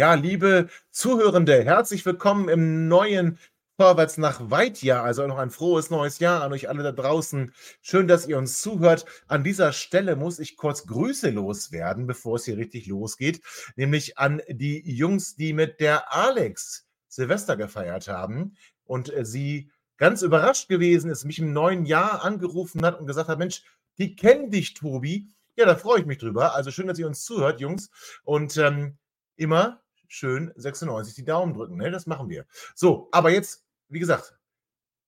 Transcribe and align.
Ja, 0.00 0.14
liebe 0.14 0.70
Zuhörende, 0.90 1.62
herzlich 1.62 2.06
willkommen 2.06 2.48
im 2.48 2.88
neuen 2.88 3.38
Vorwärts 3.76 4.16
nach 4.16 4.50
Weitjahr. 4.50 5.04
Also 5.04 5.26
noch 5.26 5.36
ein 5.36 5.50
frohes 5.50 5.90
neues 5.90 6.20
Jahr 6.20 6.42
an 6.42 6.54
euch 6.54 6.70
alle 6.70 6.82
da 6.82 6.90
draußen. 6.90 7.52
Schön, 7.82 8.08
dass 8.08 8.26
ihr 8.26 8.38
uns 8.38 8.62
zuhört. 8.62 9.04
An 9.28 9.44
dieser 9.44 9.74
Stelle 9.74 10.16
muss 10.16 10.38
ich 10.38 10.56
kurz 10.56 10.86
Grüße 10.86 11.28
loswerden, 11.28 12.06
bevor 12.06 12.36
es 12.36 12.46
hier 12.46 12.56
richtig 12.56 12.86
losgeht. 12.86 13.42
Nämlich 13.76 14.16
an 14.16 14.40
die 14.48 14.80
Jungs, 14.90 15.36
die 15.36 15.52
mit 15.52 15.80
der 15.80 16.10
Alex 16.14 16.88
Silvester 17.08 17.58
gefeiert 17.58 18.08
haben 18.08 18.56
und 18.84 19.12
äh, 19.12 19.26
sie 19.26 19.70
ganz 19.98 20.22
überrascht 20.22 20.70
gewesen 20.70 21.10
ist, 21.10 21.26
mich 21.26 21.40
im 21.40 21.52
neuen 21.52 21.84
Jahr 21.84 22.24
angerufen 22.24 22.86
hat 22.86 22.98
und 22.98 23.06
gesagt 23.06 23.28
hat, 23.28 23.38
Mensch, 23.38 23.64
die 23.98 24.16
kennen 24.16 24.50
dich, 24.50 24.72
Tobi. 24.72 25.28
Ja, 25.56 25.66
da 25.66 25.76
freue 25.76 26.00
ich 26.00 26.06
mich 26.06 26.16
drüber. 26.16 26.54
Also 26.54 26.70
schön, 26.70 26.86
dass 26.86 26.98
ihr 26.98 27.06
uns 27.06 27.22
zuhört, 27.22 27.60
Jungs. 27.60 27.90
Und 28.24 28.56
ähm, 28.56 28.96
immer 29.36 29.82
schön 30.10 30.52
96 30.56 31.14
die 31.14 31.24
Daumen 31.24 31.54
drücken. 31.54 31.76
Ne? 31.76 31.90
Das 31.90 32.06
machen 32.06 32.28
wir. 32.28 32.44
So, 32.74 33.08
aber 33.12 33.30
jetzt, 33.30 33.64
wie 33.88 34.00
gesagt, 34.00 34.36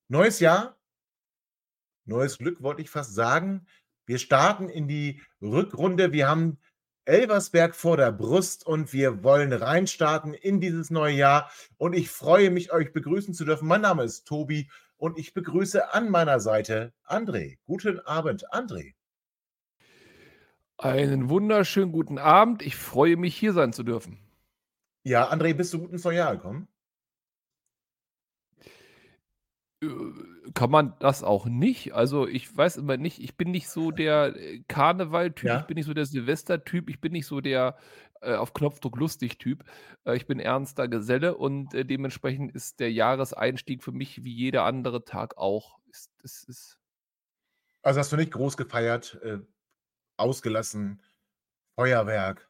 neues 0.08 0.40
Jahr, 0.40 0.78
neues 2.04 2.38
Glück, 2.38 2.62
wollte 2.62 2.82
ich 2.82 2.90
fast 2.90 3.14
sagen. 3.14 3.66
Wir 4.06 4.18
starten 4.18 4.68
in 4.68 4.88
die 4.88 5.20
Rückrunde. 5.40 6.12
Wir 6.12 6.28
haben 6.28 6.58
Elversberg 7.04 7.74
vor 7.74 7.96
der 7.96 8.12
Brust 8.12 8.64
und 8.64 8.92
wir 8.92 9.24
wollen 9.24 9.52
reinstarten 9.52 10.34
in 10.34 10.60
dieses 10.60 10.90
neue 10.90 11.14
Jahr. 11.14 11.50
Und 11.76 11.94
ich 11.94 12.08
freue 12.10 12.50
mich, 12.50 12.72
euch 12.72 12.92
begrüßen 12.92 13.34
zu 13.34 13.44
dürfen. 13.44 13.66
Mein 13.66 13.80
Name 13.80 14.04
ist 14.04 14.24
Tobi 14.24 14.70
und 14.96 15.18
ich 15.18 15.34
begrüße 15.34 15.92
an 15.92 16.10
meiner 16.10 16.38
Seite 16.38 16.92
André. 17.04 17.58
Guten 17.64 17.98
Abend, 18.00 18.48
André. 18.52 18.92
Einen 20.78 21.28
wunderschönen 21.28 21.92
guten 21.92 22.18
Abend. 22.18 22.62
Ich 22.62 22.76
freue 22.76 23.16
mich, 23.16 23.36
hier 23.36 23.52
sein 23.52 23.72
zu 23.72 23.82
dürfen. 23.82 24.18
Ja, 25.04 25.30
André, 25.30 25.54
bist 25.54 25.72
du 25.74 25.80
gut 25.80 25.92
ins 25.92 26.04
neue 26.04 26.18
Jahr 26.18 26.36
gekommen? 26.36 26.68
Äh, 29.82 29.88
kann 30.54 30.70
man 30.70 30.94
das 31.00 31.22
auch 31.22 31.46
nicht? 31.46 31.92
Also, 31.92 32.26
ich 32.26 32.56
weiß 32.56 32.76
immer 32.76 32.96
nicht, 32.96 33.20
ich 33.20 33.36
bin 33.36 33.50
nicht 33.50 33.68
so 33.68 33.90
der 33.90 34.36
äh, 34.36 34.62
Karneval-Typ, 34.68 35.50
ich 35.60 35.66
bin 35.66 35.74
nicht 35.76 35.86
so 35.86 35.94
der 35.94 36.06
Silvester-Typ, 36.06 36.88
ich 36.88 37.00
bin 37.00 37.12
nicht 37.12 37.26
so 37.26 37.40
der 37.40 37.76
äh, 38.20 38.34
auf 38.34 38.54
Knopfdruck 38.54 38.96
lustig 38.96 39.38
Typ. 39.38 39.64
Äh, 40.04 40.16
ich 40.16 40.26
bin 40.26 40.38
ernster 40.38 40.88
Geselle 40.88 41.36
und 41.36 41.74
äh, 41.74 41.84
dementsprechend 41.84 42.54
ist 42.54 42.80
der 42.80 42.92
Jahreseinstieg 42.92 43.82
für 43.82 43.92
mich 43.92 44.22
wie 44.24 44.32
jeder 44.32 44.64
andere 44.64 45.04
Tag 45.04 45.36
auch. 45.36 45.78
Ist, 45.90 46.10
ist, 46.22 46.48
ist 46.48 46.78
Also 47.82 48.00
hast 48.00 48.12
du 48.12 48.16
nicht 48.16 48.32
groß 48.32 48.56
gefeiert, 48.56 49.18
äh, 49.22 49.38
ausgelassen, 50.16 51.02
Feuerwerk? 51.76 52.48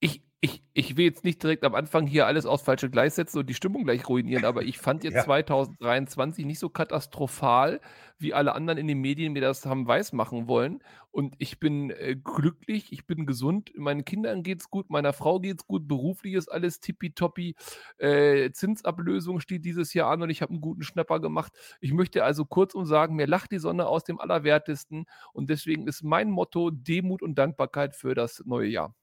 Ich, 0.00 0.22
ich, 0.42 0.62
ich 0.72 0.96
will 0.96 1.04
jetzt 1.04 1.22
nicht 1.22 1.42
direkt 1.42 1.64
am 1.64 1.74
Anfang 1.74 2.06
hier 2.06 2.26
alles 2.26 2.46
aufs 2.46 2.62
falsche 2.62 2.88
Gleis 2.88 3.14
setzen 3.16 3.38
und 3.40 3.50
die 3.50 3.54
Stimmung 3.54 3.84
gleich 3.84 4.08
ruinieren, 4.08 4.46
aber 4.46 4.62
ich 4.62 4.78
fand 4.78 5.04
jetzt 5.04 5.14
Ja. 5.16 5.24
2023 5.24 6.46
nicht 6.46 6.58
so 6.58 6.70
katastrophal, 6.70 7.80
wie 8.18 8.32
alle 8.32 8.54
anderen 8.54 8.78
in 8.78 8.88
den 8.88 9.00
Medien 9.00 9.34
mir 9.34 9.42
das 9.42 9.66
haben 9.66 9.86
weismachen 9.86 10.48
wollen. 10.48 10.82
Und 11.10 11.34
ich 11.38 11.60
bin 11.60 11.90
äh, 11.90 12.16
glücklich, 12.16 12.90
ich 12.90 13.06
bin 13.06 13.26
gesund, 13.26 13.72
meinen 13.76 14.06
Kindern 14.06 14.42
geht's 14.42 14.70
gut, 14.70 14.88
meiner 14.88 15.12
Frau 15.12 15.40
geht's 15.40 15.66
gut, 15.66 15.86
beruflich 15.86 16.34
ist 16.34 16.48
alles 16.48 16.80
tippitoppi. 16.80 17.54
Äh, 17.98 18.50
Zinsablösung 18.52 19.40
steht 19.40 19.64
dieses 19.66 19.92
Jahr 19.92 20.10
an 20.10 20.22
und 20.22 20.30
ich 20.30 20.40
habe 20.40 20.52
einen 20.52 20.62
guten 20.62 20.82
Schnapper 20.82 21.20
gemacht. 21.20 21.52
Ich 21.80 21.92
möchte 21.92 22.24
also 22.24 22.46
kurzum 22.46 22.86
sagen, 22.86 23.14
mir 23.16 23.26
lacht 23.26 23.52
die 23.52 23.58
Sonne 23.58 23.86
aus 23.86 24.04
dem 24.04 24.18
Allerwertesten 24.18 25.04
und 25.34 25.50
deswegen 25.50 25.86
ist 25.86 26.02
mein 26.02 26.30
Motto 26.30 26.70
Demut 26.70 27.20
und 27.20 27.34
Dankbarkeit 27.36 27.94
für 27.94 28.14
das 28.14 28.42
neue 28.46 28.68
Jahr. 28.68 28.94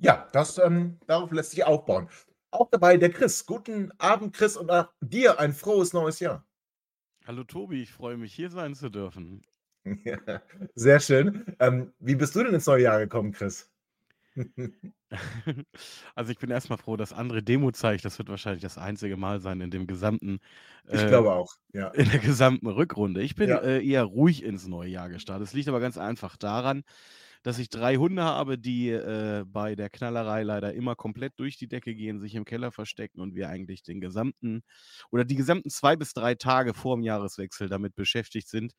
Ja, 0.00 0.28
das, 0.32 0.58
ähm, 0.58 0.98
darauf 1.06 1.32
lässt 1.32 1.50
sich 1.50 1.64
aufbauen. 1.64 2.08
Auch 2.50 2.68
dabei 2.70 2.96
der 2.96 3.10
Chris. 3.10 3.44
Guten 3.44 3.90
Abend, 3.98 4.34
Chris, 4.34 4.56
und 4.56 4.70
auch 4.70 4.88
dir 5.00 5.38
ein 5.40 5.52
frohes 5.52 5.92
neues 5.92 6.20
Jahr. 6.20 6.44
Hallo 7.26 7.44
Tobi, 7.44 7.82
ich 7.82 7.92
freue 7.92 8.16
mich, 8.16 8.32
hier 8.34 8.50
sein 8.50 8.74
zu 8.74 8.90
dürfen. 8.90 9.42
Ja, 10.04 10.42
sehr 10.74 11.00
schön. 11.00 11.46
Ähm, 11.60 11.94
wie 11.98 12.14
bist 12.14 12.34
du 12.34 12.42
denn 12.44 12.52
ins 12.52 12.66
neue 12.66 12.82
Jahr 12.82 12.98
gekommen, 12.98 13.32
Chris? 13.32 13.70
Also 16.14 16.30
ich 16.32 16.38
bin 16.38 16.50
erstmal 16.50 16.76
froh, 16.78 16.96
dass 16.98 17.14
andere 17.14 17.42
Demo 17.42 17.70
zeigt. 17.70 18.04
Das 18.04 18.18
wird 18.18 18.28
wahrscheinlich 18.28 18.60
das 18.62 18.76
einzige 18.76 19.16
Mal 19.16 19.40
sein 19.40 19.60
in 19.62 19.70
dem 19.70 19.86
gesamten, 19.86 20.40
Ich 20.90 21.02
äh, 21.02 21.08
glaube 21.08 21.32
auch, 21.32 21.54
ja. 21.72 21.88
in 21.94 22.10
der 22.10 22.18
gesamten 22.18 22.66
Rückrunde. 22.66 23.22
Ich 23.22 23.34
bin 23.34 23.48
Ja. 23.48 23.58
äh, 23.62 23.82
eher 23.86 24.04
ruhig 24.04 24.42
ins 24.42 24.66
neue 24.66 24.90
Jahr 24.90 25.08
gestartet. 25.08 25.48
Es 25.48 25.54
liegt 25.54 25.68
aber 25.68 25.80
ganz 25.80 25.96
einfach 25.96 26.36
daran, 26.36 26.82
dass 27.48 27.58
ich 27.58 27.70
drei 27.70 27.96
Hunde 27.96 28.22
habe, 28.22 28.58
die 28.58 28.90
äh, 28.90 29.42
bei 29.46 29.74
der 29.74 29.88
Knallerei 29.88 30.42
leider 30.42 30.74
immer 30.74 30.94
komplett 30.94 31.32
durch 31.38 31.56
die 31.56 31.66
Decke 31.66 31.94
gehen, 31.94 32.20
sich 32.20 32.34
im 32.34 32.44
Keller 32.44 32.70
verstecken 32.72 33.22
und 33.22 33.34
wir 33.34 33.48
eigentlich 33.48 33.82
den 33.82 34.02
gesamten 34.02 34.60
oder 35.10 35.24
die 35.24 35.34
gesamten 35.34 35.70
zwei 35.70 35.96
bis 35.96 36.12
drei 36.12 36.34
Tage 36.34 36.74
vor 36.74 36.94
dem 36.94 37.02
Jahreswechsel 37.02 37.70
damit 37.70 37.94
beschäftigt 37.94 38.48
sind, 38.48 38.74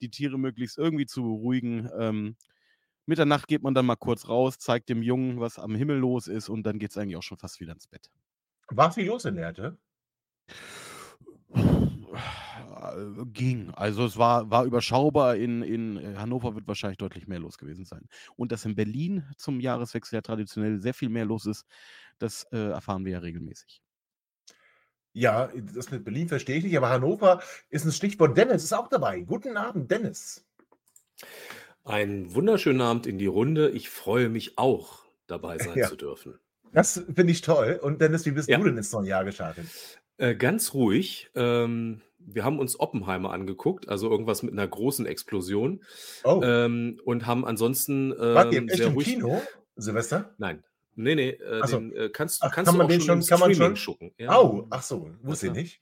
die 0.00 0.08
Tiere 0.08 0.38
möglichst 0.38 0.78
irgendwie 0.78 1.04
zu 1.04 1.22
beruhigen. 1.22 1.90
Ähm, 1.98 2.36
Mitternacht 3.04 3.46
geht 3.46 3.62
man 3.62 3.74
dann 3.74 3.84
mal 3.84 3.96
kurz 3.96 4.26
raus, 4.26 4.58
zeigt 4.58 4.88
dem 4.88 5.02
Jungen, 5.02 5.38
was 5.38 5.58
am 5.58 5.74
Himmel 5.74 5.98
los 5.98 6.26
ist 6.26 6.48
und 6.48 6.62
dann 6.62 6.78
geht 6.78 6.92
es 6.92 6.96
eigentlich 6.96 7.18
auch 7.18 7.22
schon 7.22 7.36
fast 7.36 7.60
wieder 7.60 7.74
ins 7.74 7.88
Bett. 7.88 8.10
War 8.68 8.90
viel 8.90 9.04
los 9.04 9.26
in 9.26 9.34
Lehrte? 9.34 9.76
Äh, 11.54 11.93
Ging. 13.32 13.70
Also 13.70 14.04
es 14.04 14.16
war, 14.16 14.50
war 14.50 14.64
überschaubar. 14.64 15.36
In, 15.36 15.62
in 15.62 15.96
äh, 15.96 16.16
Hannover 16.16 16.54
wird 16.54 16.66
wahrscheinlich 16.68 16.98
deutlich 16.98 17.26
mehr 17.26 17.38
los 17.38 17.58
gewesen 17.58 17.84
sein. 17.84 18.06
Und 18.36 18.52
dass 18.52 18.64
in 18.64 18.74
Berlin 18.74 19.24
zum 19.36 19.60
Jahreswechsel 19.60 20.16
ja 20.16 20.22
traditionell 20.22 20.80
sehr 20.80 20.94
viel 20.94 21.08
mehr 21.08 21.24
los 21.24 21.46
ist, 21.46 21.64
das 22.18 22.44
äh, 22.52 22.70
erfahren 22.70 23.04
wir 23.04 23.12
ja 23.12 23.18
regelmäßig. 23.20 23.80
Ja, 25.12 25.48
das 25.74 25.90
mit 25.90 26.04
Berlin 26.04 26.28
verstehe 26.28 26.56
ich 26.56 26.64
nicht, 26.64 26.76
aber 26.76 26.88
Hannover 26.90 27.40
ist 27.70 27.84
ein 27.84 27.92
Stichwort. 27.92 28.36
Dennis 28.36 28.64
ist 28.64 28.72
auch 28.72 28.88
dabei. 28.88 29.20
Guten 29.20 29.56
Abend, 29.56 29.90
Dennis. 29.90 30.44
Einen 31.84 32.34
wunderschönen 32.34 32.80
Abend 32.80 33.06
in 33.06 33.18
die 33.18 33.26
Runde. 33.26 33.70
Ich 33.70 33.88
freue 33.90 34.28
mich 34.28 34.58
auch, 34.58 35.04
dabei 35.26 35.58
sein 35.58 35.76
Ja. 35.78 35.88
zu 35.88 35.96
dürfen. 35.96 36.38
Das 36.72 36.94
finde 37.14 37.30
ich 37.30 37.42
toll. 37.42 37.78
Und 37.80 38.00
Dennis, 38.00 38.26
wie 38.26 38.32
bist 38.32 38.48
Ja. 38.48 38.58
du 38.58 38.64
denn 38.64 38.76
ins 38.76 38.90
neue 38.92 39.08
Jahr 39.08 39.24
gestartet? 39.24 39.66
Äh, 40.18 40.34
ganz 40.34 40.74
ruhig. 40.74 41.30
Ähm, 41.34 42.00
wir 42.18 42.44
haben 42.44 42.58
uns 42.58 42.78
Oppenheimer 42.80 43.32
angeguckt, 43.32 43.88
also 43.88 44.10
irgendwas 44.10 44.42
mit 44.42 44.52
einer 44.52 44.66
großen 44.66 45.04
Explosion. 45.06 45.82
Oh, 46.24 46.40
Ähm, 46.42 47.00
und 47.04 47.26
haben 47.26 47.44
ansonsten 47.44 48.12
wart 48.34 48.52
ihr 48.52 48.58
ähm, 48.60 48.68
echt 48.68 48.78
sehr 48.78 48.86
im 48.88 48.92
ruhig. 48.94 49.06
Kino, 49.06 49.42
Silvester? 49.76 50.34
Nein. 50.38 50.62
Nee, 50.96 51.16
nee, 51.16 51.30
äh, 51.30 51.66
so. 51.66 51.78
den 51.78 51.92
äh, 51.96 52.08
kannst, 52.08 52.42
Ach, 52.42 52.52
kannst 52.52 52.68
kann 52.70 52.74
du 52.74 52.78
man 52.78 52.86
auch 52.86 52.90
den 52.90 53.00
schon 53.00 53.06
schon- 53.08 53.18
im 53.20 53.26
kann 53.26 53.40
man 53.40 53.54
Streaming 53.54 53.76
schon? 53.76 53.94
gucken. 53.94 54.12
Ja. 54.16 54.30
Au, 54.36 54.66
ach 54.70 54.82
so, 54.82 55.10
wusste 55.22 55.48
ich 55.48 55.52
nicht. 55.52 55.80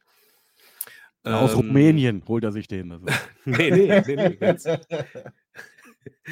Aus 1.25 1.53
Ähm, 1.53 1.57
Rumänien 1.59 2.23
holt 2.27 2.43
er 2.45 2.51
sich 2.53 2.67
den. 2.67 2.91
Also. 2.93 3.07
Nee, 3.45 3.71
nee, 3.71 4.03
nee, 4.07 4.17
nee. 4.17 4.37
Ganz, 4.37 4.65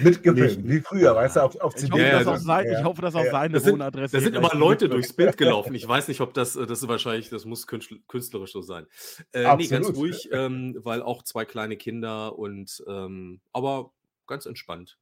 Mitgefilmt, 0.02 0.68
wie 0.68 0.80
früher, 0.80 1.14
weißt 1.14 1.36
du, 1.36 1.40
auf, 1.40 1.56
auf 1.60 1.74
Ich 1.74 1.80
CD. 1.82 1.92
hoffe, 1.92 2.02
Ja, 2.02 2.24
dass 2.24 2.42
sein, 2.42 2.66
ja. 2.66 2.78
ich 2.78 2.84
hoffe, 2.84 3.02
dass 3.02 3.14
auch 3.14 3.24
Ja. 3.24 3.30
seine 3.30 3.54
Das 3.54 3.64
sind- 3.64 3.72
Wohnadresse. 3.74 4.16
Da 4.16 4.22
sind 4.22 4.34
immer 4.36 4.54
Leute 4.54 4.88
durchs 4.88 5.12
Bild 5.12 5.36
gelaufen. 5.36 5.74
Ich 5.74 5.86
weiß 5.86 6.08
nicht, 6.08 6.20
ob 6.20 6.34
das, 6.34 6.56
äh, 6.56 6.66
das 6.66 6.82
ist 6.82 6.88
wahrscheinlich, 6.88 7.28
das 7.30 7.44
muss 7.44 7.66
künstl- 7.68 8.00
künstlerisch 8.08 8.52
so 8.52 8.62
sein. 8.62 8.86
Äh, 9.32 9.42
nee, 9.56 9.66
ganz 9.68 9.86
Absolut. 9.88 9.96
ruhig, 9.96 10.28
ähm, 10.32 10.76
weil 10.82 11.02
auch 11.02 11.22
zwei 11.22 11.44
kleine 11.44 11.76
Kinder 11.76 12.38
und, 12.38 12.82
ähm, 12.88 13.40
aber 13.52 13.92
ganz 14.26 14.46
entspannt. 14.46 14.98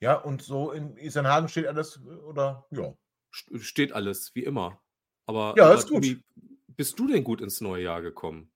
Ja, 0.00 0.14
und 0.14 0.42
so 0.42 0.70
in 0.72 0.96
Isernhagen 0.96 1.48
steht 1.48 1.66
alles, 1.66 2.00
oder? 2.26 2.66
Ja. 2.70 2.94
St- 3.34 3.60
Steht 3.62 3.92
alles, 3.92 4.34
wie 4.34 4.44
immer. 4.44 4.80
Aber, 5.26 5.54
Ja, 5.56 5.66
aber 5.66 5.74
ist 5.74 5.88
gut. 5.88 6.04
Tobi, 6.04 6.22
bist 6.68 6.98
du 6.98 7.06
denn 7.08 7.24
gut 7.24 7.40
ins 7.40 7.60
neue 7.60 7.82
Jahr 7.84 8.00
gekommen? 8.00 8.50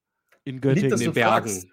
In 0.44 0.60
Göttingen. 0.60 0.92
In 0.92 0.98
den 0.98 1.12
Bergen. 1.12 1.48
fragst. 1.48 1.68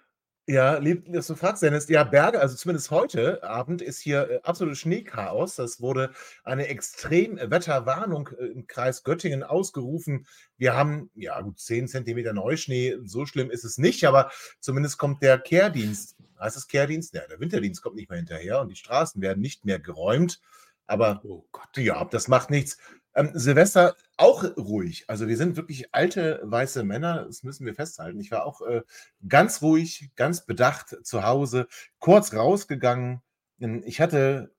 Ja, 0.50 0.78
lieb, 0.78 1.12
dass 1.12 1.28
du 1.28 1.36
fragst, 1.36 1.62
Dennis. 1.62 1.88
Ja, 1.88 2.02
Berge, 2.02 2.40
also 2.40 2.56
zumindest 2.56 2.90
heute 2.90 3.40
Abend 3.44 3.82
ist 3.82 4.00
hier 4.00 4.28
äh, 4.28 4.40
absolutes 4.42 4.80
Schneechaos. 4.80 5.54
Das 5.54 5.80
wurde 5.80 6.10
eine 6.42 6.66
Extremwetterwarnung 6.66 8.30
äh, 8.36 8.46
im 8.46 8.66
Kreis 8.66 9.04
Göttingen 9.04 9.44
ausgerufen. 9.44 10.26
Wir 10.56 10.74
haben, 10.74 11.08
ja 11.14 11.40
gut, 11.40 11.60
10 11.60 11.86
Zentimeter 11.86 12.32
Neuschnee. 12.32 12.96
So 13.04 13.26
schlimm 13.26 13.48
ist 13.52 13.62
es 13.62 13.78
nicht, 13.78 14.04
aber 14.04 14.32
zumindest 14.58 14.98
kommt 14.98 15.22
der 15.22 15.38
Kehrdienst. 15.38 16.16
Heißt 16.40 16.56
es 16.56 16.66
Kehrdienst? 16.66 17.14
Ja, 17.14 17.22
der 17.30 17.38
Winterdienst 17.38 17.80
kommt 17.80 17.94
nicht 17.94 18.10
mehr 18.10 18.18
hinterher 18.18 18.60
und 18.60 18.70
die 18.70 18.76
Straßen 18.76 19.22
werden 19.22 19.40
nicht 19.40 19.64
mehr 19.64 19.78
geräumt. 19.78 20.40
Aber 20.88 21.20
Oh 21.22 21.44
Gott. 21.52 21.76
ja, 21.76 22.04
das 22.06 22.26
macht 22.26 22.50
nichts. 22.50 22.76
Ähm, 23.14 23.30
Silvester 23.34 23.94
auch 24.20 24.44
ruhig. 24.56 25.04
Also 25.08 25.28
wir 25.28 25.36
sind 25.36 25.56
wirklich 25.56 25.94
alte 25.94 26.40
weiße 26.44 26.84
Männer, 26.84 27.24
das 27.24 27.42
müssen 27.42 27.66
wir 27.66 27.74
festhalten. 27.74 28.20
Ich 28.20 28.30
war 28.30 28.44
auch 28.44 28.60
äh, 28.62 28.82
ganz 29.28 29.62
ruhig, 29.62 30.10
ganz 30.16 30.44
bedacht 30.44 30.96
zu 31.02 31.24
Hause, 31.24 31.66
kurz 31.98 32.34
rausgegangen. 32.34 33.22
Ähm, 33.60 33.82
Ich 33.86 34.00
hatte 34.00 34.54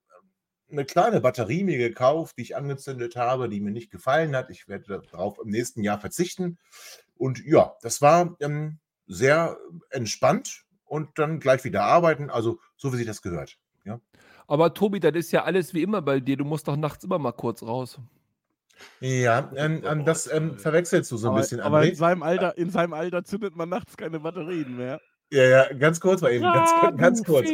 eine 0.70 0.84
kleine 0.84 1.20
Batterie 1.20 1.64
mir 1.64 1.78
gekauft, 1.78 2.38
die 2.38 2.42
ich 2.42 2.56
angezündet 2.56 3.16
habe, 3.16 3.48
die 3.48 3.60
mir 3.60 3.72
nicht 3.72 3.90
gefallen 3.90 4.34
hat. 4.34 4.50
Ich 4.50 4.68
werde 4.68 5.02
darauf 5.10 5.38
im 5.38 5.50
nächsten 5.50 5.82
Jahr 5.84 6.00
verzichten. 6.00 6.58
Und 7.16 7.44
ja, 7.44 7.74
das 7.82 8.00
war 8.02 8.36
ähm, 8.40 8.80
sehr 9.06 9.58
entspannt 9.90 10.64
und 10.84 11.18
dann 11.18 11.40
gleich 11.40 11.64
wieder 11.64 11.84
arbeiten. 11.84 12.30
Also 12.30 12.58
so 12.76 12.92
wie 12.92 12.96
sich 12.96 13.06
das 13.06 13.22
gehört. 13.22 13.58
Aber 14.46 14.74
Tobi, 14.74 15.00
das 15.00 15.14
ist 15.14 15.32
ja 15.32 15.44
alles 15.44 15.72
wie 15.72 15.82
immer 15.82 16.02
bei 16.02 16.20
dir. 16.20 16.36
Du 16.36 16.44
musst 16.44 16.68
doch 16.68 16.76
nachts 16.76 17.04
immer 17.04 17.18
mal 17.18 17.32
kurz 17.32 17.62
raus. 17.62 17.98
Ja, 19.00 19.50
ähm, 19.56 19.82
ähm, 19.84 20.04
das 20.04 20.32
ähm, 20.32 20.58
verwechselst 20.58 21.10
du 21.10 21.16
so 21.16 21.28
ein 21.28 21.32
aber, 21.32 21.40
bisschen, 21.40 21.60
aber 21.60 21.84
in 21.84 21.92
André. 21.92 21.96
seinem 21.96 22.22
Alter, 22.22 22.56
in 22.58 22.70
seinem 22.70 22.92
Alter 22.92 23.24
zündet 23.24 23.56
man 23.56 23.68
nachts 23.68 23.96
keine 23.96 24.20
Batterien 24.20 24.76
mehr. 24.76 25.00
Ja, 25.30 25.44
ja, 25.44 25.72
ganz 25.72 26.00
kurz 26.00 26.20
mal 26.20 26.32
eben, 26.32 26.44
ganz, 26.44 26.70
Ah, 26.72 26.90
ganz 26.90 27.24
kurz. 27.24 27.48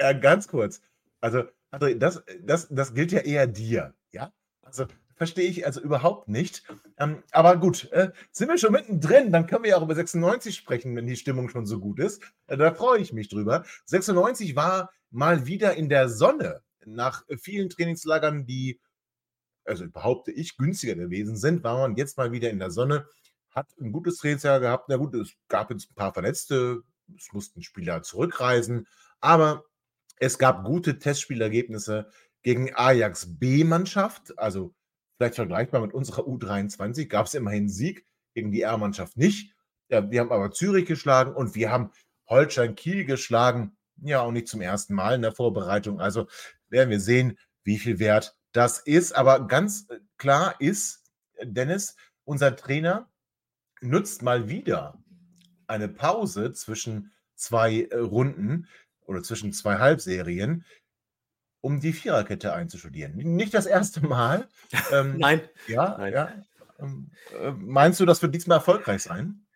Ja, 0.00 0.12
ganz 0.12 0.48
kurz. 0.48 0.80
Also, 1.20 1.44
André, 1.72 1.96
das, 1.98 2.22
das, 2.42 2.68
das 2.70 2.94
gilt 2.94 3.12
ja 3.12 3.20
eher 3.20 3.46
dir, 3.46 3.94
ja? 4.12 4.32
Also, 4.62 4.86
verstehe 5.18 5.48
ich 5.48 5.66
also 5.66 5.80
überhaupt 5.80 6.28
nicht. 6.28 6.62
Ähm, 6.98 7.22
aber 7.32 7.56
gut, 7.56 7.90
äh, 7.92 8.10
sind 8.30 8.48
wir 8.48 8.56
schon 8.56 8.72
mittendrin, 8.72 9.32
dann 9.32 9.46
können 9.46 9.64
wir 9.64 9.70
ja 9.70 9.76
auch 9.76 9.82
über 9.82 9.94
96 9.94 10.54
sprechen, 10.54 10.94
wenn 10.96 11.06
die 11.06 11.16
Stimmung 11.16 11.48
schon 11.48 11.66
so 11.66 11.80
gut 11.80 11.98
ist. 11.98 12.22
Äh, 12.46 12.56
da 12.56 12.72
freue 12.72 13.00
ich 13.00 13.12
mich 13.12 13.28
drüber. 13.28 13.64
96 13.86 14.56
war 14.56 14.90
mal 15.10 15.46
wieder 15.46 15.74
in 15.74 15.88
der 15.88 16.08
Sonne 16.08 16.62
nach 16.86 17.24
vielen 17.40 17.68
Trainingslagern, 17.68 18.46
die, 18.46 18.80
also 19.68 19.88
behaupte 19.88 20.32
ich, 20.32 20.56
günstiger 20.56 20.94
gewesen 20.94 21.36
sind, 21.36 21.62
war 21.64 21.78
man 21.78 21.96
jetzt 21.96 22.16
mal 22.16 22.32
wieder 22.32 22.50
in 22.50 22.58
der 22.58 22.70
Sonne, 22.70 23.06
hat 23.50 23.68
ein 23.80 23.92
gutes 23.92 24.18
Trainingsjahr 24.18 24.60
gehabt. 24.60 24.88
Na 24.88 24.96
gut, 24.96 25.14
es 25.14 25.34
gab 25.48 25.70
jetzt 25.70 25.90
ein 25.90 25.94
paar 25.94 26.12
Verletzte, 26.12 26.82
es 27.16 27.32
mussten 27.32 27.62
Spieler 27.62 28.02
zurückreisen, 28.02 28.86
aber 29.20 29.64
es 30.18 30.38
gab 30.38 30.64
gute 30.64 30.98
Testspielergebnisse 30.98 32.10
gegen 32.42 32.74
Ajax 32.74 33.38
B-Mannschaft, 33.38 34.38
also 34.38 34.74
vielleicht 35.16 35.36
vergleichbar 35.36 35.80
mit 35.80 35.92
unserer 35.92 36.22
U23, 36.22 37.06
gab 37.06 37.26
es 37.26 37.34
immerhin 37.34 37.64
einen 37.64 37.68
Sieg 37.68 38.06
gegen 38.34 38.52
die 38.52 38.62
R-Mannschaft 38.62 39.16
nicht. 39.16 39.54
Ja, 39.88 40.10
wir 40.10 40.20
haben 40.20 40.32
aber 40.32 40.50
Zürich 40.50 40.86
geschlagen 40.86 41.34
und 41.34 41.54
wir 41.54 41.70
haben 41.70 41.90
Holstein 42.28 42.74
Kiel 42.74 43.04
geschlagen. 43.04 43.76
Ja, 43.96 44.20
auch 44.20 44.30
nicht 44.30 44.48
zum 44.48 44.60
ersten 44.60 44.94
Mal 44.94 45.14
in 45.14 45.22
der 45.22 45.32
Vorbereitung. 45.32 46.00
Also 46.00 46.28
werden 46.68 46.90
wir 46.90 47.00
sehen, 47.00 47.38
wie 47.64 47.78
viel 47.78 47.98
wert 47.98 48.37
das 48.52 48.78
ist. 48.80 49.12
Aber 49.12 49.46
ganz 49.46 49.86
äh, 49.90 49.98
klar 50.16 50.54
ist, 50.60 51.04
äh, 51.34 51.46
Dennis, 51.46 51.96
unser 52.24 52.56
Trainer 52.56 53.08
nutzt 53.80 54.22
mal 54.22 54.48
wieder 54.48 55.02
eine 55.66 55.88
Pause 55.88 56.52
zwischen 56.52 57.12
zwei 57.34 57.82
äh, 57.82 57.96
Runden 57.96 58.68
oder 59.06 59.22
zwischen 59.22 59.52
zwei 59.52 59.78
Halbserien, 59.78 60.64
um 61.60 61.80
die 61.80 61.92
Viererkette 61.92 62.52
einzustudieren. 62.52 63.16
Nicht 63.16 63.54
das 63.54 63.66
erste 63.66 64.00
Mal. 64.00 64.48
Ähm, 64.92 65.16
Nein, 65.18 65.40
ja, 65.66 65.96
Nein. 65.96 66.12
ja. 66.12 66.32
Ähm, 66.78 67.10
äh, 67.40 67.52
meinst 67.52 68.00
du, 68.00 68.06
das 68.06 68.20
wird 68.22 68.34
diesmal 68.34 68.58
erfolgreich 68.58 69.02
sein? 69.02 69.46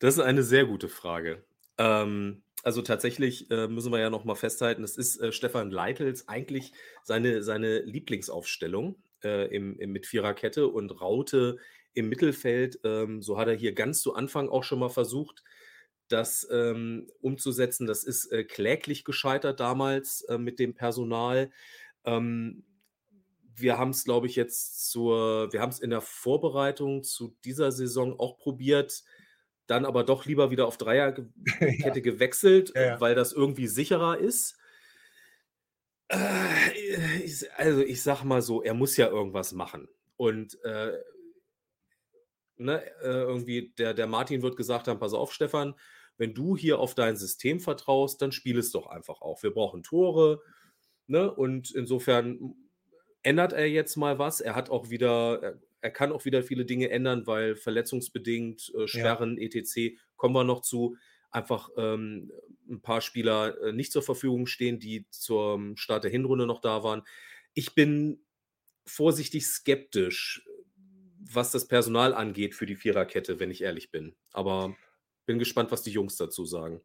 das 0.00 0.14
ist 0.14 0.20
eine 0.20 0.42
sehr 0.42 0.64
gute 0.64 0.88
Frage. 0.88 1.44
Ähm, 1.78 2.42
also 2.62 2.82
tatsächlich 2.82 3.50
äh, 3.50 3.68
müssen 3.68 3.92
wir 3.92 4.00
ja 4.00 4.10
noch 4.10 4.24
mal 4.24 4.34
festhalten, 4.34 4.84
es 4.84 4.96
ist 4.96 5.20
äh, 5.20 5.32
Stefan 5.32 5.70
Leitels 5.70 6.28
eigentlich 6.28 6.72
seine, 7.02 7.42
seine 7.42 7.80
Lieblingsaufstellung 7.80 8.96
äh, 9.24 9.54
im, 9.54 9.78
im, 9.78 9.92
mit 9.92 10.06
Viererkette 10.06 10.68
und 10.68 10.90
Raute 11.00 11.58
im 11.94 12.08
Mittelfeld. 12.08 12.80
Ähm, 12.84 13.22
so 13.22 13.38
hat 13.38 13.48
er 13.48 13.54
hier 13.54 13.72
ganz 13.72 14.02
zu 14.02 14.14
Anfang 14.14 14.48
auch 14.48 14.64
schon 14.64 14.78
mal 14.78 14.90
versucht, 14.90 15.42
das 16.08 16.46
ähm, 16.50 17.08
umzusetzen. 17.20 17.86
Das 17.86 18.04
ist 18.04 18.30
äh, 18.32 18.44
kläglich 18.44 19.04
gescheitert 19.04 19.60
damals 19.60 20.22
äh, 20.22 20.38
mit 20.38 20.58
dem 20.58 20.74
Personal. 20.74 21.50
Ähm, 22.04 22.64
wir 23.54 23.78
haben 23.78 23.90
es, 23.90 24.04
glaube 24.04 24.26
ich, 24.26 24.36
jetzt 24.36 24.90
zur, 24.90 25.52
wir 25.52 25.60
haben 25.60 25.70
es 25.70 25.80
in 25.80 25.90
der 25.90 26.00
Vorbereitung 26.00 27.02
zu 27.02 27.36
dieser 27.44 27.72
Saison 27.72 28.18
auch 28.18 28.38
probiert, 28.38 29.04
dann 29.70 29.84
aber 29.84 30.04
doch 30.04 30.24
lieber 30.26 30.50
wieder 30.50 30.66
auf 30.66 30.76
Dreierkette 30.78 31.28
ja. 31.60 31.90
gewechselt, 32.00 32.72
Ja, 32.74 32.82
ja. 32.82 33.00
weil 33.00 33.14
das 33.14 33.32
irgendwie 33.32 33.66
sicherer 33.68 34.18
ist. 34.18 34.56
Äh, 36.08 37.20
ich- 37.24 37.50
also 37.56 37.80
ich 37.82 38.02
sag 38.02 38.24
mal 38.24 38.42
so, 38.42 38.62
er 38.62 38.74
muss 38.74 38.96
ja 38.96 39.08
irgendwas 39.08 39.52
machen. 39.52 39.88
Und 40.16 40.62
äh, 40.64 40.98
ne, 42.56 42.82
äh, 43.02 43.22
irgendwie 43.22 43.72
der, 43.78 43.94
der 43.94 44.06
Martin 44.06 44.42
wird 44.42 44.56
gesagt 44.56 44.88
haben, 44.88 44.98
pass 44.98 45.14
auf, 45.14 45.32
Stefan, 45.32 45.74
wenn 46.18 46.34
du 46.34 46.56
hier 46.56 46.78
auf 46.78 46.94
dein 46.94 47.16
System 47.16 47.60
vertraust, 47.60 48.20
dann 48.20 48.32
spiel 48.32 48.58
es 48.58 48.72
doch 48.72 48.86
einfach 48.88 49.22
auch. 49.22 49.42
Wir 49.42 49.52
brauchen 49.54 49.82
Tore. 49.82 50.42
Ne? 51.06 51.30
Und 51.32 51.70
insofern 51.70 52.54
ändert 53.22 53.52
er 53.52 53.66
jetzt 53.66 53.96
mal 53.96 54.18
was. 54.18 54.40
Er 54.40 54.54
hat 54.54 54.68
auch 54.70 54.90
wieder, 54.90 55.42
er, 55.42 55.58
er 55.80 55.90
kann 55.90 56.12
auch 56.12 56.24
wieder 56.24 56.42
viele 56.42 56.64
Dinge 56.64 56.90
ändern, 56.90 57.26
weil 57.26 57.56
verletzungsbedingt, 57.56 58.72
äh, 58.74 58.86
Sperren, 58.86 59.38
etc., 59.38 59.96
kommen 60.16 60.34
wir 60.34 60.44
noch 60.44 60.62
zu, 60.62 60.96
einfach 61.30 61.70
ähm, 61.76 62.30
ein 62.68 62.80
paar 62.82 63.00
Spieler 63.00 63.60
äh, 63.62 63.72
nicht 63.72 63.92
zur 63.92 64.02
Verfügung 64.02 64.46
stehen, 64.46 64.78
die 64.78 65.06
zum 65.10 65.76
Start 65.76 66.04
der 66.04 66.10
Hinrunde 66.10 66.46
noch 66.46 66.60
da 66.60 66.82
waren. 66.82 67.02
Ich 67.54 67.74
bin 67.74 68.20
vorsichtig 68.86 69.46
skeptisch, 69.46 70.44
was 71.18 71.52
das 71.52 71.68
Personal 71.68 72.14
angeht 72.14 72.54
für 72.54 72.66
die 72.66 72.76
Viererkette, 72.76 73.38
wenn 73.38 73.50
ich 73.50 73.62
ehrlich 73.62 73.90
bin. 73.90 74.16
Aber 74.32 74.76
bin 75.26 75.38
gespannt, 75.38 75.70
was 75.70 75.82
die 75.82 75.92
Jungs 75.92 76.16
dazu 76.16 76.44
sagen. 76.44 76.82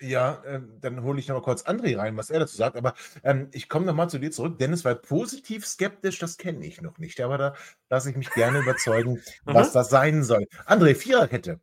Ja, 0.00 0.42
ähm, 0.46 0.78
dann 0.80 1.02
hole 1.02 1.18
ich 1.18 1.26
noch 1.28 1.36
mal 1.36 1.42
kurz 1.42 1.62
André 1.62 1.98
rein, 1.98 2.16
was 2.16 2.30
er 2.30 2.40
dazu 2.40 2.56
sagt. 2.56 2.76
Aber 2.76 2.94
ähm, 3.24 3.48
ich 3.52 3.68
komme 3.68 3.86
noch 3.86 3.94
mal 3.94 4.08
zu 4.08 4.18
dir 4.18 4.30
zurück. 4.30 4.58
Dennis, 4.58 4.84
weil 4.84 4.96
positiv 4.96 5.66
skeptisch, 5.66 6.18
das 6.18 6.36
kenne 6.36 6.64
ich 6.64 6.80
noch 6.80 6.98
nicht. 6.98 7.20
Aber 7.20 7.38
da 7.38 7.54
lasse 7.90 8.10
ich 8.10 8.16
mich 8.16 8.30
gerne 8.30 8.60
überzeugen, 8.60 9.20
was 9.44 9.72
das 9.72 9.90
sein 9.90 10.22
soll. 10.22 10.46
André, 10.66 10.94
Viererkette. 10.94 11.60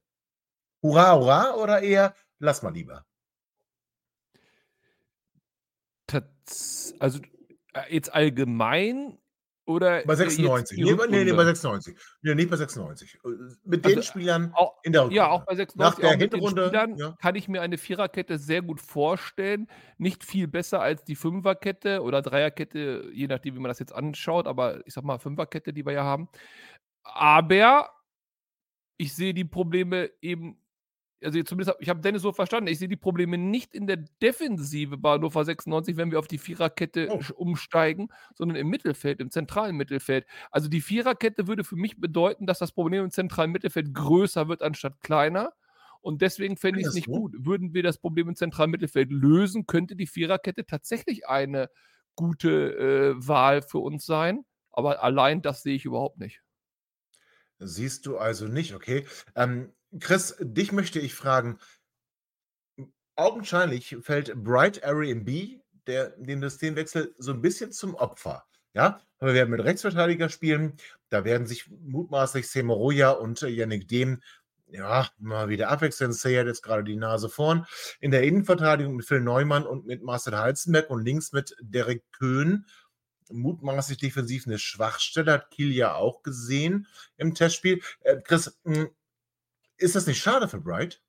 Hurra, 0.81 1.15
hurra 1.15 1.55
oder 1.55 1.81
eher 1.81 2.13
lass 2.39 2.61
mal 2.61 2.73
lieber? 2.73 3.05
Tats 6.07 6.93
also 6.99 7.19
äh, 7.73 7.93
jetzt 7.93 8.13
allgemein 8.13 9.17
oder 9.65 10.03
Bei 10.05 10.13
äh, 10.13 10.17
jetzt 10.17 10.35
96. 10.35 10.77
die 10.77 10.83
Nee, 10.83 10.93
bei- 10.93 11.05
nee, 11.07 11.23
nee, 11.23 11.31
bei 11.31 11.43
Rückrunde? 11.43 11.45
96. 11.81 11.95
Nee, 12.21 12.35
nicht 12.35 12.49
bei 12.49 12.55
96. 12.57 13.15
Äh, 13.15 13.27
Mit 13.63 13.83
Also, 13.85 13.95
den 13.95 14.03
Spielern 14.03 14.51
Auch, 14.53 14.75
in 14.83 14.91
der 14.93 15.01
ja, 15.11 15.25
Rückrunde. 15.25 15.29
auch 15.31 15.45
bei 15.45 15.53
Nach 15.53 15.57
96, 15.57 15.99
der 16.01 16.09
auch 16.09 16.17
mit 16.17 16.33
den 16.33 16.39
Hinrunde, 16.39 16.67
Spielern 16.67 16.97
ja. 16.97 17.15
kann 17.21 17.35
ich 17.35 17.47
mir 17.47 17.61
eine 17.61 17.77
Viererkette 17.77 18.37
sehr 18.37 18.61
gut 18.61 18.79
vorstellen. 18.79 19.67
Nicht 19.97 20.23
viel 20.23 20.47
besser 20.47 20.81
als 20.81 21.03
die 21.03 21.15
Fünferkette 21.15 22.01
oder 22.01 22.21
Dreierkette, 22.21 23.09
je 23.13 23.27
nachdem, 23.27 23.55
wie 23.55 23.59
man 23.59 23.69
das 23.69 23.79
jetzt 23.79 23.93
anschaut, 23.93 24.47
aber 24.47 24.85
ich 24.87 24.93
sag 24.93 25.03
mal 25.03 25.17
Fünferkette, 25.19 25.73
die 25.73 25.85
wir 25.85 25.93
ja 25.93 26.03
haben. 26.03 26.29
Aber 27.03 27.89
ich 28.97 29.13
sehe 29.15 29.33
die 29.33 29.45
Probleme 29.45 30.09
eben, 30.21 30.57
also 31.25 31.41
zumindest, 31.43 31.71
hab- 31.75 31.81
ich 31.81 31.89
habe 31.89 32.01
Dennis 32.01 32.21
so 32.21 32.31
verstanden, 32.31 32.67
ich 32.69 32.79
sehe 32.79 32.87
die 32.87 32.95
Probleme 32.95 33.37
nicht 33.37 33.73
in 33.73 33.87
der 33.87 33.97
Defensive 34.21 34.97
bei 34.97 35.13
Hannover 35.13 35.43
96, 35.45 35.97
wenn 35.97 36.11
wir 36.11 36.19
auf 36.19 36.27
die 36.27 36.37
Viererkette 36.37 37.09
Oh. 37.11 37.21
umsteigen, 37.35 38.09
sondern 38.33 38.55
im 38.57 38.67
Mittelfeld, 38.69 39.19
im 39.19 39.31
zentralen 39.31 39.75
Mittelfeld. 39.75 40.25
Also 40.51 40.69
die 40.69 40.81
Viererkette 40.81 41.47
würde 41.47 41.63
für 41.63 41.75
mich 41.75 41.99
bedeuten, 41.99 42.45
dass 42.45 42.59
das 42.59 42.71
Problem 42.71 43.03
im 43.05 43.11
zentralen 43.11 43.51
Mittelfeld 43.51 43.93
größer 43.93 44.47
wird 44.47 44.61
anstatt 44.61 45.01
kleiner. 45.01 45.53
Und 46.01 46.21
deswegen 46.21 46.55
fände 46.57 46.79
ich 46.81 46.87
es 46.87 46.93
nicht 46.93 47.07
Anderswo? 47.07 47.19
gut. 47.21 47.33
Würden 47.39 47.73
wir 47.73 47.81
das 47.83 47.97
Problem 47.97 48.29
im 48.29 48.35
zentralen 48.35 48.71
Mittelfeld 48.71 49.11
lösen, 49.11 49.65
könnte 49.65 49.95
die 49.95 50.07
Viererkette 50.07 50.65
tatsächlich 50.65 51.27
eine 51.27 51.69
gute 52.15 53.15
äh, 53.17 53.27
Wahl 53.27 53.61
für 53.61 53.79
uns 53.79 54.05
sein. 54.05 54.45
Aber 54.71 55.03
allein 55.03 55.41
das 55.41 55.63
sehe 55.63 55.75
ich 55.75 55.85
überhaupt 55.85 56.19
nicht. 56.19 56.41
Siehst 57.59 58.05
du 58.05 58.17
also 58.17 58.47
nicht, 58.47 58.73
okay. 58.73 59.05
Ähm, 59.35 59.71
Chris, 59.99 60.35
dich 60.39 60.71
möchte 60.71 60.99
ich 60.99 61.13
fragen. 61.13 61.59
Augenscheinlich 63.15 63.97
fällt 64.01 64.35
Bright 64.43 64.83
Airbnb 64.83 65.61
der, 65.87 66.09
dem 66.17 66.41
Systemwechsel 66.41 67.13
so 67.17 67.31
ein 67.31 67.41
bisschen 67.41 67.71
zum 67.71 67.95
Opfer. 67.95 68.45
Ja, 68.73 69.01
wir 69.19 69.33
werden 69.33 69.51
mit 69.51 69.63
Rechtsverteidiger 69.63 70.29
spielen. 70.29 70.73
Da 71.09 71.23
werden 71.23 71.47
sich 71.47 71.69
mutmaßlich 71.69 72.49
Semoroja 72.49 73.11
und 73.11 73.41
äh, 73.41 73.47
Yannick 73.47 73.87
Dehm 73.87 74.21
ja, 74.67 75.07
mal 75.19 75.47
wieder 75.47 75.69
abwechselnd. 75.69 76.15
Say 76.15 76.35
hat 76.35 76.47
jetzt 76.47 76.63
gerade 76.63 76.83
die 76.83 76.95
Nase 76.95 77.29
vorn. 77.29 77.65
In 77.99 78.11
der 78.11 78.23
Innenverteidigung 78.23 78.95
mit 78.95 79.05
Phil 79.05 79.21
Neumann 79.21 79.65
und 79.65 79.85
mit 79.85 80.03
Marcel 80.03 80.37
Halzenberg 80.37 80.89
und 80.89 81.05
links 81.05 81.31
mit 81.31 81.55
Derek 81.61 82.03
Köhn. 82.11 82.65
Mutmaßlich 83.29 83.97
defensiv 83.97 84.45
eine 84.45 84.59
Schwachstelle, 84.59 85.31
hat 85.33 85.51
Kiel 85.51 85.71
ja 85.71 85.95
auch 85.95 86.23
gesehen 86.23 86.87
im 87.17 87.33
Testspiel. 87.33 87.81
Äh, 88.01 88.17
Chris, 88.21 88.59
hm, 88.65 88.89
ist 89.77 89.95
das 89.95 90.07
nicht 90.07 90.21
schade 90.21 90.47
für 90.47 90.59
Bright? 90.59 91.01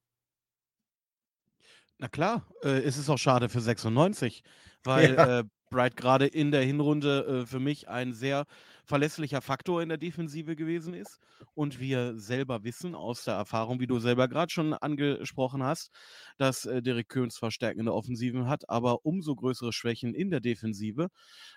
Na 1.98 2.08
klar, 2.08 2.46
äh, 2.62 2.80
es 2.82 2.98
ist 2.98 3.08
auch 3.08 3.18
schade 3.18 3.48
für 3.48 3.60
96, 3.60 4.42
weil 4.84 5.14
Ja. 5.16 5.26
äh, 5.40 5.44
Bright 5.70 5.96
gerade 5.96 6.26
in 6.26 6.50
der 6.52 6.62
Hinrunde 6.62 7.42
äh, 7.42 7.46
für 7.46 7.58
mich 7.60 7.88
ein 7.88 8.12
sehr 8.14 8.44
verlässlicher 8.86 9.42
Faktor 9.42 9.82
in 9.82 9.88
der 9.88 9.98
Defensive 9.98 10.56
gewesen 10.56 10.94
ist. 10.94 11.18
Und 11.54 11.80
wir 11.80 12.18
selber 12.18 12.64
wissen 12.64 12.94
aus 12.94 13.24
der 13.24 13.34
Erfahrung, 13.34 13.80
wie 13.80 13.86
du 13.86 13.98
selber 13.98 14.28
gerade 14.28 14.50
schon 14.50 14.72
angesprochen 14.72 15.62
hast, 15.62 15.90
dass 16.38 16.64
äh, 16.64 16.82
Derek 16.82 17.08
Köhns 17.08 17.36
Verstärken 17.36 17.80
in 17.80 17.86
der 17.86 17.94
Offensive 17.94 18.46
hat, 18.46 18.68
aber 18.70 19.04
umso 19.04 19.34
größere 19.34 19.72
Schwächen 19.72 20.14
in 20.14 20.30
der 20.30 20.40
Defensive. 20.40 21.08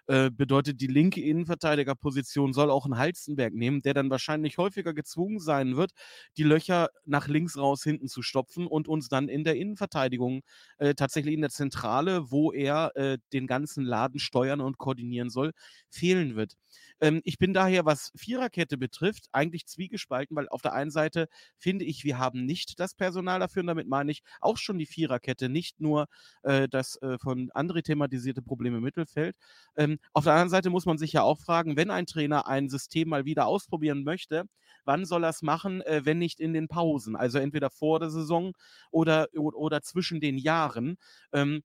Äh, 0.08 0.32
bedeutet, 0.32 0.82
die 0.82 0.88
linke 0.88 1.22
Innenverteidigerposition 1.22 2.54
soll 2.54 2.72
auch 2.72 2.86
ein 2.86 2.98
Halstenberg 2.98 3.54
nehmen, 3.54 3.82
der 3.82 3.94
dann 3.94 4.10
wahrscheinlich 4.10 4.58
häufiger 4.58 4.94
gezwungen 4.94 5.40
sein 5.40 5.78
wird, 5.78 5.92
die 6.38 6.44
Löcher 6.44 6.90
nach 7.06 7.28
links 7.28 7.58
raus 7.58 7.84
hinten 7.84 8.08
zu 8.08 8.22
stopfen 8.22 8.68
und 8.68 8.88
uns 8.88 9.08
dann 9.08 9.30
in 9.30 9.44
der 9.44 9.56
Innenverteidigung 9.56 10.42
äh, 10.78 10.96
tatsächlich 10.96 11.36
in 11.36 11.42
der 11.42 11.52
Zentrale, 11.52 12.32
wo 12.32 12.52
er 12.52 12.92
äh, 12.96 13.18
den 13.34 13.48
ganzen 13.48 13.86
Laden 13.86 14.20
steuern 14.20 14.62
und 14.62 14.78
koordinieren 14.78 15.30
soll, 15.30 15.52
fehlen 15.90 16.36
wird. 16.36 16.56
Ähm, 17.02 17.22
ich 17.24 17.38
bin 17.38 17.54
daher, 17.54 17.86
was 17.86 18.12
Viererkette 18.16 18.78
betrifft, 18.78 19.28
eigentlich 19.32 19.68
zwiegespalten, 19.68 20.36
weil 20.36 20.50
auf 20.50 20.62
der 20.62 20.74
einen 20.74 20.92
Seite 20.92 21.28
finde 21.58 21.86
ich, 21.86 22.04
wir 22.04 22.18
haben 22.18 22.46
nicht 22.46 22.80
das 22.80 22.94
Personal 22.94 23.40
dafür 23.40 23.62
und 23.62 23.68
damit 23.68 23.88
meine 23.88 24.12
ich 24.12 24.22
auch 24.42 24.58
schon 24.58 24.78
die 24.78 24.86
Viererkette, 24.86 25.50
nicht 25.50 25.80
nur 25.80 26.08
äh, 26.44 26.68
das 26.68 27.02
äh, 27.02 27.18
von 27.20 27.50
André 27.52 27.84
thematisierte 27.84 28.42
Problem 28.42 28.76
im 28.76 28.84
Mittelfeld. 28.84 29.36
Ähm, 29.78 30.00
auf 30.14 30.24
der 30.26 30.34
anderen 30.34 30.50
Seite 30.50 30.70
muss 30.70 30.86
man 30.86 30.98
sich 30.98 31.14
ja 31.14 31.24
auch 31.24 31.40
fragen, 31.40 31.78
wenn 31.78 31.92
ein 31.92 32.06
Trainer 32.06 32.48
ein 32.48 32.70
System 32.70 33.10
mal 33.10 33.26
wieder 33.26 33.48
ausprobieren 33.48 34.04
möchte, 34.04 34.46
wann 34.86 35.06
soll 35.06 35.24
er 35.24 35.30
es 35.30 35.42
machen, 35.42 35.82
äh, 35.82 36.02
wenn 36.06 36.20
nicht 36.20 36.40
in 36.40 36.54
den 36.54 36.68
Pausen? 36.68 37.16
Also 37.16 37.40
entweder 37.40 37.70
vor 37.70 38.00
der 38.00 38.10
Saison 38.10 38.54
oder, 38.92 39.28
oder 39.34 39.82
zwischen 39.82 40.20
den 40.20 40.38
Jahren. 40.38 40.98
Ähm, 41.34 41.62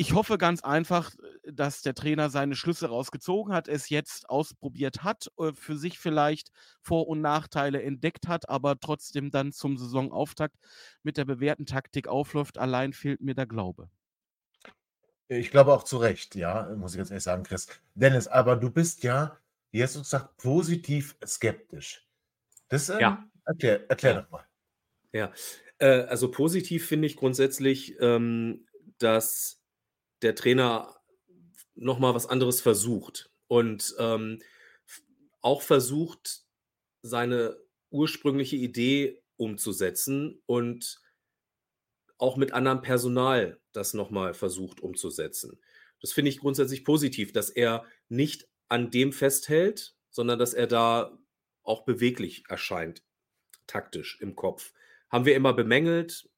ich 0.00 0.14
hoffe 0.14 0.38
ganz 0.38 0.62
einfach, 0.62 1.12
dass 1.44 1.82
der 1.82 1.94
Trainer 1.94 2.30
seine 2.30 2.54
Schlüsse 2.54 2.88
rausgezogen 2.88 3.52
hat, 3.52 3.66
es 3.68 3.88
jetzt 3.88 4.30
ausprobiert 4.30 5.02
hat, 5.02 5.28
äh, 5.38 5.52
für 5.54 5.76
sich 5.76 5.98
vielleicht 5.98 6.50
Vor- 6.80 7.08
und 7.08 7.20
Nachteile 7.20 7.82
entdeckt 7.82 8.28
hat, 8.28 8.48
aber 8.48 8.78
trotzdem 8.80 9.30
dann 9.32 9.52
zum 9.52 9.76
Saisonauftakt 9.76 10.56
mit 11.02 11.16
der 11.16 11.24
bewährten 11.24 11.66
Taktik 11.66 12.06
aufläuft. 12.08 12.58
Allein 12.58 12.92
fehlt 12.92 13.20
mir 13.20 13.34
der 13.34 13.46
Glaube. 13.46 13.90
Ich 15.28 15.50
glaube 15.50 15.72
auch 15.74 15.82
zu 15.84 15.98
Recht, 15.98 16.34
ja, 16.36 16.74
muss 16.76 16.92
ich 16.94 16.98
ganz 16.98 17.10
ehrlich 17.10 17.24
sagen, 17.24 17.42
Chris. 17.42 17.66
Dennis, 17.94 18.28
aber 18.28 18.56
du 18.56 18.70
bist 18.70 19.02
ja, 19.02 19.38
wie 19.72 19.82
hast 19.82 19.94
du 19.96 20.00
gesagt, 20.00 20.36
positiv 20.38 21.16
skeptisch. 21.26 22.08
Das, 22.68 22.88
ähm, 22.90 22.98
Ja. 23.00 23.30
erklär, 23.44 23.90
erklär 23.90 24.14
Ja. 24.14 24.22
doch 24.22 24.30
mal. 24.30 24.44
Ja, 25.12 25.32
äh, 25.78 26.02
also 26.04 26.30
positiv 26.30 26.86
finde 26.86 27.06
ich 27.06 27.16
grundsätzlich, 27.16 27.96
ähm, 28.00 28.66
dass 28.98 29.57
der 30.22 30.34
Trainer 30.34 30.96
noch 31.74 31.98
mal 31.98 32.14
was 32.14 32.26
anderes 32.26 32.60
versucht 32.60 33.30
und, 33.46 33.94
ähm, 33.98 34.40
auch 35.40 35.62
versucht, 35.62 36.42
seine 37.02 37.56
ursprüngliche 37.90 38.56
Idee 38.56 39.22
umzusetzen 39.36 40.42
und 40.46 41.00
auch 42.18 42.36
mit 42.36 42.52
anderem 42.52 42.82
Personal 42.82 43.60
das 43.72 43.94
noch 43.94 44.10
mal 44.10 44.34
versucht 44.34 44.80
umzusetzen. 44.80 45.60
Das 46.00 46.12
finde 46.12 46.30
ich 46.30 46.38
grundsätzlich 46.38 46.84
positiv, 46.84 47.32
dass 47.32 47.50
er 47.50 47.84
nicht 48.08 48.48
an 48.68 48.90
dem 48.90 49.12
festhält, 49.12 49.96
sondern 50.10 50.38
dass 50.38 50.54
er 50.54 50.66
da 50.66 51.18
auch 51.62 51.84
beweglich 51.84 52.44
erscheint, 52.48 53.02
taktisch 53.66 54.20
im 54.20 54.34
Kopf. 54.34 54.72
Haben 55.10 55.24
wir 55.24 55.36
immer 55.36 55.52
bemängelt. 55.52 56.28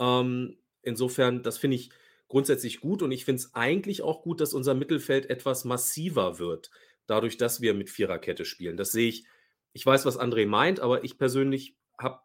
Ähm, 0.00 0.58
insofern, 0.82 1.42
das 1.42 1.58
finde 1.58 1.76
ich 1.76 1.90
grundsätzlich 2.28 2.80
gut 2.80 3.02
und 3.02 3.12
ich 3.12 3.24
finde 3.24 3.40
es 3.40 3.54
eigentlich 3.54 4.02
auch 4.02 4.22
gut, 4.22 4.40
dass 4.40 4.54
unser 4.54 4.74
Mittelfeld 4.74 5.30
etwas 5.30 5.64
massiver 5.64 6.38
wird, 6.38 6.70
dadurch, 7.06 7.36
dass 7.36 7.60
wir 7.60 7.74
mit 7.74 7.90
Viererkette 7.90 8.44
spielen. 8.44 8.76
Das 8.76 8.92
sehe 8.92 9.08
ich 9.08 9.26
ich 9.74 9.84
weiß, 9.84 10.06
was 10.06 10.18
André 10.18 10.46
meint, 10.46 10.80
aber 10.80 11.04
ich 11.04 11.18
persönlich 11.18 11.76
habe 11.98 12.20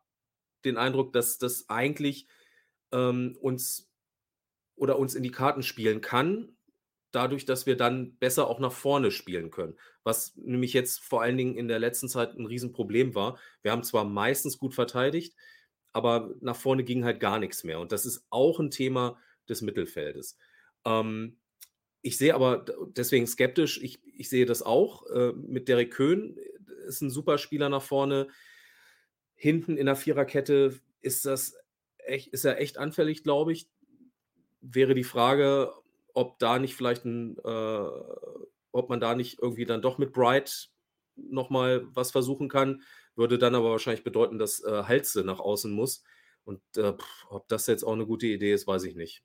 den 0.64 0.78
Eindruck, 0.78 1.12
dass 1.14 1.40
das 1.40 1.68
eigentlich, 1.68 2.28
ähm, 2.94 3.38
uns 3.42 3.92
oder 4.76 4.98
uns 4.98 5.16
in 5.16 5.24
die 5.24 5.32
Karten 5.32 5.64
spielen 5.64 6.00
kann, 6.00 6.56
dadurch, 7.12 7.46
dass 7.46 7.66
wir 7.66 7.76
dann 7.76 8.18
besser 8.18 8.48
auch 8.48 8.60
nach 8.60 8.72
vorne 8.72 9.12
spielen 9.12 9.50
können. 9.52 9.78
Was 10.04 10.36
nämlich 10.38 10.74
jetzt 10.74 11.00
vor 11.00 11.22
allen 11.22 11.38
Dingen 11.38 11.56
in 11.56 11.68
der 11.68 11.80
letzten 11.80 12.08
Zeit 12.08 12.38
ein 12.38 12.46
Riesenproblem 12.46 13.16
war. 13.16 13.40
Wir 13.64 13.72
haben 13.72 13.84
zwar 13.84 14.06
meistens 14.06 14.60
gut 14.60 14.76
verteidigt, 14.76 15.36
aber 15.92 16.34
nach 16.40 16.56
vorne 16.56 16.84
ging 16.84 17.04
halt 17.04 17.20
gar 17.20 17.40
nichts 17.40 17.64
mehr 17.64 17.80
und 17.80 17.92
das 17.92 18.06
ist 18.06 18.26
auch 18.30 18.60
ein 18.60 18.70
Thema 18.70 19.18
des 19.50 19.62
Mittelfeldes. 19.62 20.38
Ähm, 20.86 21.40
ich 22.02 22.18
sehe 22.18 22.36
aber 22.36 22.66
deswegen 22.98 23.28
skeptisch, 23.28 23.82
ich 23.84 24.00
ich 24.18 24.30
sehe 24.30 24.46
das 24.48 24.62
auch, 24.64 25.08
äh, 25.10 25.34
mit 25.34 25.68
Derek 25.70 25.92
Köhn, 25.94 26.38
ist 26.88 27.02
ein 27.02 27.10
super 27.12 27.38
Spieler 27.40 27.70
nach 27.70 27.84
vorne. 27.84 28.30
Hinten 29.36 29.78
in 29.78 29.86
der 29.86 29.96
Viererkette 29.96 30.80
ist 31.02 31.26
das 31.26 31.56
echt 32.00 32.28
ist 32.30 32.46
er 32.46 32.60
echt 32.60 32.78
anfällig, 32.78 33.24
glaube 33.24 33.54
ich. 33.54 33.70
Wäre 34.62 34.94
die 34.96 35.04
Frage, 35.06 35.74
ob 36.14 36.40
da 36.40 36.60
nicht 36.60 36.76
vielleicht 36.76 37.06
'n 37.06 37.38
äh, 37.44 37.90
ob 38.72 38.90
man 38.90 39.00
da 39.00 39.16
nicht 39.16 39.40
irgendwie 39.42 39.66
dann 39.66 39.82
doch 39.82 39.98
mit 39.98 40.14
Bright 40.14 40.70
noch 41.16 41.50
mal 41.50 41.88
was 41.96 42.12
versuchen 42.12 42.50
kann. 42.50 42.84
Würde 43.16 43.38
dann 43.40 43.56
aber 43.56 43.72
wahrscheinlich 43.72 44.04
bedeuten, 44.04 44.38
dass, 44.40 44.64
äh, 44.64 44.84
Halse 44.84 45.24
nach 45.24 45.40
außen 45.40 45.72
muss 45.72 46.04
und, 46.46 46.62
äh, 46.78 46.94
ob 47.30 47.48
das 47.50 47.68
jetzt 47.68 47.84
auch 47.84 47.94
eine 47.94 48.06
gute 48.08 48.28
Idee 48.28 48.54
ist, 48.54 48.68
weiß 48.68 48.84
ich 48.86 48.96
nicht. 48.96 49.22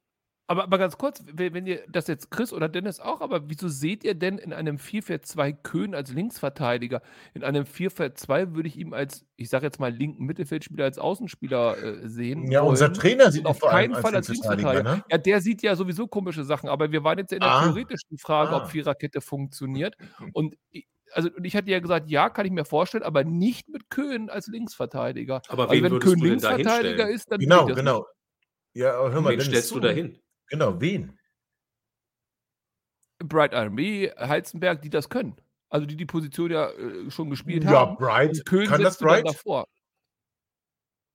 Aber 0.51 0.65
aber 0.65 0.77
ganz 0.79 0.99
kurz, 0.99 1.25
we 1.33 1.55
wenn 1.55 1.67
ihr 1.67 1.85
das 1.89 2.07
jetzt 2.07 2.31
Chris 2.31 2.53
oder 2.53 2.69
Dennis 2.69 3.01
auch, 3.01 3.23
aber 3.23 3.49
wieso 3.49 3.69
seht 3.69 4.05
ihr 4.05 4.15
denn 4.15 4.37
in 4.37 4.53
einem 4.53 4.79
4-4-2 4.79 5.53
Köhn 5.53 5.95
als 5.95 6.13
Linksverteidiger? 6.13 7.01
In 7.33 7.43
einem 7.45 7.65
4-4-2 7.65 8.53
würde 8.55 8.69
ich 8.69 8.77
ihn 8.77 8.93
als, 8.93 9.25
ich 9.37 9.49
sage 9.49 9.65
jetzt 9.65 9.81
mal, 9.81 9.91
linken 9.91 10.27
Mittelfeldspieler 10.27 10.85
als 10.85 10.99
Außenspieler, 10.99 11.79
äh, 12.05 12.09
sehen 12.09 12.51
Ja, 12.51 12.63
unser 12.63 12.93
wollen 12.93 12.93
Trainer 12.93 13.31
und 13.33 13.33
sieht 13.33 13.47
ihn 13.47 13.47
auf 13.47 13.65
keinen 13.65 13.97
Fall 13.97 14.15
als 14.15 14.29
Linksverteidiger, 14.29 14.83
ne? 14.83 15.05
Ja, 15.11 15.17
der 15.17 15.41
sieht 15.41 15.63
ja 15.63 15.77
sowieso 15.77 16.09
komische 16.09 16.45
Sachen, 16.45 16.69
aber 16.69 16.93
wir 16.93 17.05
waren 17.05 17.17
jetzt 17.19 17.33
in 17.33 17.43
der 17.43 17.53
Ah. 17.53 17.55
theoretischen 17.55 18.19
Frage, 18.19 18.55
ob 18.55 18.67
Ah. 18.67 18.69
Viererkette 18.69 19.23
funktioniert 19.23 19.97
und 20.33 20.57
i 20.75 20.85
also, 21.13 21.29
und 21.37 21.45
ich 21.45 21.55
hatte 21.55 21.71
ja 21.71 21.79
gesagt: 21.79 22.11
„Ja, 22.11 22.29
kann 22.29 22.45
ich 22.45 22.51
mir 22.53 22.65
vorstellen, 22.65 23.05
aber 23.05 23.23
nicht 23.25 23.69
mit 23.69 23.89
Köhn 23.89 24.29
als 24.31 24.49
Linksverteidiger.“ 24.49 25.43
Aber 25.49 25.69
Also, 25.69 25.83
wen 25.83 25.85
wenn 25.85 25.99
Köhn 25.99 26.21
da 26.41 26.59
Linksverteidiger 26.59 27.09
ist, 27.09 27.31
dann 27.31 27.47
Genau, 27.47 27.65
das 27.67 27.83
nicht. 27.85 28.01
genau. 28.01 28.07
Ja, 28.75 28.95
aber 28.99 29.13
hör 29.13 29.23
mal, 29.23 29.37
Wen 29.37 29.41
stellst 29.41 29.75
du 29.75 29.81
zu. 29.81 30.15
Genau, 30.49 30.81
wen? 30.81 31.19
Bright 33.19 33.55
RB, 33.55 34.11
Halzenberg, 34.19 34.83
die 34.83 34.91
das 34.91 35.09
können. 35.09 35.37
Also, 35.71 35.87
die 35.87 35.97
die 35.97 36.07
Position 36.07 36.51
ja, 36.51 36.71
äh, 36.71 37.11
schon 37.11 37.31
gespielt 37.31 37.65
Ja, 37.65 37.71
haben 37.81 37.97
Bright 37.97 38.31
und 38.31 38.47
Köhn 38.47 38.67
kann 38.67 38.83
das 38.83 38.99
Bright? 38.99 39.27
davor. 39.27 39.67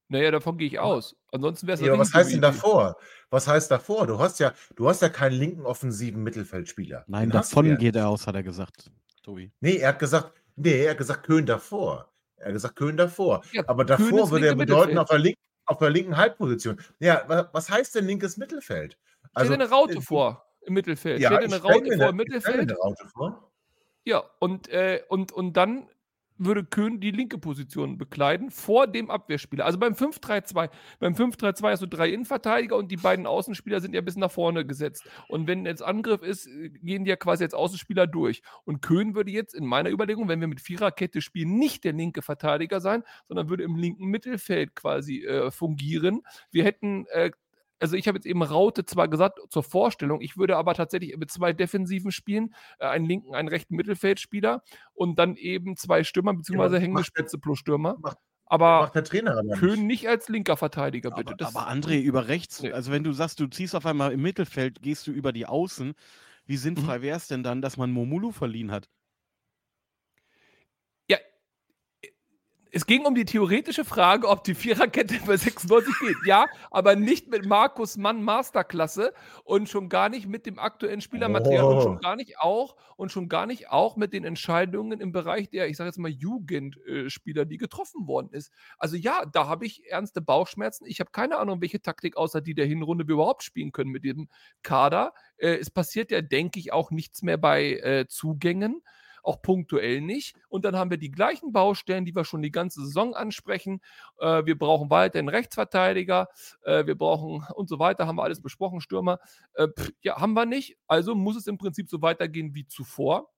Na 0.10 0.20
ja, 0.20 0.32
davon 0.32 0.58
gehe 0.58 0.68
ich 0.68 0.80
aus. 0.80 1.16
Ansonsten 1.32 1.68
wäre 1.68 1.76
es 1.76 1.86
Ja, 1.86 1.98
was 1.98 2.14
heißt 2.14 2.34
denn 2.34 2.42
davor? 2.42 2.98
Was 3.30 3.48
heißt 3.48 3.70
davor? 3.70 4.08
Du 4.08 4.18
hast 4.18 4.40
ja 4.40 4.54
du 4.76 4.90
hast 4.90 5.04
ja 5.04 5.10
keinen 5.10 5.34
linken 5.34 5.66
offensiven 5.68 6.24
Mittelfeldspieler. 6.24 7.06
Nein, 7.08 7.30
Den 7.30 7.34
davon 7.34 7.68
ja 7.68 7.76
geht 7.76 7.96
er 7.96 8.10
aus, 8.10 8.26
hat 8.26 8.34
er 8.36 8.42
gesagt, 8.42 8.92
Tobi. 9.22 9.52
Ne, 9.62 9.78
er 9.78 9.90
hat 9.90 10.00
gesagt 10.00 10.34
ne, 10.56 10.70
er 10.72 10.92
hat 10.92 10.98
gesagt 10.98 11.28
Köhn 11.28 11.46
davor. 11.46 12.12
Er 12.38 12.48
hat 12.48 12.54
gesagt 12.54 12.76
Köhn 12.76 12.98
davor. 12.98 13.44
Ja, 13.52 13.64
Aber 13.68 13.86
davor 13.86 14.32
würde 14.32 14.48
ja 14.48 14.52
linke 14.54 14.66
bedeuten 14.66 14.98
auf 14.98 15.10
der 15.10 15.20
link 15.20 15.38
auf 15.68 15.78
der 15.78 15.92
linken 15.92 16.18
Halbposition. 16.18 16.82
Ja, 17.00 17.24
wa 17.28 17.48
was 17.54 17.70
heißt 17.70 17.94
denn 17.94 18.08
linkes 18.08 18.38
Mittelfeld? 18.38 18.98
Stell 19.36 19.50
Also, 19.50 19.52
dir 19.52 19.58
'ne 19.58 19.70
äh, 19.86 19.96
Raute 19.96 20.02
du 20.02 20.02
vor 20.02 20.46
im 20.62 20.74
Mittelfeld. 20.74 21.24
Ja, 21.24 21.30
Stell 21.30 21.40
dir 21.40 21.48
'ne 21.48 21.58
stelle 21.62 21.62
Raute 21.62 21.92
vor 21.92 22.10
im 22.10 22.16
Mittelfeld. 22.18 22.76
Vor. 23.16 23.52
Ja, 24.08 24.24
und, 24.40 24.70
äh, 24.70 25.02
und 25.10 25.32
und 25.32 25.54
dann 25.58 25.88
würde 26.42 26.64
Köhn 26.64 27.02
die 27.02 27.12
linke 27.12 27.38
Position 27.38 27.98
bekleiden 27.98 28.50
vor 28.50 28.88
dem 28.88 29.10
Abwehrspieler. 29.12 29.66
Also, 29.66 29.78
beim 29.78 29.94
5-3-2 29.94 30.70
beim 31.00 31.14
5-3-2 31.14 31.72
hast 31.72 31.82
du 31.82 31.86
3 31.88 32.10
Innenverteidiger 32.10 32.78
und 32.78 32.90
die 32.92 32.96
beiden 32.98 33.26
Außenspieler 33.28 33.82
sind 33.82 33.94
ja 33.94 34.00
bis 34.00 34.16
nach 34.16 34.32
vorne 34.32 34.66
gesetzt. 34.66 35.06
Und 35.28 35.48
wenn 35.48 35.66
jetzt 35.66 35.84
Angriff 35.84 36.22
ist, 36.24 36.48
äh, 36.48 36.70
gehen 36.70 37.04
die 37.04 37.10
ja 37.10 37.18
quasi 37.18 37.44
als 37.44 37.54
Außenspieler 37.54 38.08
durch. 38.08 38.42
Und 38.64 38.82
Köhn 38.82 39.16
würde 39.16 39.32
jetzt 39.32 39.54
in 39.54 39.66
meiner 39.66 39.90
Überlegung, 39.90 40.30
wenn 40.30 40.40
wir 40.40 40.48
mit 40.48 40.62
Viererkette 40.62 41.20
spielen, 41.22 41.58
nicht 41.60 41.84
der 41.84 41.92
linke 41.94 42.22
Verteidiger 42.22 42.80
sein, 42.80 43.04
sondern 43.28 43.50
würde 43.50 43.64
im 43.64 43.76
linken 43.76 44.06
Mittelfeld 44.06 44.76
quasi, 44.76 45.26
äh, 45.26 45.52
fungieren. 45.52 46.22
Wir 46.52 46.64
hätten, 46.64 47.06
äh 47.08 47.32
also, 47.80 47.96
ich 47.96 48.08
habe 48.08 48.18
jetzt 48.18 48.26
eben 48.26 48.44
Raute 48.44 48.86
zwar 48.86 49.08
gesagt 49.08 49.40
zur 49.50 49.64
Vorstellung, 49.64 50.22
ich 50.22 50.38
würde 50.38 50.58
aber 50.58 50.74
tatsächlich 50.74 51.16
mit 51.18 51.32
2 51.32 51.54
Defensiven 51.54 52.12
spielen, 52.12 52.54
äh, 52.80 52.88
einen 52.88 53.06
linken, 53.06 53.36
einen 53.36 53.48
rechten 53.50 53.76
Mittelfeldspieler 53.76 54.64
und 54.94 55.18
dann 55.20 55.36
eben 55.38 55.78
2 55.78 56.04
Stürmer 56.04 56.34
Ja, 56.34 56.38
beziehungsweise 56.38 56.80
hängende 56.80 57.04
macht 57.04 57.18
denn 57.18 57.30
Spitze 57.30 57.38
plus 57.40 57.60
Stürmer. 57.60 57.98
macht 57.98 58.18
Aber 58.46 58.80
Macht 58.82 58.96
der 58.96 59.04
Trainer 59.04 59.38
aber 59.38 59.44
Köhn 59.52 59.60
nicht. 59.60 59.88
nicht 59.88 60.08
als 60.10 60.30
linker 60.30 60.58
Verteidiger, 60.58 61.12
bitte. 61.12 61.34
Aber, 61.34 61.38
Das, 61.38 61.56
aber 61.56 61.68
André, 61.70 62.02
über 62.02 62.28
rechts, 62.28 62.62
Nee. 62.62 62.72
also 62.72 62.92
wenn 62.92 63.04
du 63.04 63.14
sagst, 63.14 63.40
du 63.40 63.48
ziehst 63.48 63.76
auf 63.76 63.86
einmal 63.86 64.12
im 64.12 64.22
Mittelfeld, 64.22 64.82
gehst 64.82 65.08
du 65.08 65.12
über 65.12 65.32
die 65.34 65.46
Außen, 65.48 65.94
wie 66.46 66.58
sinnfrei 66.58 67.02
wäre 67.02 67.18
es 67.18 67.28
denn 67.28 67.44
dann, 67.44 67.62
dass 67.62 67.78
man 67.78 67.92
Momulu 67.92 68.32
verliehen 68.32 68.72
hat? 68.72 68.90
ja, 71.08 71.18
es 72.72 72.86
ging 72.86 73.06
um 73.06 73.16
die 73.16 73.26
theoretische 73.26 73.86
Frage, 73.86 74.28
ob 74.28 74.44
die 74.44 74.56
Viererkette 74.56 75.16
bei 75.26 75.38
96 75.38 75.94
geht. 76.00 76.18
Ja, 76.26 76.46
aber 76.72 76.96
nicht 76.96 77.28
mit 77.28 77.46
Markus 77.46 77.98
Mann 77.98 78.24
Masterklasse 78.24 79.14
und 79.44 79.70
schon 79.70 79.90
gar 79.90 80.10
nicht 80.10 80.28
mit 80.28 80.46
dem 80.46 80.60
aktuellen 80.60 81.02
Spielermaterial 81.02 81.66
und 81.66 81.82
schon 81.82 81.90
Oh. 81.90 82.00
gar 82.00 82.16
nicht 82.16 82.40
auch 82.40 82.76
und 82.96 83.12
schon 83.12 83.30
gar 83.30 83.46
nicht 83.46 83.70
auch 83.70 83.96
mit 83.96 84.14
den 84.14 84.24
Entscheidungen 84.24 85.02
im 85.02 85.12
Bereich 85.12 85.50
der, 85.50 85.68
ich 85.70 85.78
sage 85.78 85.88
jetzt 85.90 85.98
mal, 85.98 86.12
Jugendspieler, 86.12 87.46
die 87.46 87.58
getroffen 87.58 88.08
worden 88.08 88.30
ist. 88.32 88.52
Also 88.78 88.96
ja, 88.96 89.26
da 89.26 89.48
habe 89.48 89.66
ich 89.66 89.90
ernste 89.90 90.22
Bauchschmerzen. 90.22 90.86
Ich 90.86 91.00
habe 91.00 91.12
keine 91.12 91.38
Ahnung, 91.38 91.62
welche 91.62 91.82
Taktik 91.82 92.18
außer 92.18 92.42
die 92.42 92.54
der 92.54 92.66
Hinrunde 92.66 93.08
wir 93.08 93.14
überhaupt 93.14 93.44
spielen 93.44 93.72
können 93.72 93.92
mit 93.92 94.04
diesem 94.04 94.30
Kader. 94.62 95.14
Äh, 95.38 95.56
es 95.56 95.72
passiert 95.72 96.12
ja, 96.12 96.22
denke 96.22 96.60
ich, 96.60 96.72
auch 96.72 96.92
nichts 96.92 97.24
mehr 97.24 97.38
bei 97.38 97.74
äh, 97.78 98.08
Zugängen 98.08 98.84
auch 99.24 99.42
punktuell 99.42 100.02
nicht. 100.02 100.36
Und 100.50 100.66
dann 100.66 100.76
haben 100.76 100.90
wir 100.90 100.98
die 100.98 101.12
gleichen 101.12 101.52
Baustellen, 101.52 102.06
die 102.06 102.16
wir 102.16 102.26
schon 102.26 102.42
die 102.42 102.52
ganze 102.52 102.82
Saison 102.82 103.16
ansprechen. 103.16 103.82
Äh, 104.20 104.46
wir 104.46 104.58
brauchen 104.58 104.90
weiterhin 104.90 105.30
Rechtsverteidiger, 105.30 106.28
äh, 106.64 106.86
wir 106.86 106.98
brauchen 106.98 107.46
und 107.54 107.70
so 107.70 107.80
weiter, 107.80 108.08
haben 108.08 108.18
wir 108.18 108.24
alles 108.24 108.42
besprochen, 108.42 108.82
Stürmer. 108.82 109.20
Äh, 109.54 109.68
pff, 109.68 109.92
ja, 110.02 110.20
haben 110.20 110.34
wir 110.34 110.46
nicht. 110.46 110.78
Also 110.88 111.16
muss 111.16 111.38
es 111.38 111.48
im 111.48 111.58
Prinzip 111.58 111.90
so 111.90 112.02
weitergehen 112.02 112.56
wie 112.56 112.68
zuvor. 112.68 113.30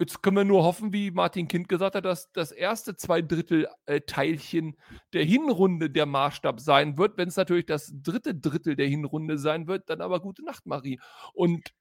Jetzt 0.00 0.22
können 0.22 0.36
wir 0.36 0.44
nur 0.44 0.62
hoffen, 0.62 0.92
wie 0.92 1.10
Martin 1.10 1.48
Kind 1.48 1.68
gesagt 1.68 1.96
hat, 1.96 2.04
dass 2.04 2.30
das 2.30 2.52
erste 2.52 2.94
zwei 2.94 3.20
Drittel 3.20 3.66
äh, 3.86 4.00
Teilchen 4.00 4.76
der 5.12 5.24
Hinrunde 5.24 5.90
der 5.90 6.06
Maßstab 6.06 6.60
sein 6.60 6.96
wird. 6.98 7.18
Wenn 7.18 7.28
es 7.28 7.36
natürlich 7.36 7.66
das 7.66 7.92
dritte 7.92 8.36
Drittel 8.36 8.76
der 8.76 8.86
Hinrunde 8.86 9.38
sein 9.38 9.66
wird, 9.66 9.90
dann 9.90 10.00
aber 10.00 10.20
gute 10.20 10.44
Nacht, 10.44 10.66
Marie. 10.66 11.00
Und 11.34 11.74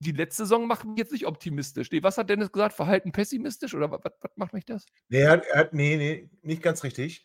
die 0.00 0.12
letzte 0.12 0.44
Saison 0.44 0.66
macht 0.66 0.84
mich 0.84 0.98
jetzt 0.98 1.12
nicht 1.12 1.26
optimistisch. 1.26 1.90
Nee, 1.90 2.02
was 2.02 2.16
hat 2.18 2.30
Dennis 2.30 2.50
gesagt? 2.50 2.74
Verhalten 2.74 3.12
pessimistisch 3.12 3.74
oder 3.74 3.90
was, 3.90 4.00
was 4.02 4.30
macht 4.36 4.52
mich 4.54 4.64
das? 4.64 4.86
Nee, 5.08 5.20
er 5.20 5.30
hat, 5.32 5.46
er 5.46 5.68
nee, 5.72 5.96
nee, 5.96 6.30
nicht 6.42 6.62
ganz 6.62 6.82
richtig. 6.82 7.22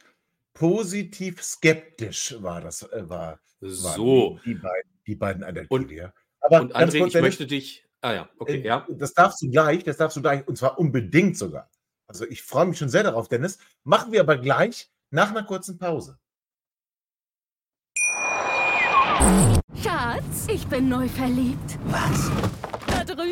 Positiv 0.53 1.41
skeptisch 1.41 2.35
war 2.41 2.61
das, 2.61 2.83
äh, 2.83 3.09
war, 3.09 3.39
So. 3.61 4.39
die, 4.45 4.53
die 4.53 4.55
beiden, 4.55 4.91
die 5.07 5.15
beiden. 5.15 5.67
Und- 5.69 5.89
hier. 5.89 6.13
Aber 6.41 6.61
Und 6.61 6.75
André, 6.75 6.99
kurz, 6.99 7.07
ich 7.07 7.13
Dennis, 7.13 7.21
möchte 7.21 7.47
dich. 7.47 7.85
Ah 8.01 8.13
ja, 8.13 8.29
okay, 8.37 8.59
äh, 8.61 8.65
ja. 8.65 8.85
Das 8.89 9.13
darfst 9.13 9.41
du 9.41 9.49
gleich, 9.49 9.83
das 9.83 9.97
darfst 9.97 10.15
du 10.17 10.21
gleich, 10.21 10.47
und 10.47 10.57
zwar 10.57 10.77
unbedingt 10.77 11.37
sogar. 11.37 11.71
Also 12.07 12.25
ich 12.27 12.43
freue 12.43 12.65
mich 12.67 12.77
schon 12.77 12.89
sehr 12.89 13.01
darauf, 13.03 13.27
Dennis. 13.29 13.57
Machen 13.83 14.11
wir 14.11 14.19
aber 14.19 14.37
gleich 14.37 14.91
nach 15.09 15.31
einer 15.31 15.43
kurzen 15.43 15.77
Pause. 15.79 16.19
Schatz, 19.81 20.47
ich 20.47 20.67
bin 20.67 20.87
neu 20.87 21.07
verliebt. 21.07 21.79
Was? 21.85 22.29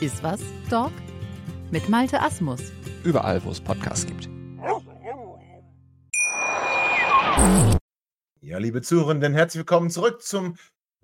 Ist 0.00 0.22
was, 0.22 0.40
Dog? 0.70 0.92
Mit 1.70 1.88
Malte 1.88 2.20
Asmus. 2.20 2.60
Überall, 3.04 3.42
wo 3.44 3.50
es 3.50 3.60
Podcasts 3.60 4.06
gibt. 4.06 4.28
Ja, 8.40 8.58
liebe 8.58 8.82
Zuhörenden, 8.82 9.34
herzlich 9.34 9.60
willkommen 9.60 9.90
zurück 9.90 10.22
zum 10.22 10.56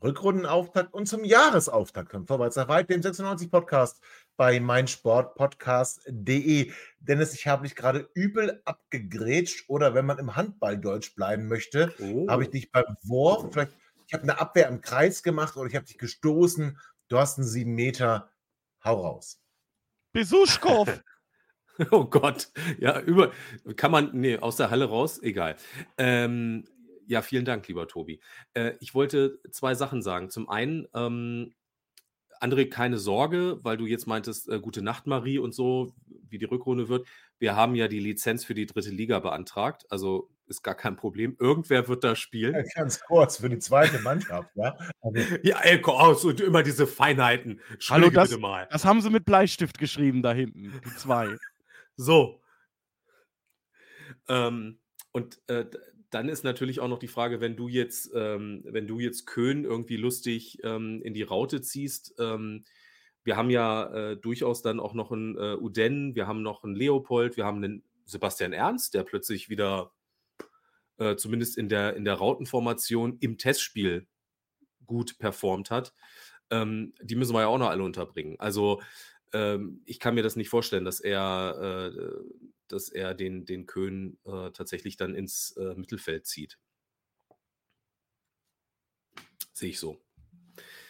Rückrundenauftakt 0.03 0.93
und 0.95 1.07
zum 1.07 1.25
Jahresauftakt 1.25 2.11
von 2.13 2.27
Vorwärts 2.27 2.57
nach 2.57 2.69
Weit, 2.69 2.89
dem 2.91 3.03
96 3.03 3.51
Podcast 3.51 4.01
bei 4.37 4.61
meinsportpodcast.de. 4.61 6.73
Dennis, 7.01 7.35
ich 7.35 7.47
habe 7.47 7.65
dich 7.65 7.75
gerade 7.77 8.09
übel 8.15 8.63
abgegrätscht 8.65 9.69
oder 9.69 9.93
wenn 9.95 10.07
man 10.07 10.19
im 10.19 10.37
Handballdeutsch 10.37 11.15
bleiben 11.15 11.49
möchte, 11.49 11.93
Oh. 12.01 12.27
habe 12.29 12.45
ich 12.45 12.51
dich 12.51 12.73
beim 12.73 12.97
Wurf, 13.03 13.49
vielleicht, 13.53 13.73
ich 14.07 14.15
habe 14.15 14.23
eine 14.23 14.41
Abwehr 14.41 14.69
im 14.69 14.81
Kreis 14.81 15.23
gemacht 15.23 15.57
oder 15.57 15.69
ich 15.69 15.77
habe 15.77 15.85
dich 15.87 15.99
gestoßen, 15.99 16.79
du 17.09 17.19
hast 17.19 17.39
einen 17.39 17.47
sieben 17.47 17.75
Meter, 17.75 18.30
hau 18.85 19.01
raus. 19.01 19.41
Besuschkow! 20.13 20.89
Oh 21.93 22.05
Gott, 22.05 22.53
ja, 22.79 23.01
über, 23.01 23.33
kann 23.77 23.91
man, 23.91 24.11
nee, 24.13 24.37
aus 24.37 24.57
der 24.57 24.71
Halle 24.71 24.85
raus, 24.85 25.23
egal. 25.23 25.57
Ähm, 25.97 26.69
ja, 27.07 27.23
vielen 27.23 27.47
Dank, 27.47 27.67
lieber 27.69 27.89
Tobi. 27.89 28.21
Äh, 28.53 28.75
ich 28.81 28.95
wollte 28.95 29.41
zwei 29.51 29.75
Sachen 29.75 30.03
sagen. 30.03 30.29
Zum 30.29 30.51
einen, 30.51 30.87
ähm, 30.95 31.55
André, 32.41 32.69
keine 32.69 32.99
Sorge, 32.99 33.61
weil 33.63 33.77
du 33.77 33.87
jetzt 33.87 34.07
meintest, 34.07 34.49
äh, 34.49 34.61
gute 34.61 34.83
Nacht, 34.83 35.07
Marie 35.07 35.39
und 35.39 35.55
so, 35.55 35.95
wie 36.29 36.39
die 36.39 36.45
Rückrunde 36.45 36.89
wird. 36.89 37.07
Wir 37.41 37.57
haben 37.57 37.75
ja 37.75 37.89
die 37.89 38.01
Lizenz 38.01 38.45
für 38.45 38.53
die 38.53 38.67
dritte 38.67 38.91
Liga 38.91 39.19
beantragt, 39.19 39.87
also 39.89 40.31
ist 40.47 40.63
gar 40.63 40.75
kein 40.75 40.97
Problem. 40.97 41.37
Irgendwer 41.39 41.89
wird 41.89 42.05
da 42.05 42.15
spielen. 42.15 42.67
Ganz 42.75 43.01
kurz 43.01 43.39
für 43.39 43.49
die 43.49 43.59
zweite 43.59 43.99
Mannschaft, 44.01 44.51
ja. 44.57 44.77
Also, 45.01 45.17
Ja, 45.43 45.61
ey, 45.63 45.81
komm, 45.81 45.95
aus 45.95 46.25
und 46.25 46.41
immer 46.41 46.63
diese 46.63 46.87
Feinheiten. 46.87 47.61
Hallo, 47.61 47.73
Entschuldige 47.73 48.13
das, 48.13 48.29
bitte 48.29 48.41
mal. 48.43 48.69
das 48.71 48.85
haben 48.85 49.01
sie 49.01 49.09
mit 49.09 49.25
Bleistift 49.25 49.79
geschrieben 49.79 50.23
da 50.23 50.33
hinten, 50.33 50.81
die 50.85 50.97
zwei. 50.97 51.35
So. 51.97 52.41
Ähm, 54.29 54.79
und 55.13 55.39
äh, 55.49 55.67
dann 56.11 56.31
ist 56.31 56.45
natürlich 56.45 56.81
auch 56.81 56.89
noch 56.89 56.99
die 56.99 57.09
Frage, 57.09 57.43
wenn 57.43 57.57
du 57.57 57.69
jetzt, 57.69 58.11
ähm, 58.15 58.63
wenn 58.65 58.87
du 58.87 59.01
jetzt 59.01 59.27
Köhn 59.27 59.65
irgendwie 59.65 59.99
lustig 59.99 60.59
ähm, 60.65 61.03
in 61.03 61.13
die 61.13 61.23
Raute 61.23 61.61
ziehst, 61.61 62.15
ähm, 62.19 62.65
wir 63.25 63.37
haben 63.37 63.51
ja 63.51 63.93
äh, 63.93 64.17
durchaus 64.17 64.63
dann 64.63 64.81
auch 64.81 64.95
noch 64.95 65.13
einen 65.13 65.37
äh, 65.37 65.57
Uden, 65.57 66.15
wir 66.15 66.27
haben 66.27 66.43
noch 66.43 66.65
einen 66.65 66.75
Leopold, 66.75 67.37
wir 67.37 67.45
haben 67.45 67.63
einen 67.63 67.83
Sebastian 68.05 68.53
Ernst, 68.53 68.95
der 68.95 69.05
plötzlich 69.05 69.49
wieder 69.49 69.93
äh, 70.99 71.17
zumindest 71.17 71.59
in 71.59 71.69
der, 71.69 71.97
in 71.97 72.05
der 72.05 72.15
Rautenformation 72.15 73.19
im 73.21 73.39
Testspiel 73.39 74.07
gut 74.87 75.19
performt 75.19 75.71
hat. 75.71 75.95
Ähm, 76.51 76.95
die 77.01 77.15
müssen 77.15 77.35
wir 77.35 77.43
ja 77.43 77.47
auch 77.47 77.59
noch 77.59 77.71
alle 77.71 77.85
unterbringen. 77.85 78.39
Also 78.41 78.83
ähm, 79.33 79.83
ich 79.87 80.01
kann 80.01 80.15
mir 80.15 80.23
das 80.23 80.37
nicht 80.37 80.49
vorstellen, 80.49 80.85
dass 80.85 81.01
er, 81.01 81.93
äh, 81.95 82.11
dass 82.69 82.89
er 82.89 83.15
den, 83.15 83.45
den 83.45 83.67
Köhn 83.67 84.19
äh, 84.25 84.51
tatsächlich 84.51 84.97
dann 84.97 85.15
ins 85.15 85.57
äh, 85.57 85.75
Mittelfeld 85.75 86.27
zieht. 86.27 86.59
Sehe 89.53 89.71
ich 89.71 89.79
so. 89.79 90.01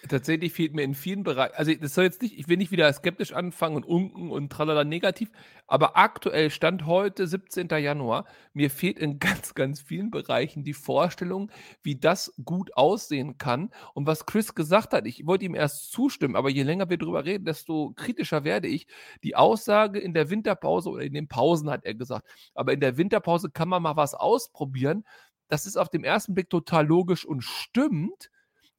Tatsächlich 0.09 0.55
fehlt 0.55 0.75
mir 0.75 0.83
in 0.83 0.95
vielen 0.95 1.25
Bereichen, 1.25 1.55
also 1.57 1.75
das 1.75 1.95
soll 1.95 2.05
jetzt 2.05 2.23
nicht, 2.23 2.39
ich 2.39 2.49
will 2.49 2.57
nicht 2.57 2.73
wieder 2.73 2.91
skeptisch 2.91 3.35
anfangen 3.35 3.77
und 3.77 3.85
unken 3.85 4.31
und 4.31 4.51
tralala 4.51 4.83
negativ, 4.83 5.31
aber 5.67 5.97
aktuell 5.99 6.49
stand 6.49 6.87
heute, 6.87 7.27
17. 7.27 7.69
Januar, 7.69 8.25
mir 8.55 8.71
fehlt 8.71 8.99
in 8.99 9.19
ganz, 9.19 9.55
ganz 9.55 9.83
vielen 9.83 10.11
Bereichen 10.11 10.65
die 10.65 10.73
Vorstellung, 10.73 11.51
wie 11.83 11.97
das 11.97 12.33
gut 12.45 12.75
aussehen 12.77 13.37
kann. 13.37 13.71
Und 13.93 14.07
was 14.07 14.25
Chris 14.25 14.55
gesagt 14.55 14.95
hat, 14.95 15.07
ich 15.07 15.27
wollte 15.27 15.45
ihm 15.45 15.55
erst 15.55 15.93
zustimmen, 15.93 16.35
aber 16.35 16.49
je 16.49 16.63
länger 16.63 16.89
wir 16.89 16.97
drüber 16.97 17.27
reden, 17.27 17.45
desto 17.45 17.93
kritischer 17.95 18.43
werde 18.43 18.69
ich. 18.69 18.87
Die 19.23 19.37
Aussage 19.37 19.99
in 19.99 20.15
der 20.15 20.31
Winterpause 20.31 20.89
oder 20.89 21.03
in 21.03 21.13
den 21.13 21.29
Pausen 21.29 21.69
hat 21.69 21.85
er 21.85 21.95
gesagt, 21.95 22.27
aber 22.55 22.73
in 22.73 22.81
der 22.81 22.97
Winterpause 22.97 23.51
kann 23.51 23.69
man 23.69 23.83
mal 23.83 23.97
was 23.97 24.15
ausprobieren. 24.15 25.05
Das 25.49 25.67
ist 25.67 25.77
auf 25.77 25.91
den 25.91 26.05
ersten 26.05 26.35
Blick 26.35 26.49
total 26.49 26.87
logisch 26.87 27.27
und 27.27 27.43
stimmt. 27.43 28.31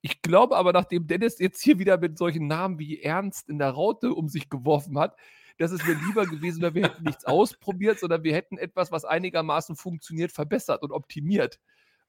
Ich 0.02 0.22
glaube 0.22 0.58
aber, 0.58 0.74
nachdem 0.74 1.08
Dennis 1.08 1.40
jetzt 1.40 1.62
hier 1.62 1.80
wieder 1.80 1.98
mit 1.98 2.18
solchen 2.18 2.48
Namen 2.48 2.80
wie 2.80 3.02
Ernst 3.02 3.50
in 3.50 3.60
der 3.60 3.70
Raute 3.70 4.14
um 4.14 4.30
sich 4.30 4.50
geworfen 4.50 4.98
hat, 4.98 5.16
dass 5.58 5.72
es 5.72 5.86
mir 5.86 5.94
lieber 5.94 6.26
gewesen 6.26 6.62
wäre, 6.62 6.74
wir 6.74 6.84
hätten 6.84 7.04
nichts 7.04 7.26
ausprobiert, 7.26 8.00
sondern 8.00 8.24
wir 8.24 8.34
hätten 8.34 8.58
etwas, 8.58 8.92
was 8.92 9.06
einigermaßen 9.06 9.76
funktioniert, 9.76 10.32
verbessert 10.32 10.82
und 10.82 10.92
optimiert. 10.92 11.60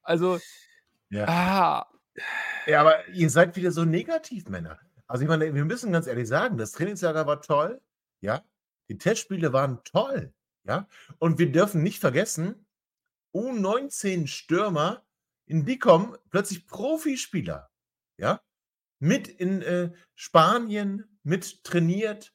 Also, 0.03 0.39
ja. 1.11 1.27
ah, 1.29 1.87
Ja, 2.67 2.81
aber 2.81 3.09
ihr 3.09 3.29
seid 3.31 3.57
wieder 3.57 3.71
so 3.73 3.85
negativ, 3.85 4.49
Männer. 4.49 4.79
Also 5.07 5.25
ich 5.25 5.29
meine, 5.29 5.55
wir 5.55 5.65
müssen 5.65 5.93
ganz 5.93 6.07
ehrlich 6.07 6.29
sagen, 6.29 6.57
das 6.57 6.73
Trainingslager 6.73 7.27
war 7.27 7.43
toll, 7.43 7.81
ja. 8.21 8.43
Die 8.89 8.99
Testspiele 8.99 9.53
waren 9.53 9.83
toll, 9.85 10.33
ja. 10.65 10.89
Und 11.19 11.39
wir 11.39 11.53
dürfen 11.53 11.83
nicht 11.83 12.01
vergessen, 12.01 12.67
U19 13.35 14.27
Stürmer, 14.27 15.05
in 15.47 15.65
die 15.65 15.79
kommen 15.79 16.17
plötzlich 16.31 16.67
Profispieler, 16.67 17.71
ja. 18.23 18.41
Mit 19.01 19.27
in 19.29 19.63
äh, 19.63 19.91
Spanien, 20.15 21.05
mit 21.25 21.65
trainiert, 21.65 22.33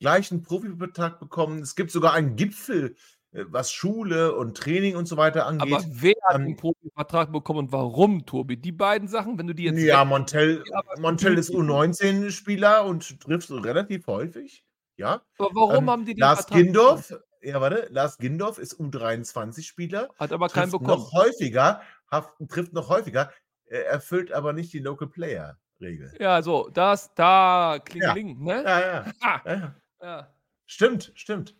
gleichen 0.00 0.42
Profibetrag 0.42 1.20
bekommen. 1.20 1.60
Es 1.62 1.76
gibt 1.76 1.90
sogar 1.90 2.14
einen 2.14 2.36
Gipfel 2.36 2.96
äh, 3.32 3.44
was 3.48 3.70
Schule 3.70 4.34
und 4.34 4.56
Training 4.56 4.96
und 4.96 5.06
so 5.06 5.16
weiter 5.18 5.46
angeht. 5.46 5.72
Aber 5.74 5.84
wer 5.88 6.14
hat 6.28 6.36
Ähm, 6.36 6.46
den 6.46 6.56
Profivertrag 6.56 7.32
bekommen 7.32 7.58
und 7.60 7.72
warum, 7.72 8.24
Tobi? 8.24 8.56
Die 8.56 8.72
beiden 8.72 9.08
Sachen, 9.08 9.38
wenn 9.38 9.46
du 9.46 9.54
die 9.54 9.64
jetzt 9.64 9.78
ja, 9.78 10.04
Montel, 10.06 10.64
Montel 10.98 11.36
ist 11.38 11.50
die- 11.50 11.56
U19-Spieler 11.56 12.84
und 12.86 13.20
trifft 13.20 13.48
so 13.48 13.58
relativ 13.58 14.06
häufig. 14.06 14.64
Ja. 14.96 15.20
Aber 15.38 15.50
warum 15.54 15.84
Ähm, 15.84 15.90
haben 15.90 16.04
die 16.06 16.14
den 16.14 16.20
Lars 16.20 16.40
Vertrag 16.40 16.62
Gindorf, 16.62 17.14
ja, 17.42 17.60
warte, 17.60 17.88
Lars 17.90 18.16
Gindorf 18.16 18.56
ist 18.58 18.80
U23-Spieler, 18.80 20.08
Hat 20.18 20.32
aber 20.32 20.48
keinen 20.48 20.70
bekommen. 20.70 20.88
noch 20.88 21.12
häufiger, 21.12 21.82
trifft 22.48 22.72
noch 22.72 22.88
häufiger, 22.88 23.30
erfüllt 23.66 24.32
aber 24.32 24.52
nicht 24.52 24.72
die 24.72 24.78
Local 24.78 25.08
Player-Regel. 25.08 26.14
Ja, 26.18 26.42
so, 26.42 26.68
das, 26.72 27.14
da, 27.14 27.78
klingeling, 27.84 28.42
ne? 28.42 28.62
Ja, 28.64 28.80
ja, 28.80 29.12
Ah, 29.20 29.40
ja, 29.44 29.54
ja. 29.54 29.74
ja. 30.02 30.34
Stimmt, 30.66 31.12
stimmt. 31.14 31.54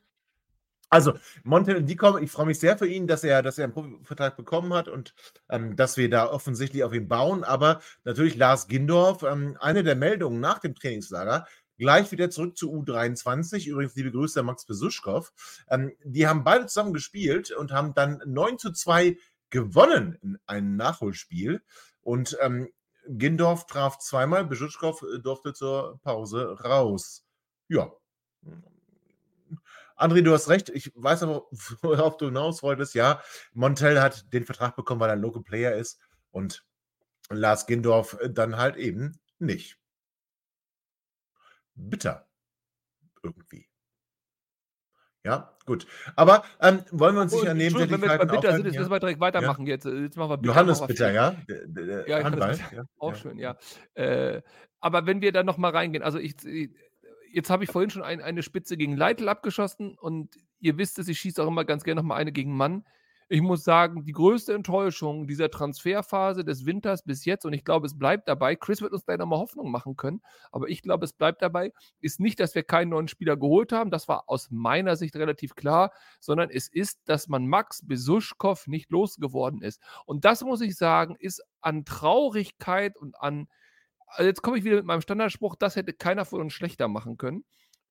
Also, 0.89 1.15
Montel 1.43 1.77
und 1.77 1.87
die 1.87 1.97
kommen, 1.97 2.23
ich 2.23 2.31
freue 2.31 2.47
mich 2.47 2.61
sehr 2.61 2.79
für 2.79 2.87
ihn, 2.87 3.09
dass 3.09 3.25
er, 3.25 3.43
dass 3.43 3.59
er 3.59 3.65
einen 3.65 3.73
Profivertrag 3.73 4.37
bekommen 4.37 4.73
hat 4.73 4.89
und 4.89 5.15
ähm, 5.51 5.75
dass 5.75 5.97
wir 5.97 6.09
da 6.09 6.29
offensichtlich 6.31 6.85
auf 6.85 6.93
ihn 6.93 7.09
bauen. 7.09 7.43
Aber 7.43 7.81
natürlich 8.05 8.37
Lars 8.37 8.69
Gindorf, 8.69 9.25
ähm, 9.25 9.57
eine 9.61 9.83
der 9.83 9.97
Meldungen 9.97 10.39
nach 10.39 10.61
dem 10.61 10.77
Trainingslager, 10.77 11.47
gleich 11.77 12.13
wieder 12.13 12.31
zurück 12.31 12.57
zu 12.57 12.73
U23. 12.73 13.69
Übrigens, 13.69 13.97
liebe 13.97 14.13
Grüße 14.13 14.39
an 14.39 14.47
Max 14.47 14.65
Besuschkow. 14.65 15.33
Ähm, 15.69 15.93
die 16.05 16.29
haben 16.29 16.45
beide 16.45 16.67
zusammen 16.67 16.93
gespielt 16.93 17.51
und 17.51 17.73
haben 17.73 17.93
dann 17.95 18.23
9 18.25 18.59
zu 18.59 18.73
2 18.73 19.19
gewonnen 19.51 20.19
in 20.23 20.39
einem 20.47 20.77
Nachholspiel. 20.77 21.63
Und 22.07 22.39
ähm, 22.41 22.69
Gindorf 23.09 23.67
traf 23.67 23.99
zweimal, 23.99 24.45
Besuschkow 24.45 25.03
äh, 25.03 25.19
durfte 25.19 25.53
zur 25.53 25.99
Pause 26.05 26.57
raus. 26.61 27.27
Ja. 27.67 27.93
André, 29.97 30.23
du 30.23 30.33
hast 30.33 30.49
recht. 30.49 30.69
Ich 30.69 30.93
weiß 30.95 31.25
aber, 31.25 31.49
worauf 31.83 32.17
du 32.17 32.27
hinaus 32.27 32.63
wolltest. 32.63 32.95
Ja, 32.95 33.21
Montel 33.55 34.01
hat 34.01 34.33
den 34.33 34.45
Vertrag 34.45 34.77
bekommen, 34.77 35.01
weil 35.01 35.11
er 35.11 35.15
ein 35.15 35.21
Local 35.21 35.43
Player 35.43 35.75
ist 35.75 35.99
und 36.31 36.65
Lars 37.29 37.67
Gindorf 37.67 38.17
äh, 38.21 38.31
dann 38.31 38.57
halt 38.57 38.77
eben 38.77 39.19
nicht. 39.41 39.77
Bitter. 41.75 42.29
Irgendwie. 43.21 43.69
Ja, 45.27 45.51
gut. 45.67 45.89
Aber 46.15 46.45
ähm, 46.61 46.85
wollen 46.93 47.17
wir 47.17 47.23
uns 47.23 47.33
nicht 47.33 47.49
an 47.49 47.59
Entschuldigung, 47.59 48.01
wenn 48.01 48.09
wir 48.09 48.17
jetzt 48.17 48.29
bei 48.29 48.37
Bitter 48.37 48.55
sind, 48.55 48.67
jetzt 48.67 48.79
müssen 48.79 48.93
wir 48.93 49.01
direkt 49.01 49.19
weitermachen. 49.19 49.67
Jetzt, 49.67 49.85
äh, 49.85 50.03
jetzt 50.03 50.17
machen 50.17 50.31
wir 50.31 50.37
Bitter. 50.37 50.53
Johannes 50.53 50.81
wir 50.81 50.87
Bitter, 50.87 51.11
ja? 51.11 51.35
Ja, 52.07 52.23
Handball. 52.23 52.57
Ja, 52.73 52.85
Auch 52.99 53.11
ja. 53.11 53.19
schön, 53.19 53.39
ja. 53.39 53.57
Äh, 53.95 54.43
aber 54.79 55.07
wenn 55.07 55.21
wir 55.23 55.33
da 55.33 55.43
nochmal 55.43 55.73
reingehen, 55.73 56.05
also 56.05 56.21
ich, 56.21 56.37
jetzt 57.33 57.51
habe 57.51 57.65
ich 57.65 57.73
vorhin 57.73 57.91
schon 57.91 58.05
ein, 58.05 58.21
eine 58.23 58.45
Spitze 58.45 58.77
gegen 58.77 58.97
Leitl 58.97 59.29
abgeschossen 59.29 59.99
und 59.99 60.37
ihr 60.61 60.79
wisst 60.79 61.01
es, 61.01 61.09
ich 61.09 61.19
schieße 61.19 61.43
auch 61.43 61.49
immer 61.49 61.65
ganz 61.65 61.83
gerne 61.83 62.01
nochmal 62.01 62.21
eine 62.21 62.31
gegen 62.31 62.57
Mann. 62.57 62.85
Ich 63.29 63.41
muss 63.41 63.65
sagen, 63.65 64.05
die 64.05 64.13
größte 64.13 64.55
Enttäuschung 64.55 65.27
dieser 65.27 65.51
Transferphase 65.51 66.45
des 66.45 66.65
Winters 66.65 67.03
bis 67.03 67.25
jetzt, 67.25 67.45
und 67.45 67.53
ich 67.55 67.65
glaube, 67.65 67.87
es 67.87 67.99
bleibt 67.99 68.29
dabei, 68.29 68.55
Chris 68.55 68.81
wird 68.83 68.93
uns 68.93 69.05
gleich 69.05 69.19
nochmal 69.19 69.41
Hoffnung 69.41 69.73
machen 69.73 69.97
können, 69.97 70.23
aber 70.53 70.69
ich 70.69 70.81
glaube, 70.81 71.05
es 71.05 71.13
bleibt 71.13 71.43
dabei, 71.43 71.73
ist 72.01 72.21
nicht, 72.21 72.39
dass 72.39 72.55
wir 72.55 72.63
keinen 72.63 72.91
neuen 72.91 73.09
Spieler 73.09 73.37
geholt 73.37 73.73
haben, 73.73 73.91
das 73.91 74.07
war 74.07 74.25
aus 74.29 74.49
meiner 74.53 74.95
Sicht 74.95 75.17
relativ 75.17 75.57
klar, 75.57 75.91
sondern 76.21 76.51
es 76.51 76.69
ist, 76.69 77.01
dass 77.07 77.27
man 77.27 77.49
Max 77.49 77.85
Besuschkow 77.85 78.65
nicht 78.69 78.93
losgeworden 78.93 79.61
ist. 79.61 79.81
Und 80.05 80.25
das 80.25 80.43
muss 80.43 80.61
ich 80.61 80.77
sagen, 80.77 81.17
ist 81.19 81.43
an 81.61 81.85
Traurigkeit 81.85 82.97
und 82.97 83.21
an, 83.21 83.49
also 84.07 84.29
jetzt 84.29 84.43
komme 84.43 84.59
ich 84.59 84.65
wieder 84.65 84.77
mit 84.77 84.85
meinem 84.85 85.01
Standardspruch, 85.01 85.57
das 85.57 85.75
hätte 85.75 85.93
keiner 85.93 86.25
von 86.27 86.43
uns 86.43 86.53
schlechter 86.53 86.87
machen 86.87 87.17
können. 87.17 87.45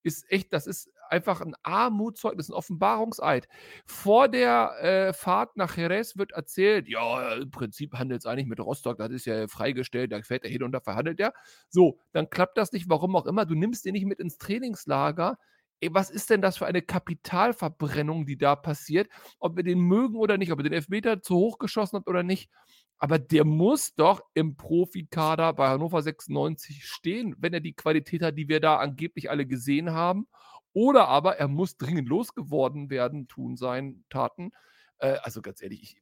Ist 0.05 0.31
echt, 0.31 0.53
das 0.53 0.67
ist 0.67 0.91
einfach 1.09 1.41
ein 1.41 1.55
Armutszeugnis, 1.63 2.49
ein 2.49 2.53
Offenbarungseid. 2.53 3.47
Vor 3.87 4.27
der 4.27 4.75
äh, 4.81 5.13
Fahrt 5.13 5.57
nach 5.57 5.75
Jerez 5.77 6.15
wird 6.15 6.31
erzählt, 6.33 6.87
ja, 6.87 7.33
im 7.33 7.49
Prinzip 7.49 7.93
handelt 7.93 8.21
es 8.21 8.27
eigentlich 8.27 8.45
mit 8.45 8.59
Rostock, 8.59 8.99
das 8.99 9.09
ist 9.09 9.25
ja 9.25 9.47
freigestellt, 9.47 10.11
da 10.11 10.21
fährt 10.21 10.43
er 10.43 10.51
hin 10.51 10.61
und 10.61 10.73
da 10.73 10.79
verhandelt 10.79 11.19
er. 11.19 11.33
So, 11.69 11.97
dann 12.11 12.29
klappt 12.29 12.55
das 12.59 12.71
nicht, 12.71 12.87
warum 12.87 13.15
auch 13.15 13.25
immer. 13.25 13.47
Du 13.47 13.55
nimmst 13.55 13.83
den 13.83 13.93
nicht 13.93 14.05
mit 14.05 14.19
ins 14.19 14.37
Trainingslager. 14.37 15.39
Ey, 15.81 15.93
was 15.93 16.09
ist 16.09 16.29
denn 16.29 16.41
das 16.41 16.57
für 16.57 16.65
eine 16.65 16.81
Kapitalverbrennung, 16.81 18.25
die 18.25 18.37
da 18.37 18.55
passiert? 18.55 19.09
Ob 19.39 19.55
wir 19.55 19.63
den 19.63 19.79
mögen 19.79 20.15
oder 20.15 20.37
nicht, 20.37 20.51
ob 20.51 20.59
er 20.59 20.63
den 20.63 20.73
Elfmeter 20.73 21.21
zu 21.21 21.35
hoch 21.35 21.57
geschossen 21.57 21.97
hat 21.97 22.07
oder 22.07 22.23
nicht. 22.23 22.49
Aber 22.97 23.19
der 23.19 23.43
muss 23.43 23.93
doch 23.93 24.21
im 24.33 24.55
Profikader 24.55 25.53
bei 25.53 25.67
Hannover 25.67 26.01
96 26.01 26.85
stehen, 26.85 27.35
wenn 27.39 27.53
er 27.53 27.59
die 27.59 27.73
Qualität 27.73 28.21
hat, 28.21 28.37
die 28.37 28.47
wir 28.47 28.61
da 28.61 28.77
angeblich 28.77 29.29
alle 29.29 29.45
gesehen 29.45 29.91
haben. 29.91 30.27
Oder 30.71 31.07
aber 31.07 31.37
er 31.37 31.47
muss 31.47 31.77
dringend 31.77 32.07
losgeworden 32.07 32.89
werden, 32.89 33.27
tun 33.27 33.57
sein, 33.57 34.03
Taten. 34.09 34.51
Äh, 34.97 35.17
also 35.23 35.41
ganz 35.41 35.61
ehrlich, 35.61 35.81
ich, 35.83 36.01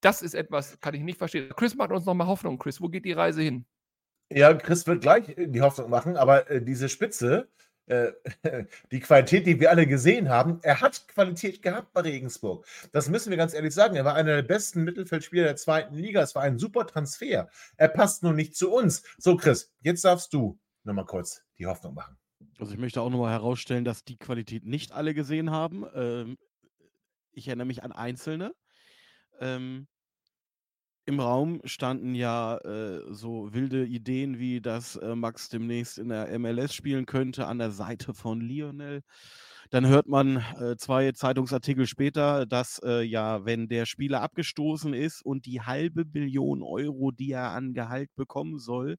das 0.00 0.22
ist 0.22 0.34
etwas, 0.34 0.80
kann 0.80 0.94
ich 0.94 1.02
nicht 1.02 1.18
verstehen. 1.18 1.50
Chris 1.56 1.74
macht 1.74 1.90
uns 1.92 2.04
nochmal 2.04 2.26
Hoffnung. 2.26 2.58
Chris, 2.58 2.80
wo 2.80 2.88
geht 2.88 3.04
die 3.04 3.12
Reise 3.12 3.42
hin? 3.42 3.66
Ja, 4.30 4.52
Chris 4.54 4.86
wird 4.86 5.02
gleich 5.02 5.28
äh, 5.36 5.46
die 5.48 5.62
Hoffnung 5.62 5.90
machen, 5.90 6.16
aber 6.16 6.50
äh, 6.50 6.62
diese 6.62 6.88
Spitze, 6.88 7.48
äh, 7.86 8.12
die 8.90 9.00
Qualität, 9.00 9.46
die 9.46 9.60
wir 9.60 9.70
alle 9.70 9.86
gesehen 9.86 10.28
haben, 10.28 10.58
er 10.62 10.80
hat 10.80 11.06
Qualität 11.08 11.62
gehabt 11.62 11.92
bei 11.92 12.00
Regensburg. 12.00 12.66
Das 12.92 13.08
müssen 13.08 13.30
wir 13.30 13.36
ganz 13.36 13.54
ehrlich 13.54 13.74
sagen. 13.74 13.96
Er 13.96 14.04
war 14.04 14.14
einer 14.14 14.36
der 14.36 14.42
besten 14.42 14.84
Mittelfeldspieler 14.84 15.44
der 15.44 15.56
zweiten 15.56 15.94
Liga. 15.94 16.22
Es 16.22 16.34
war 16.34 16.42
ein 16.42 16.58
super 16.58 16.86
Transfer. 16.86 17.48
Er 17.76 17.88
passt 17.88 18.22
nur 18.22 18.32
nicht 18.32 18.56
zu 18.56 18.72
uns. 18.72 19.02
So, 19.18 19.36
Chris, 19.36 19.72
jetzt 19.80 20.04
darfst 20.04 20.32
du 20.32 20.58
nochmal 20.84 21.06
kurz 21.06 21.42
die 21.58 21.66
Hoffnung 21.66 21.94
machen. 21.94 22.16
Also 22.58 22.72
ich 22.72 22.78
möchte 22.78 23.00
auch 23.00 23.10
nochmal 23.10 23.32
herausstellen, 23.32 23.84
dass 23.84 24.04
die 24.04 24.16
Qualität 24.16 24.64
nicht 24.64 24.92
alle 24.92 25.14
gesehen 25.14 25.50
haben. 25.50 25.84
Ähm, 25.94 26.38
ich 27.32 27.48
erinnere 27.48 27.66
mich 27.66 27.82
an 27.82 27.92
einzelne. 27.92 28.54
Ähm, 29.40 29.88
Im 31.06 31.20
Raum 31.20 31.60
standen 31.64 32.14
ja 32.14 32.56
äh, 32.58 33.02
so 33.10 33.52
wilde 33.52 33.84
Ideen 33.84 34.38
wie, 34.38 34.62
dass 34.62 34.96
äh, 34.96 35.14
Max 35.14 35.50
demnächst 35.50 35.98
in 35.98 36.08
der 36.08 36.38
MLS 36.38 36.72
spielen 36.74 37.04
könnte 37.04 37.46
an 37.46 37.58
der 37.58 37.70
Seite 37.70 38.14
von 38.14 38.40
Lionel. 38.40 39.02
Dann 39.70 39.86
hört 39.86 40.08
man 40.08 40.38
äh, 40.60 40.76
zwei 40.76 41.12
Zeitungsartikel 41.12 41.86
später, 41.86 42.46
dass 42.46 42.80
äh, 42.84 43.02
ja, 43.02 43.44
wenn 43.44 43.68
der 43.68 43.84
Spieler 43.84 44.22
abgestoßen 44.22 44.94
ist 44.94 45.22
und 45.22 45.44
die 45.44 45.60
halbe 45.60 46.06
Billion 46.06 46.62
Euro, 46.62 47.10
die 47.10 47.32
er 47.32 47.50
an 47.50 47.74
Gehalt 47.74 48.14
bekommen 48.14 48.58
soll, 48.58 48.96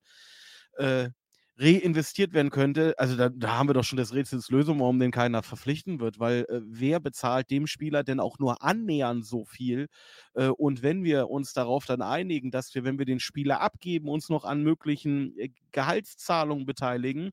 äh, 0.77 1.09
reinvestiert 1.57 2.33
werden 2.33 2.51
könnte, 2.51 2.95
also 2.97 3.15
da, 3.15 3.29
da 3.29 3.57
haben 3.57 3.69
wir 3.69 3.73
doch 3.73 3.83
schon 3.83 3.97
das 3.97 4.13
Rätsels 4.13 4.49
Lösung, 4.49 4.79
warum 4.79 4.99
den 4.99 5.11
keiner 5.11 5.41
verpflichten 5.41 5.99
wird, 6.01 6.19
weil 6.19 6.45
äh, 6.49 6.61
wer 6.65 6.99
bezahlt 6.99 7.49
dem 7.49 7.65
Spieler 7.67 8.03
denn 8.03 8.19
auch 8.19 8.39
nur 8.39 8.61
annähernd 8.63 9.25
so 9.25 9.45
viel? 9.45 9.87
Äh, 10.33 10.47
und 10.47 10.83
wenn 10.83 11.03
wir 11.03 11.29
uns 11.29 11.53
darauf 11.53 11.85
dann 11.85 12.01
einigen, 12.01 12.51
dass 12.51 12.75
wir, 12.75 12.83
wenn 12.83 12.99
wir 12.99 13.05
den 13.05 13.21
Spieler 13.21 13.61
abgeben, 13.61 14.09
uns 14.09 14.29
noch 14.29 14.43
an 14.43 14.63
möglichen 14.63 15.37
äh, 15.37 15.49
Gehaltszahlungen 15.71 16.65
beteiligen, 16.65 17.31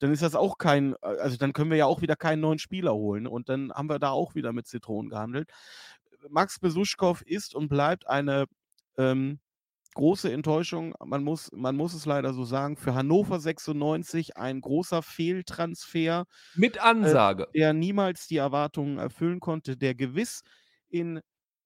dann 0.00 0.12
ist 0.12 0.22
das 0.22 0.34
auch 0.34 0.58
kein, 0.58 0.94
äh, 1.02 1.06
also 1.20 1.36
dann 1.36 1.52
können 1.52 1.70
wir 1.70 1.78
ja 1.78 1.86
auch 1.86 2.00
wieder 2.02 2.16
keinen 2.16 2.40
neuen 2.40 2.58
Spieler 2.58 2.94
holen 2.94 3.26
und 3.28 3.48
dann 3.48 3.72
haben 3.72 3.88
wir 3.88 3.98
da 4.00 4.10
auch 4.10 4.34
wieder 4.34 4.52
mit 4.52 4.66
Zitronen 4.66 5.10
gehandelt. 5.10 5.50
Max 6.28 6.58
Besuschkow 6.58 7.22
ist 7.22 7.54
und 7.54 7.68
bleibt 7.68 8.06
eine 8.08 8.46
ähm, 8.98 9.38
große 9.94 10.32
Enttäuschung, 10.32 10.94
man 11.04 11.24
muss, 11.24 11.50
man 11.52 11.76
muss 11.76 11.94
es 11.94 12.06
leider 12.06 12.32
so 12.34 12.44
sagen, 12.44 12.76
für 12.76 12.94
Hannover 12.94 13.40
96 13.40 14.36
ein 14.36 14.60
großer 14.60 15.02
Fehltransfer, 15.02 16.26
Mit 16.54 16.76
äh, 16.76 16.80
Ansage. 16.80 17.48
der 17.54 17.72
niemals 17.72 18.26
die 18.28 18.36
Erwartungen 18.38 18.98
erfüllen 18.98 19.40
konnte, 19.40 19.76
der 19.76 19.94
gewiss 19.94 20.42
in 20.88 21.20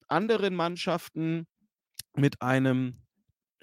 anderen 0.09 0.55
Mannschaften 0.55 1.47
mit 2.17 2.43
einem 2.43 3.04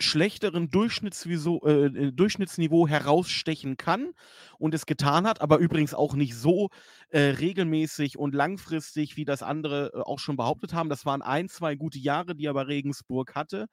schlechteren 0.02 0.70
Durchschnittsviso, 0.70 1.66
äh, 1.66 2.12
Durchschnittsniveau 2.12 2.88
herausstechen 2.88 3.78
kann 3.78 4.12
und 4.60 4.74
es 4.74 4.86
getan 4.86 5.28
hat, 5.28 5.42
aber 5.42 5.58
übrigens 5.58 5.94
auch 5.94 6.16
nicht 6.16 6.36
so 6.36 6.70
äh, 7.10 7.20
regelmäßig 7.20 8.18
und 8.18 8.36
langfristig, 8.36 9.18
wie 9.18 9.26
das 9.26 9.44
andere 9.44 9.92
äh, 9.94 10.00
auch 10.00 10.20
schon 10.20 10.38
behauptet 10.38 10.74
haben. 10.74 10.90
Das 10.90 11.06
waren 11.06 11.22
ein, 11.22 11.50
zwei 11.50 11.76
gute 11.76 12.00
Jahre, 12.00 12.36
die 12.36 12.46
er 12.46 12.54
bei 12.54 12.64
Regensburg 12.64 13.36
hatte. 13.36 13.68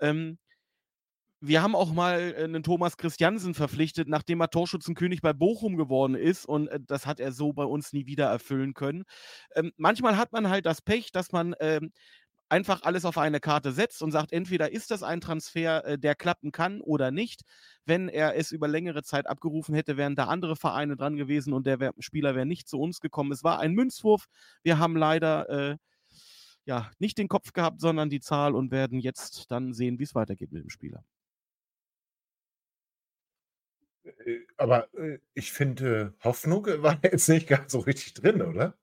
Ähm, 0.00 0.38
wir 1.40 1.62
haben 1.62 1.76
auch 1.76 1.92
mal 1.92 2.34
äh, 2.36 2.44
einen 2.44 2.62
Thomas 2.62 2.96
Christiansen 2.96 3.54
verpflichtet, 3.54 4.08
nachdem 4.08 4.40
er 4.40 4.50
Torschützenkönig 4.50 5.20
bei 5.20 5.32
Bochum 5.32 5.76
geworden 5.76 6.14
ist 6.14 6.46
und 6.46 6.68
äh, 6.68 6.80
das 6.84 7.06
hat 7.06 7.20
er 7.20 7.32
so 7.32 7.52
bei 7.52 7.64
uns 7.64 7.92
nie 7.92 8.06
wieder 8.06 8.26
erfüllen 8.26 8.74
können. 8.74 9.04
Ähm, 9.54 9.72
manchmal 9.76 10.16
hat 10.16 10.32
man 10.32 10.48
halt 10.48 10.66
das 10.66 10.82
Pech, 10.82 11.12
dass 11.12 11.32
man 11.32 11.54
ähm, 11.60 11.92
einfach 12.48 12.82
alles 12.82 13.04
auf 13.04 13.18
eine 13.18 13.40
Karte 13.40 13.72
setzt 13.72 14.02
und 14.02 14.10
sagt, 14.10 14.32
entweder 14.32 14.72
ist 14.72 14.90
das 14.90 15.02
ein 15.02 15.20
Transfer, 15.20 15.84
äh, 15.84 15.98
der 15.98 16.14
klappen 16.14 16.52
kann 16.52 16.80
oder 16.80 17.10
nicht. 17.10 17.42
Wenn 17.84 18.08
er 18.08 18.36
es 18.36 18.52
über 18.52 18.68
längere 18.68 19.02
Zeit 19.02 19.26
abgerufen 19.26 19.74
hätte, 19.74 19.96
wären 19.96 20.16
da 20.16 20.26
andere 20.26 20.56
Vereine 20.56 20.96
dran 20.96 21.16
gewesen 21.16 21.52
und 21.52 21.66
der 21.66 21.92
Spieler 21.98 22.34
wäre 22.34 22.46
nicht 22.46 22.68
zu 22.68 22.78
uns 22.80 23.00
gekommen. 23.00 23.32
Es 23.32 23.44
war 23.44 23.60
ein 23.60 23.72
Münzwurf. 23.72 24.26
Wir 24.62 24.78
haben 24.78 24.96
leider 24.96 25.48
äh, 25.48 25.76
ja, 26.64 26.90
nicht 26.98 27.18
den 27.18 27.28
Kopf 27.28 27.52
gehabt, 27.52 27.80
sondern 27.80 28.10
die 28.10 28.20
Zahl 28.20 28.54
und 28.54 28.70
werden 28.70 29.00
jetzt 29.00 29.50
dann 29.50 29.72
sehen, 29.72 29.98
wie 29.98 30.04
es 30.04 30.14
weitergeht 30.14 30.52
mit 30.52 30.62
dem 30.62 30.70
Spieler. 30.70 31.04
Äh, 34.04 34.40
Aber 34.56 34.92
äh, 34.94 35.18
ich 35.34 35.52
finde, 35.52 36.14
Hoffnung 36.22 36.66
war 36.82 36.98
jetzt 37.02 37.28
nicht 37.28 37.48
ganz 37.48 37.72
so 37.72 37.80
richtig 37.80 38.14
drin, 38.14 38.42
oder? 38.42 38.76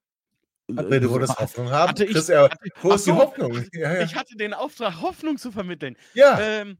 André, 0.67 0.99
du 0.99 1.09
wolltest 1.09 1.37
Hoffnung 1.37 1.69
haben. 1.69 1.89
Hatte 1.89 2.05
ich, 2.05 2.11
Chris, 2.11 2.29
er, 2.29 2.43
hatte, 2.43 2.57
wo 2.81 2.93
ist 2.93 3.05
die 3.05 3.11
Hoffnung? 3.11 3.63
Ja, 3.73 3.93
ja. 3.93 4.01
Ich 4.01 4.15
hatte 4.15 4.35
den 4.35 4.53
Auftrag, 4.53 5.01
Hoffnung 5.01 5.37
zu 5.37 5.51
vermitteln. 5.51 5.95
ja. 6.13 6.39
Ähm, 6.39 6.77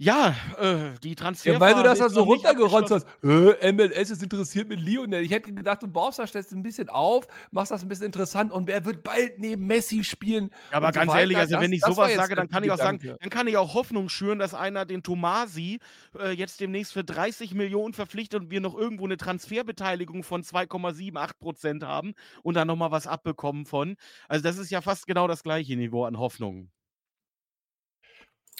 ja, 0.00 0.34
äh, 0.58 0.92
die 1.02 1.08
Ja, 1.10 1.14
Transferphase 1.16 1.60
weil 1.60 1.74
du 1.74 1.82
das 1.82 1.98
so 2.12 2.20
nicht 2.24 2.44
runtergerotzt 2.46 2.90
hast. 2.92 3.06
Äh, 3.24 3.72
MLS 3.72 4.10
ist 4.10 4.22
interessiert 4.22 4.68
mit 4.68 4.80
Lionel. 4.80 5.22
Ich 5.24 5.32
hätte 5.32 5.52
gedacht, 5.52 5.82
du 5.82 5.88
baust 5.88 6.20
das 6.20 6.32
jetzt 6.34 6.52
ein 6.52 6.62
bisschen 6.62 6.88
auf, 6.88 7.26
machst 7.50 7.72
das 7.72 7.82
ein 7.82 7.88
bisschen 7.88 8.06
interessant 8.06 8.52
und 8.52 8.68
wer 8.68 8.84
wird 8.84 9.02
bald 9.02 9.40
neben 9.40 9.66
Messi 9.66 10.04
spielen? 10.04 10.50
Ja, 10.70 10.76
aber 10.76 10.88
so 10.88 10.92
ganz 10.92 11.10
weiter. 11.10 11.20
ehrlich, 11.20 11.36
also 11.36 11.54
Das- 11.54 11.62
wenn 11.62 11.72
ich 11.72 11.80
sowas 11.80 12.14
sage, 12.14 12.36
dann 12.36 12.48
kann 12.48 12.62
ich 12.62 12.70
auch 12.70 12.76
sagen, 12.78 13.00
dann 13.20 13.30
kann 13.30 13.48
ich 13.48 13.56
auch 13.56 13.74
Hoffnung 13.74 14.08
schüren, 14.08 14.38
dass 14.38 14.54
einer 14.54 14.84
den 14.84 15.02
Tomasi 15.02 15.80
äh, 16.18 16.30
jetzt 16.30 16.60
demnächst 16.60 16.92
für 16.92 17.02
30 17.02 17.54
Millionen 17.54 17.92
verpflichtet 17.92 18.42
und 18.42 18.50
wir 18.50 18.60
noch 18.60 18.76
irgendwo 18.76 19.04
eine 19.04 19.16
Transferbeteiligung 19.16 20.22
von 20.22 20.42
2,78 20.44 21.38
Prozent 21.40 21.82
haben 21.84 22.14
und 22.44 22.54
dann 22.54 22.68
nochmal 22.68 22.92
was 22.92 23.06
abbekommen 23.08 23.66
von. 23.66 23.96
Also 24.28 24.44
das 24.44 24.58
ist 24.58 24.70
ja 24.70 24.80
fast 24.80 25.06
genau 25.08 25.26
das 25.26 25.42
gleiche 25.42 25.76
Niveau 25.76 26.04
an 26.04 26.18
Hoffnung. 26.18 26.70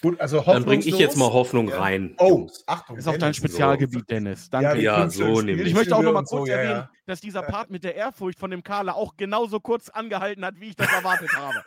Gut, 0.01 0.19
also 0.21 0.41
Dann 0.41 0.63
bringe 0.63 0.85
ich 0.85 0.97
jetzt 0.97 1.17
mal. 1.17 1.31
Hoffnung 1.33 1.67
Ja. 1.67 1.79
rein. 1.79 2.15
Oh. 2.19 2.47
Achtung. 2.65 2.97
Ist 2.97 3.07
auch 3.07 3.11
dein 3.11 3.19
Dennis. 3.19 3.37
Spezialgebiet, 3.37 4.09
Dennis. 4.09 4.49
Danke. 4.49 4.81
Ja, 4.81 5.01
fünf 5.01 5.15
so 5.15 5.41
nämlich. 5.41 5.67
ich 5.67 5.73
möchte 5.73 5.95
auch 5.95 6.01
noch 6.01 6.13
mal 6.13 6.25
so, 6.25 6.37
kurz 6.37 6.49
ja, 6.49 6.55
erwähnen, 6.55 6.79
ja. 6.79 6.91
dass 7.05 7.19
dieser 7.19 7.41
Part 7.41 7.69
mit 7.69 7.83
der 7.83 7.95
Ehrfurcht 7.95 8.39
von 8.39 8.49
dem 8.49 8.63
Carla 8.63 8.93
auch 8.93 9.17
genauso 9.17 9.59
kurz 9.59 9.89
angehalten 9.89 10.45
hat, 10.45 10.59
wie 10.59 10.69
ich 10.69 10.75
das 10.75 10.91
erwartet 10.91 11.33
habe. 11.35 11.63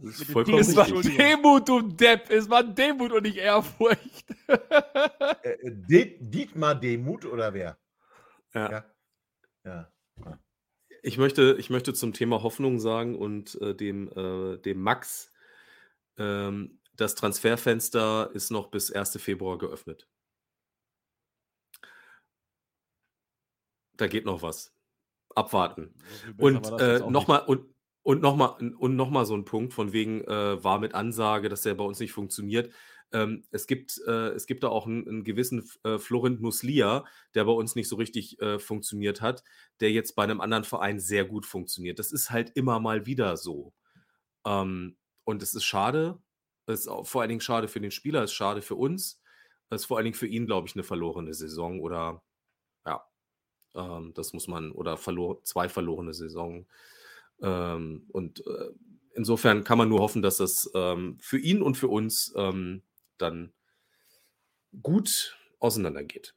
Das 0.00 0.20
ist 0.20 0.30
vollkommen 0.30 0.58
Es 0.58 0.74
war. 0.76 0.86
Demut, 0.86 1.68
du 1.68 1.82
Depp. 1.82 2.30
Es 2.30 2.48
war 2.48 2.62
Demut 2.62 3.12
und 3.12 3.22
nicht 3.22 3.38
Ehrfurcht. 3.38 4.24
Äh, 5.42 5.56
De 5.62 6.18
Dietmar 6.20 6.74
Demuth 6.74 7.24
oder 7.24 7.54
wer? 7.54 7.78
Ja. 8.54 8.70
Ja. 8.70 8.84
ja. 9.64 9.92
Ich 11.02 11.18
möchte, 11.18 11.56
ich 11.58 11.70
möchte 11.70 11.94
zum 11.94 12.12
Thema 12.12 12.42
Hoffnung 12.42 12.78
sagen 12.78 13.16
und 13.16 13.60
äh, 13.60 13.74
dem, 13.74 14.08
äh, 14.14 14.58
dem 14.58 14.80
Max, 14.82 15.31
ähm, 16.18 16.80
das 16.94 17.14
Transferfenster 17.14 18.30
ist 18.34 18.50
noch 18.50 18.70
bis 18.70 18.92
1. 18.92 19.20
Februar 19.20 19.58
geöffnet. 19.58 20.08
Da 23.96 24.06
geht 24.06 24.24
noch 24.24 24.42
was. 24.42 24.74
Abwarten. 25.34 25.94
Und 26.38 26.66
äh, 26.80 26.98
nochmal 27.08 27.44
und, 27.46 27.74
und 28.02 28.20
noch 28.20 28.36
mal, 28.36 28.46
und 28.46 28.96
noch 28.96 29.10
mal 29.10 29.24
so 29.24 29.34
ein 29.34 29.44
Punkt, 29.44 29.72
von 29.72 29.92
wegen 29.92 30.22
äh, 30.22 30.62
war 30.62 30.78
mit 30.78 30.94
Ansage, 30.94 31.48
dass 31.48 31.62
der 31.62 31.74
bei 31.74 31.84
uns 31.84 32.00
nicht 32.00 32.12
funktioniert. 32.12 32.72
Ähm, 33.12 33.44
es, 33.50 33.66
gibt, 33.66 34.00
äh, 34.06 34.30
es 34.30 34.46
gibt 34.46 34.62
da 34.62 34.68
auch 34.68 34.86
einen, 34.86 35.06
einen 35.06 35.24
gewissen 35.24 35.68
äh, 35.84 35.98
Florent 35.98 36.40
Muslia, 36.40 37.04
der 37.34 37.44
bei 37.44 37.52
uns 37.52 37.74
nicht 37.74 37.88
so 37.88 37.96
richtig 37.96 38.40
äh, 38.40 38.58
funktioniert 38.58 39.20
hat, 39.20 39.44
der 39.80 39.90
jetzt 39.90 40.14
bei 40.14 40.24
einem 40.24 40.40
anderen 40.40 40.64
Verein 40.64 40.98
sehr 40.98 41.24
gut 41.24 41.46
funktioniert. 41.46 41.98
Das 41.98 42.12
ist 42.12 42.30
halt 42.30 42.50
immer 42.54 42.80
mal 42.80 43.06
wieder 43.06 43.36
so. 43.36 43.74
Ähm, 44.46 44.96
und 45.24 45.42
es 45.42 45.54
ist 45.54 45.64
schade. 45.64 46.18
Es 46.66 46.86
ist 46.86 46.90
vor 47.04 47.20
allen 47.20 47.28
Dingen 47.28 47.40
schade 47.40 47.68
für 47.68 47.80
den 47.80 47.90
Spieler, 47.90 48.22
es 48.22 48.30
ist 48.30 48.36
schade 48.36 48.62
für 48.62 48.76
uns. 48.76 49.20
Es 49.70 49.82
ist 49.82 49.86
vor 49.86 49.96
allen 49.96 50.04
Dingen 50.04 50.14
für 50.16 50.26
ihn, 50.26 50.46
glaube 50.46 50.68
ich, 50.68 50.74
eine 50.74 50.84
verlorene 50.84 51.32
Saison 51.34 51.80
oder 51.80 52.22
ja, 52.86 53.04
ähm, 53.74 54.12
das 54.14 54.32
muss 54.32 54.48
man, 54.48 54.70
oder 54.72 54.96
verlor, 54.96 55.42
zwei 55.44 55.68
verlorene 55.68 56.14
Saison. 56.14 56.66
Ähm, 57.42 58.04
und 58.08 58.46
äh, 58.46 58.70
insofern 59.14 59.64
kann 59.64 59.78
man 59.78 59.88
nur 59.88 60.00
hoffen, 60.00 60.22
dass 60.22 60.36
das 60.36 60.70
ähm, 60.74 61.18
für 61.20 61.38
ihn 61.38 61.62
und 61.62 61.76
für 61.76 61.88
uns 61.88 62.32
ähm, 62.36 62.82
dann 63.18 63.52
gut 64.82 65.38
auseinandergeht. 65.58 66.34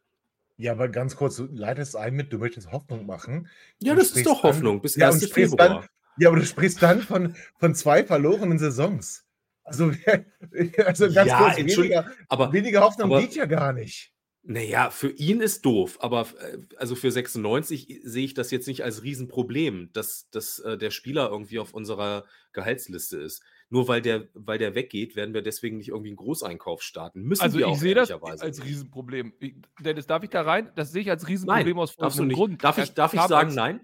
Ja, 0.58 0.72
aber 0.72 0.88
ganz 0.88 1.16
kurz, 1.18 1.36
du 1.36 1.48
leitest 1.52 1.96
ein 1.98 2.16
mit, 2.16 2.32
du 2.32 2.38
möchtest 2.38 2.72
Hoffnung 2.72 3.06
machen. 3.06 3.50
Ja, 3.80 3.94
das 3.94 4.12
ist 4.12 4.26
doch 4.26 4.44
Hoffnung, 4.44 4.82
bis 4.82 4.96
Ja, 4.96 5.08
und 5.10 5.16
1. 5.16 5.28
sprichst 5.28 5.52
Februar. 5.52 5.82
dann, 5.82 5.90
ja, 6.18 6.30
aber 6.30 6.40
du 6.40 6.46
sprichst 6.46 6.82
dann 6.82 7.02
von, 7.02 7.36
von 7.60 7.76
zwei 7.76 8.04
verlorenen 8.04 8.58
Saisons. 8.60 9.26
Also, 9.64 9.92
also 10.86 11.12
ganz 11.12 11.30
Ja, 11.30 11.54
kurz, 11.54 11.58
weniger, 11.58 12.12
aber 12.30 12.54
weniger 12.54 12.82
Hoffnung 12.82 13.12
aber- 13.12 13.22
geht 13.22 13.36
ja 13.36 13.46
gar 13.46 13.74
nicht. 13.74 14.12
Naja, 14.48 14.92
für 14.92 15.10
ihn 15.10 15.42
ist 15.42 15.66
doof, 15.66 15.98
aber 16.02 16.28
äh, 16.40 16.60
also 16.78 16.94
für 16.94 17.10
96 17.10 18.02
sehe 18.04 18.26
ich 18.26 18.36
das 18.36 18.52
jetzt 18.52 18.68
nicht 18.68 18.84
als 18.84 19.02
Riesenproblem, 19.02 19.90
dass, 19.92 20.30
dass 20.30 20.60
äh, 20.60 20.78
der 20.78 20.92
Spieler 20.92 21.30
irgendwie 21.32 21.58
auf 21.58 21.74
unserer 21.74 22.26
Gehaltsliste 22.54 23.18
ist. 23.18 23.42
Nur 23.72 23.88
weil 23.88 24.04
der, 24.04 24.28
weil 24.36 24.60
der 24.60 24.76
weggeht, 24.76 25.16
werden 25.16 25.34
wir 25.34 25.42
deswegen 25.42 25.78
nicht 25.78 25.88
irgendwie 25.90 26.10
einen 26.10 26.18
Großeinkauf 26.18 26.84
starten. 26.84 27.24
Müssen 27.24 27.42
Also 27.42 27.58
wir 27.58 27.66
ich 27.66 27.72
auch 27.72 27.78
sehe 27.80 27.96
das 27.96 28.12
ehrlicherweise 28.12 28.44
als. 28.44 28.64
Riesenproblem. 28.64 29.34
Ich, 29.40 29.56
Dennis, 29.80 30.06
darf 30.06 30.22
ich 30.22 30.30
da 30.30 30.44
rein? 30.44 30.70
Das 30.76 30.92
sehe 30.92 31.02
ich 31.02 31.10
als 31.10 31.28
Riesenproblem 31.28 31.66
Nein, 31.66 31.78
aus 31.80 31.92
folgendem. 31.94 32.30
Grund. 32.36 32.64
Darf 32.64 32.78
ich, 32.78 32.94
darf 32.94 33.16
ich 33.16 33.22
sagen 33.22 33.56
nein? 33.56 33.80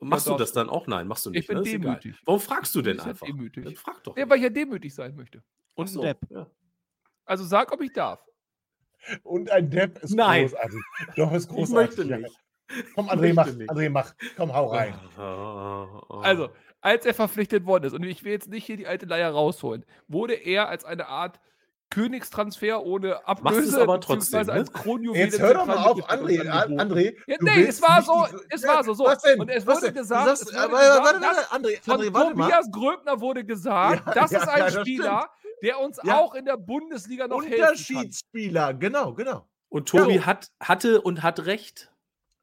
Machst 0.00 0.26
du 0.26 0.30
darfst 0.30 0.40
das 0.42 0.52
dann 0.52 0.68
auch? 0.68 0.86
Nein, 0.86 1.06
machst 1.06 1.26
du 1.26 1.30
nicht. 1.30 1.40
Ich 1.42 1.46
bin 1.46 1.58
ne? 1.58 1.62
Demütig. 1.62 2.16
Warum 2.24 2.40
fragst 2.40 2.74
du 2.74 2.82
denn 2.82 2.96
Ich 2.96 3.02
bin 3.02 3.10
einfach? 3.10 3.26
demütig. 3.26 3.64
Dann 3.64 3.76
frag 3.76 4.02
doch. 4.04 4.16
Ja, 4.16 4.28
weil 4.28 4.38
ich 4.38 4.42
ja 4.44 4.50
demütig 4.50 4.94
sein 4.94 5.14
möchte. 5.14 5.42
Und 5.74 5.88
so, 5.88 6.00
ein 6.00 6.06
Depp. 6.08 6.18
ja. 6.30 6.46
Also 7.24 7.44
sag, 7.44 7.72
ob 7.72 7.80
ich 7.82 7.92
darf. 7.92 8.24
Und 9.22 9.50
ein 9.50 9.70
Depp 9.70 9.98
ist 10.02 10.14
Nein. 10.14 10.42
großartig. 10.48 10.80
Doch, 11.16 11.32
ist 11.32 11.44
Ich 11.50 11.54
großartig. 11.56 11.98
möchte 11.98 12.02
ja. 12.04 12.18
nicht. 12.18 12.36
Komm, 12.94 13.06
Ich 13.06 13.12
André, 13.12 13.34
mach. 13.34 13.44
möchte 13.46 13.58
nicht. 13.58 13.70
André, 13.70 13.90
mach. 13.90 14.14
Komm, 14.36 14.52
hau 14.52 14.66
rein. 14.66 14.94
Also, 16.22 16.50
als 16.80 17.06
er 17.06 17.14
verpflichtet 17.14 17.64
worden 17.66 17.84
ist, 17.84 17.92
und 17.92 18.02
ich 18.02 18.24
will 18.24 18.32
jetzt 18.32 18.48
nicht 18.48 18.64
hier 18.64 18.76
die 18.76 18.86
alte 18.86 19.06
Leier 19.06 19.30
rausholen, 19.30 19.84
wurde 20.08 20.34
er 20.34 20.68
als 20.68 20.84
eine 20.84 21.06
Art 21.06 21.40
Königstransfer 21.90 22.82
ohne 22.84 23.26
Ablöse, 23.26 23.80
aber 23.80 24.00
trotzdem, 24.00 24.40
beziehungsweise 24.40 24.50
ne? 24.52 24.58
als 24.58 24.72
Kronjuwel 24.72 25.20
Jetzt 25.20 25.38
hör 25.38 25.54
doch 25.54 25.66
mal 25.66 25.76
auf, 25.78 26.10
André. 26.10 26.40
André, 26.48 27.14
Ja, 27.26 27.36
nee, 27.40 27.62
es 27.64 27.80
war 27.80 28.02
so, 28.02 28.26
es 28.50 28.66
war 28.66 28.82
so, 28.84 28.92
so. 28.94 29.04
Was 29.04 29.22
denn? 29.22 29.40
Und 29.40 29.48
es 29.48 29.66
was 29.66 29.76
wurde 29.76 29.86
denn? 29.92 29.94
Gesagt, 30.02 30.26
sagst- 30.26 30.42
es 30.42 30.48
wurde 30.52 30.58
aber- 30.64 30.78
gesagt, 30.78 31.04
warte, 31.04 31.20
warte, 31.20 31.52
André, 31.52 31.82
Von 31.82 32.00
André, 32.00 32.12
warte 32.12 32.34
mal. 32.36 32.44
Tobias 32.50 32.70
Gröbner 32.72 33.20
wurde 33.20 33.44
gesagt, 33.44 34.02
Ja, 34.06 34.12
das 34.14 34.30
ja, 34.32 34.38
ist 34.40 34.48
ein 34.48 34.58
ja, 34.58 34.64
das 34.64 34.74
Spieler, 34.80 35.30
der 35.62 35.78
uns 35.80 36.00
Ja. 36.02 36.18
auch 36.18 36.34
in 36.34 36.44
der 36.44 36.56
Bundesliga 36.56 37.28
noch 37.28 37.42
helfen 37.42 37.56
kann. 37.60 37.68
Unterschiedsspieler, 37.70 38.74
genau, 38.74 39.14
genau. 39.14 39.46
Und 39.68 39.88
Tobi 39.88 40.20
hat, 40.20 40.50
hatte 40.60 41.00
und 41.00 41.22
hat 41.22 41.46
recht. 41.46 41.92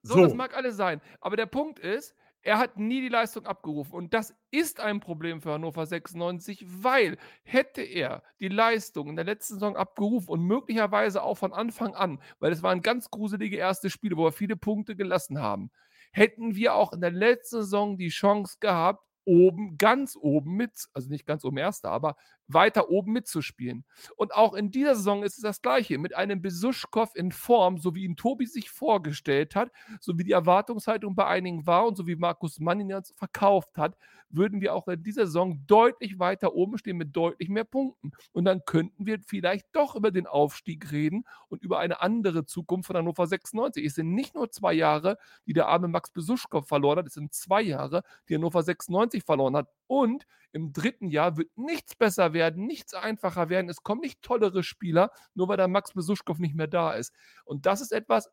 So, 0.03 0.15
So. 0.15 0.21
das 0.23 0.33
mag 0.33 0.55
alles 0.55 0.75
sein. 0.77 1.01
Aber 1.21 1.35
der 1.37 1.45
Punkt 1.45 1.79
ist, 1.79 2.15
er 2.43 2.59
hat 2.59 2.77
nie 2.77 3.01
die 3.01 3.09
Leistung 3.09 3.45
abgerufen. 3.45 3.93
Und 3.93 4.13
das 4.13 4.35
ist 4.51 4.79
ein 4.79 4.99
Problem 4.99 5.41
für 5.41 5.53
Hannover 5.53 5.85
96, 5.85 6.65
weil 6.67 7.17
hätte 7.43 7.81
er 7.81 8.21
die 8.39 8.49
Leistung 8.49 9.09
in 9.09 9.15
der 9.15 9.25
letzten 9.25 9.55
Saison 9.55 9.77
abgerufen 9.77 10.29
und 10.29 10.41
möglicherweise 10.41 11.23
auch 11.23 11.37
von 11.37 11.53
Anfang 11.53 11.95
an, 11.95 12.21
weil 12.39 12.51
es 12.51 12.61
waren 12.61 12.81
ganz 12.81 13.09
gruselige 13.09 13.57
erste 13.57 13.89
Spiele, 13.89 14.17
wo 14.17 14.25
wir 14.25 14.33
viele 14.33 14.57
Punkte 14.57 14.95
gelassen 14.95 15.39
haben, 15.39 15.71
hätten 16.11 16.55
wir 16.55 16.75
auch 16.75 16.91
in 16.93 17.01
der 17.01 17.11
letzten 17.11 17.57
Saison 17.57 17.97
die 17.97 18.09
Chance 18.09 18.57
gehabt, 18.59 19.03
oben, 19.25 19.77
ganz 19.77 20.17
oben 20.19 20.55
mit, 20.55 20.71
also 20.93 21.09
nicht 21.09 21.25
ganz 21.25 21.45
oben 21.45 21.57
Erster, 21.57 21.91
aber 21.91 22.17
weiter 22.47 22.89
oben 22.89 23.13
mitzuspielen. 23.13 23.85
Und 24.15 24.33
auch 24.33 24.53
in 24.53 24.71
dieser 24.71 24.95
Saison 24.95 25.23
ist 25.23 25.37
es 25.37 25.41
das 25.41 25.61
Gleiche. 25.61 25.97
Mit 25.97 26.15
einem 26.15 26.41
Besuschkow 26.41 27.09
in 27.15 27.31
Form, 27.31 27.77
so 27.77 27.95
wie 27.95 28.03
ihn 28.03 28.15
Tobi 28.15 28.45
sich 28.45 28.69
vorgestellt 28.69 29.55
hat, 29.55 29.71
so 29.99 30.17
wie 30.17 30.23
die 30.23 30.31
Erwartungshaltung 30.31 31.15
bei 31.15 31.25
einigen 31.25 31.65
war 31.65 31.87
und 31.87 31.95
so 31.95 32.07
wie 32.07 32.15
Markus 32.15 32.59
Mann 32.59 32.79
ihn 32.79 32.89
jetzt 32.89 33.17
verkauft 33.17 33.77
hat, 33.77 33.97
würden 34.29 34.61
wir 34.61 34.73
auch 34.73 34.87
in 34.87 35.03
dieser 35.03 35.27
Saison 35.27 35.61
deutlich 35.67 36.19
weiter 36.19 36.55
oben 36.55 36.77
stehen 36.77 36.97
mit 36.97 37.15
deutlich 37.15 37.49
mehr 37.49 37.63
Punkten. 37.63 38.11
Und 38.31 38.45
dann 38.45 38.65
könnten 38.65 39.05
wir 39.05 39.19
vielleicht 39.19 39.67
doch 39.73 39.95
über 39.95 40.11
den 40.11 40.27
Aufstieg 40.27 40.91
reden 40.91 41.25
und 41.49 41.63
über 41.63 41.79
eine 41.79 42.01
andere 42.01 42.45
Zukunft 42.45 42.87
von 42.87 42.97
Hannover 42.97 43.27
96. 43.27 43.85
Es 43.85 43.95
sind 43.95 44.13
nicht 44.13 44.35
nur 44.35 44.51
zwei 44.51 44.73
Jahre, 44.73 45.17
die 45.45 45.53
der 45.53 45.67
arme 45.67 45.87
Max 45.87 46.11
Besuschkow 46.11 46.67
verloren 46.67 46.99
hat, 46.99 47.07
es 47.07 47.13
sind 47.13 47.33
zwei 47.33 47.61
Jahre, 47.61 48.03
die 48.27 48.35
Hannover 48.35 48.63
96 48.63 49.23
verloren 49.23 49.55
hat. 49.55 49.69
Und 49.87 50.25
im 50.53 50.71
dritten 50.71 51.09
Jahr 51.09 51.35
wird 51.35 51.57
nichts 51.57 51.95
besser 51.95 52.31
werden, 52.31 52.65
nichts 52.65 52.93
einfacher 52.93 53.49
werden. 53.49 53.69
Es 53.69 53.83
kommen 53.83 54.01
nicht 54.01 54.21
tollere 54.21 54.63
Spieler, 54.63 55.11
nur 55.33 55.47
weil 55.47 55.57
der 55.57 55.67
Max 55.67 55.93
Besuschkow 55.93 56.37
nicht 56.37 56.55
mehr 56.55 56.67
da 56.67 56.93
ist. 56.93 57.11
Und 57.43 57.65
das 57.65 57.81
ist 57.81 57.91
etwas, 57.91 58.29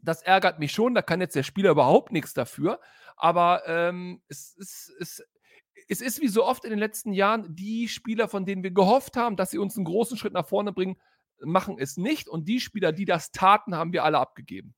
das 0.00 0.22
ärgert 0.22 0.58
mich 0.58 0.72
schon. 0.72 0.94
Da 0.94 1.02
kann 1.02 1.20
jetzt 1.20 1.36
der 1.36 1.44
Spieler 1.44 1.70
überhaupt 1.70 2.12
nichts 2.12 2.34
dafür. 2.34 2.80
Aber 3.16 3.62
ähm, 3.66 4.20
es, 4.28 4.56
es, 4.58 4.92
es, 4.98 5.22
es 5.88 6.00
ist 6.00 6.20
wie 6.20 6.28
so 6.28 6.44
oft 6.44 6.64
in 6.64 6.70
den 6.70 6.78
letzten 6.78 7.12
Jahren, 7.12 7.54
die 7.54 7.88
Spieler, 7.88 8.28
von 8.28 8.44
denen 8.44 8.64
wir 8.64 8.72
gehofft 8.72 9.16
haben, 9.16 9.36
dass 9.36 9.52
sie 9.52 9.58
uns 9.58 9.76
einen 9.76 9.84
großen 9.84 10.16
Schritt 10.16 10.32
nach 10.32 10.48
vorne 10.48 10.72
bringen, 10.72 11.00
machen 11.40 11.78
es 11.78 11.96
nicht. 11.96 12.28
Und 12.28 12.48
die 12.48 12.58
Spieler, 12.58 12.90
die 12.90 13.04
das 13.04 13.30
taten, 13.30 13.76
haben 13.76 13.92
wir 13.92 14.02
alle 14.02 14.18
abgegeben. 14.18 14.74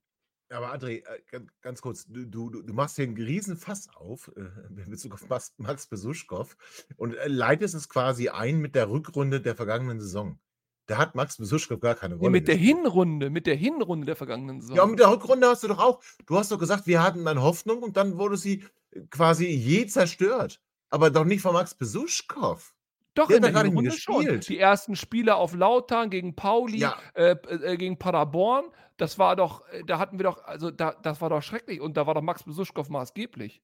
Aber 0.52 0.74
André, 0.74 1.04
äh, 1.06 1.20
gan- 1.30 1.50
ganz 1.60 1.80
kurz, 1.80 2.06
du, 2.08 2.24
du, 2.26 2.50
du 2.62 2.72
machst 2.74 2.96
hier 2.96 3.04
einen 3.04 3.16
riesen 3.16 3.56
Fass 3.56 3.88
auf 3.94 4.30
äh, 4.36 4.40
in 4.84 4.90
Bezug 4.90 5.14
auf 5.14 5.28
Max, 5.28 5.54
Max 5.58 5.86
Besuschkow 5.86 6.56
und 6.96 7.14
äh, 7.14 7.28
leitest 7.28 7.74
es 7.74 7.88
quasi 7.88 8.28
ein 8.28 8.58
mit 8.58 8.74
der 8.74 8.90
Rückrunde 8.90 9.40
der 9.40 9.54
vergangenen 9.54 10.00
Saison. 10.00 10.38
Da 10.86 10.98
hat 10.98 11.14
Max 11.14 11.36
Besuschkow 11.36 11.78
gar 11.78 11.94
keine 11.94 12.14
Nee, 12.16 12.20
Rolle 12.20 12.30
mit 12.32 12.48
der. 12.48 12.56
Hinrunde, 12.56 13.30
mit 13.30 13.46
der 13.46 13.54
Hinrunde 13.54 14.06
der 14.06 14.16
vergangenen 14.16 14.60
Saison. 14.60 14.76
Ja, 14.76 14.86
mit 14.86 14.98
der 14.98 15.10
Rückrunde 15.12 15.46
hast 15.46 15.62
du 15.62 15.68
doch 15.68 15.78
auch, 15.78 16.02
du 16.26 16.36
hast 16.36 16.50
doch 16.50 16.58
gesagt, 16.58 16.88
wir 16.88 17.00
hatten 17.00 17.24
dann 17.24 17.40
Hoffnung 17.40 17.82
und 17.84 17.96
dann 17.96 18.18
wurde 18.18 18.36
sie 18.36 18.64
quasi 19.10 19.46
je 19.46 19.86
zerstört. 19.86 20.60
Aber 20.88 21.10
doch 21.10 21.24
nicht 21.24 21.42
von 21.42 21.52
Max 21.52 21.76
Besuschkow. 21.76 22.74
Doch, 23.14 23.26
Der 23.26 23.36
in 23.38 23.42
der 23.42 23.52
mehr 23.52 23.62
Hinrunde 23.64 23.90
schon. 23.92 24.40
Die 24.40 24.58
ersten 24.58 24.94
Spiele 24.96 25.34
auf 25.36 25.54
Lautern 25.54 26.10
gegen 26.10 26.36
Pauli, 26.36 26.78
Ja. 26.78 26.96
äh, 27.14 27.32
äh, 27.32 27.76
gegen 27.76 27.98
Paderborn, 27.98 28.66
das 28.96 29.18
war 29.18 29.34
doch, 29.36 29.66
äh, 29.68 29.82
da 29.84 29.98
hatten 29.98 30.18
wir 30.18 30.24
doch, 30.24 30.44
also 30.44 30.70
da, 30.70 30.92
das 31.02 31.20
war 31.20 31.28
doch 31.30 31.42
schrecklich 31.42 31.80
und 31.80 31.96
da 31.96 32.06
war 32.06 32.14
doch 32.14 32.22
Max 32.22 32.44
Besuschkow 32.44 32.88
maßgeblich. 32.88 33.60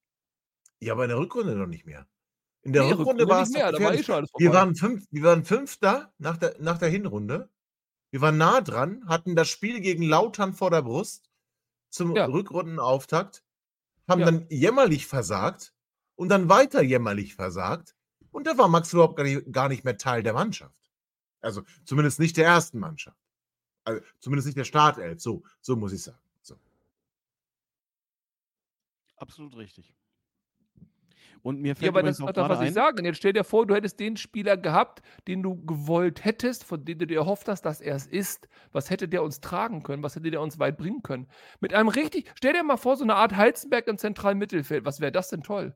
Ja, 0.81 0.93
aber 0.93 1.03
in 1.05 1.09
der 1.09 1.19
Rückrunde 1.19 1.55
noch 1.55 1.65
nicht 1.67 1.85
mehr. 1.85 2.07
In 2.63 2.73
der 2.73 2.83
Nee, 2.83 2.89
Rückrunde 2.91 3.23
Rückrunde 3.23 3.29
war 3.29 3.43
es 3.43 3.49
mehr, 3.51 3.71
war 3.73 3.93
eh 3.93 4.03
schon 4.03 4.15
alles 4.15 4.29
Wir 4.37 4.51
waren, 4.53 4.75
fünf, 4.75 5.05
wir 5.11 5.23
waren 5.23 5.45
Fünfter 5.45 6.13
nach 6.17 6.37
der, 6.37 6.55
nach 6.59 6.77
der 6.77 6.89
Hinrunde. 6.89 7.49
Wir 8.11 8.21
waren 8.21 8.37
nah 8.37 8.61
dran, 8.61 9.03
hatten 9.07 9.35
das 9.35 9.49
Spiel 9.49 9.79
gegen 9.81 10.03
Lautern 10.03 10.53
vor 10.53 10.71
der 10.71 10.81
Brust 10.81 11.29
zum 11.89 12.15
Ja. 12.15 12.25
Rückrundenauftakt, 12.25 13.43
haben 14.07 14.21
Ja. 14.21 14.25
dann 14.27 14.45
jämmerlich 14.49 15.07
versagt 15.07 15.73
und 16.15 16.29
dann 16.29 16.49
weiter 16.49 16.81
jämmerlich 16.83 17.35
versagt. 17.35 17.96
Und 18.37 18.45
da 18.45 18.55
war 18.55 18.67
Max 18.67 18.93
überhaupt 18.93 19.15
gar 19.15 19.23
nicht, 19.23 19.51
gar 19.51 19.67
nicht 19.67 19.83
mehr 19.83 19.97
Teil 19.97 20.21
der 20.21 20.33
Mannschaft. 20.33 20.91
Also 21.41 21.63
zumindest 21.85 22.19
nicht 22.19 22.37
der 22.37 22.45
ersten 22.45 22.77
Mannschaft. 22.77 23.17
Also 23.83 23.99
zumindest 24.19 24.45
nicht 24.45 24.59
der 24.59 24.63
Startelf. 24.63 25.19
So, 25.19 25.41
so 25.59 25.75
muss 25.75 25.91
ich 25.91 26.03
sagen. 26.03 26.19
So. 26.43 26.55
Absolut 29.15 29.57
richtig. 29.57 29.91
Und 31.41 31.61
mir 31.61 31.69
Ja, 31.69 31.73
fällt 31.73 31.89
aber 31.89 32.01
übrigens 32.01 32.17
das 32.17 32.25
auch 32.25 32.29
ist 32.29 32.37
doch, 32.37 32.47
was 32.47 32.61
ich 32.61 32.67
ein, 32.67 32.73
sage. 32.73 32.99
Und 32.99 33.05
jetzt 33.05 33.17
stell 33.17 33.33
dir 33.33 33.43
vor, 33.43 33.65
du 33.65 33.73
hättest 33.73 33.99
den 33.99 34.17
Spieler 34.17 34.55
gehabt, 34.55 35.01
den 35.27 35.41
du 35.41 35.65
gewollt 35.65 36.23
hättest, 36.23 36.63
von 36.63 36.85
dem 36.85 36.99
du 36.99 37.07
dir 37.07 37.17
erhofft 37.17 37.47
hast, 37.47 37.63
dass 37.63 37.81
er 37.81 37.95
es 37.95 38.05
ist. 38.05 38.47
Was 38.71 38.91
hätte 38.91 39.07
der 39.07 39.23
uns 39.23 39.41
tragen 39.41 39.81
können? 39.81 40.03
Was 40.03 40.15
hätte 40.15 40.29
der 40.29 40.41
uns 40.41 40.59
weit 40.59 40.77
bringen 40.77 41.01
können? 41.01 41.27
Mit 41.59 41.73
einem 41.73 41.89
richtig, 41.89 42.31
stell 42.35 42.53
dir 42.53 42.61
mal 42.61 42.77
vor, 42.77 42.97
so 42.97 43.03
eine 43.03 43.15
Art 43.15 43.35
Heizenberg 43.35 43.87
im 43.87 43.97
zentralen 43.97 44.37
Mittelfeld. 44.37 44.85
Was 44.85 44.99
wäre 44.99 45.11
das 45.11 45.29
denn 45.29 45.41
toll? 45.41 45.75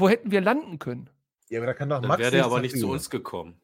Wo 0.00 0.08
hätten 0.08 0.30
wir 0.30 0.40
landen 0.40 0.78
können? 0.78 1.10
Ja, 1.48 1.58
aber 1.58 1.66
da 1.66 1.74
kann 1.74 1.88
doch 1.88 2.00
Dann 2.00 2.08
Max 2.08 2.20
wäre 2.20 2.30
der 2.30 2.44
aber 2.44 2.60
nicht 2.60 2.78
zu 2.78 2.88
uns 2.88 3.10
gekommen. 3.10 3.60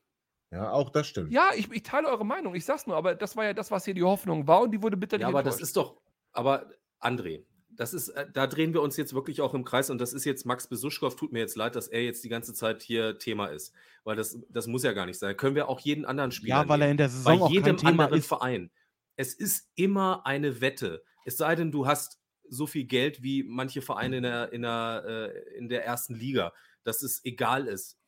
Ja, 0.51 0.70
auch 0.70 0.90
das 0.90 1.07
stimmt. 1.07 1.33
Ja, 1.33 1.51
ich, 1.57 1.70
ich 1.72 1.83
teile 1.83 2.09
eure 2.09 2.25
Meinung. 2.25 2.55
Ich 2.55 2.64
sag's 2.64 2.87
nur, 2.87 2.96
aber 2.96 3.14
das 3.14 3.37
war 3.37 3.44
ja 3.44 3.53
das, 3.53 3.70
was 3.70 3.85
hier 3.85 3.94
die 3.94 4.03
Hoffnung 4.03 4.46
war 4.46 4.62
und 4.62 4.70
die 4.70 4.83
wurde 4.83 4.96
bitterlich 4.96 5.22
Ja, 5.22 5.29
aber 5.29 5.42
das 5.42 5.61
ist 5.61 5.77
doch, 5.77 5.96
aber 6.33 6.70
André, 7.01 7.44
das 7.70 7.92
ist, 7.92 8.09
äh, 8.11 8.27
da 8.33 8.46
drehen 8.46 8.72
wir 8.72 8.83
uns 8.83 8.96
jetzt 8.96 9.14
wirklich 9.14 9.40
auch 9.40 9.55
im 9.55 9.64
Kreis 9.64 9.90
und 9.90 10.01
das 10.01 10.12
ist 10.12 10.25
jetzt 10.25 10.46
Max 10.46 10.68
Besuschkow, 10.68 11.14
tut 11.14 11.33
mir 11.33 11.40
jetzt 11.40 11.57
leid, 11.57 11.77
dass 11.77 11.88
er 11.88 12.03
jetzt 12.03 12.25
die 12.25 12.29
ganze 12.29 12.55
Zeit 12.55 12.83
hier 12.83 13.18
Thema 13.18 13.46
ist, 13.46 13.75
weil 14.05 14.16
das, 14.16 14.38
das 14.49 14.66
muss 14.66 14.83
ja 14.83 14.92
gar 14.92 15.07
nicht 15.07 15.18
sein. 15.18 15.37
Können 15.37 15.57
wir 15.57 15.68
auch 15.68 15.81
jeden 15.81 16.05
anderen 16.05 16.33
Spieler 16.33 16.62
ja, 16.62 16.68
weil 16.68 16.81
er 16.81 16.87
nehmen. 16.87 16.92
in 16.92 16.96
der 16.99 17.07
Bei 17.07 17.12
Saison 17.12 17.42
auch 17.42 17.46
kein 17.46 17.55
jedem 17.55 17.77
Thema 17.77 18.05
anderen 18.05 18.20
ist. 18.20 18.27
Verein. 18.27 18.70
Es 19.16 19.35
ist 19.35 19.70
immer 19.75 20.27
eine 20.27 20.61
Wette. 20.61 21.03
Es 21.25 21.38
sei 21.38 21.55
denn, 21.55 21.72
du 21.72 21.87
hast 21.87 22.20
so 22.49 22.67
viel 22.67 22.85
Geld 22.85 23.23
wie 23.23 23.43
manche 23.43 23.83
Vereine 23.83 24.19
in 24.19 24.23
der, 24.23 24.53
in 24.53 24.63
der, 24.63 25.05
äh, 25.35 25.57
in 25.59 25.69
der 25.69 25.85
ersten 25.85 26.15
Liga, 26.15 26.53
dass 26.85 27.03
es 27.03 27.25
egal 27.25 27.67
ist, 27.67 27.99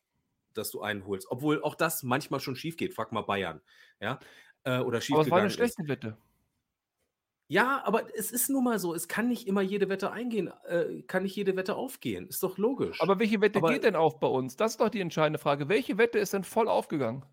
dass 0.53 0.71
du 0.71 0.81
einen 0.81 1.05
holst. 1.05 1.29
Obwohl 1.29 1.61
auch 1.63 1.75
das 1.75 2.03
manchmal 2.03 2.39
schon 2.39 2.55
schief 2.55 2.77
geht. 2.77 2.93
Frag 2.93 3.11
mal 3.11 3.21
Bayern. 3.21 3.61
Ja? 3.99 4.19
Äh, 4.63 4.79
oder 4.79 4.99
schief 5.01 5.15
Aber 5.15 5.23
es 5.25 5.31
war 5.31 5.39
eine 5.39 5.47
gegangen 5.49 5.67
ist. 5.67 5.73
schlechte 5.75 5.87
Wette. 5.87 6.17
Ja, 7.51 7.81
aber 7.83 8.15
es 8.15 8.31
ist 8.31 8.49
nun 8.49 8.63
mal 8.63 8.77
so, 8.77 8.93
es 8.93 9.07
kann 9.07 9.27
nicht 9.27 9.47
immer 9.47 9.61
jede 9.61 9.89
Wette 9.89 10.11
eingehen, 10.11 10.51
äh, 10.67 11.01
kann 11.07 11.23
nicht 11.23 11.35
jede 11.35 11.55
Wette 11.55 11.75
aufgehen. 11.75 12.27
Ist 12.27 12.43
doch 12.43 12.59
logisch. 12.59 13.01
Aber 13.01 13.17
welche 13.17 13.41
Wette 13.41 13.57
Aber- 13.57 13.73
geht 13.73 13.83
denn 13.83 13.95
auf 13.95 14.19
bei 14.19 14.27
uns? 14.27 14.55
Das 14.55 14.73
ist 14.73 14.81
doch 14.81 14.89
die 14.89 14.99
entscheidende 15.01 15.39
Frage. 15.39 15.67
Welche 15.67 15.97
Wette 15.97 16.19
ist 16.19 16.33
denn 16.33 16.43
voll 16.43 16.67
aufgegangen? 16.67 17.25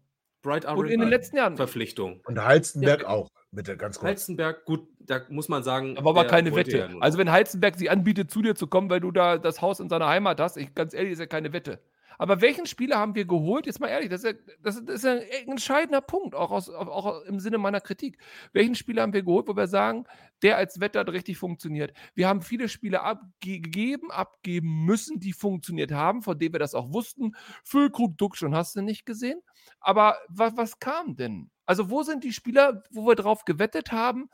Bright 0.47 0.65
Und 0.65 0.87
in 0.89 1.01
den 1.01 1.09
letzten 1.09 1.37
Jahren. 1.37 1.57
Verpflichtung. 1.57 2.21
Und 2.25 2.43
Halstenberg 2.43 3.03
Ja. 3.03 3.09
auch, 3.09 3.29
bitte, 3.51 3.77
ganz 3.77 3.99
kurz. 3.99 4.09
Halzenberg, 4.09 4.65
gut, 4.65 4.87
da 5.01 5.21
muss 5.29 5.49
man 5.49 5.63
sagen. 5.63 5.99
Aber 5.99 6.15
war 6.15 6.25
keine 6.27 6.55
Wette. 6.55 6.79
ja 6.79 6.89
also 7.01 7.19
wenn 7.19 7.31
Heizenberg 7.31 7.77
sich 7.77 7.91
anbietet, 7.91 8.31
zu 8.31 8.43
dir 8.43 8.55
zu 8.55 8.67
kommen, 8.67 8.89
weil 8.89 9.01
du 9.01 9.11
da 9.11 9.39
das 9.39 9.61
Haus 9.61 9.81
in 9.81 9.89
seiner 9.89 10.07
Heimat 10.07 10.41
hast, 10.41 10.57
ich, 10.57 10.75
ganz 10.75 10.95
ehrlich, 10.95 11.13
ist 11.13 11.19
ja 11.19 11.27
keine 11.27 11.53
Wette. 11.53 11.81
Aber 12.19 12.41
welchen 12.41 12.67
Spieler 12.67 12.99
haben 12.99 13.15
wir 13.15 13.27
geholt? 13.27 13.67
Jetzt 13.67 13.81
mal 13.81 13.89
ehrlich, 13.89 14.09
das 14.09 14.25
ist, 14.25 14.37
das 14.63 14.77
ist, 14.77 15.05
ein 15.05 15.21
entscheidender 15.47 16.01
Punkt, 16.01 16.35
auch, 16.35 16.51
aus, 16.51 16.71
auch 16.71 17.23
im 17.23 17.41
Sinne 17.41 17.59
meiner 17.59 17.81
Kritik. 17.81 18.19
Welchen 18.53 18.75
Spieler 18.75 19.03
haben 19.03 19.13
wir 19.13 19.23
geholt, 19.23 19.49
wo 19.49 19.57
wir 19.57 19.67
sagen, 19.67 20.05
der 20.43 20.57
als 20.57 20.81
Wette 20.81 20.99
hat 20.99 21.09
richtig 21.11 21.37
funktioniert? 21.39 21.93
Wir 22.15 22.29
haben 22.29 22.43
viele 22.43 22.69
Spieler 22.69 23.03
abgegeben, 23.05 24.11
abgeben 24.11 24.85
müssen, 24.85 25.21
die 25.21 25.33
funktioniert 25.33 25.93
haben, 25.93 26.23
von 26.23 26.39
denen 26.39 26.55
wir 26.55 26.61
das 26.61 26.75
auch 26.75 26.93
wussten. 26.93 27.35
Füllkrug, 27.65 28.17
Duck 28.17 28.37
schon 28.37 28.55
hast 28.55 28.77
du 28.77 28.83
nicht 28.83 29.07
gesehen. 29.07 29.41
Aber 29.81 30.19
was, 30.29 30.57
was 30.57 30.79
kam 30.79 31.17
denn? 31.17 31.51
Also 31.67 31.91
wo 31.91 32.03
sind 32.03 32.25
die 32.25 32.33
Spieler, 32.33 32.83
wo 32.91 33.07
wir 33.07 33.17
drauf 33.17 33.45
gewettet 33.45 33.93
haben, 33.93 34.31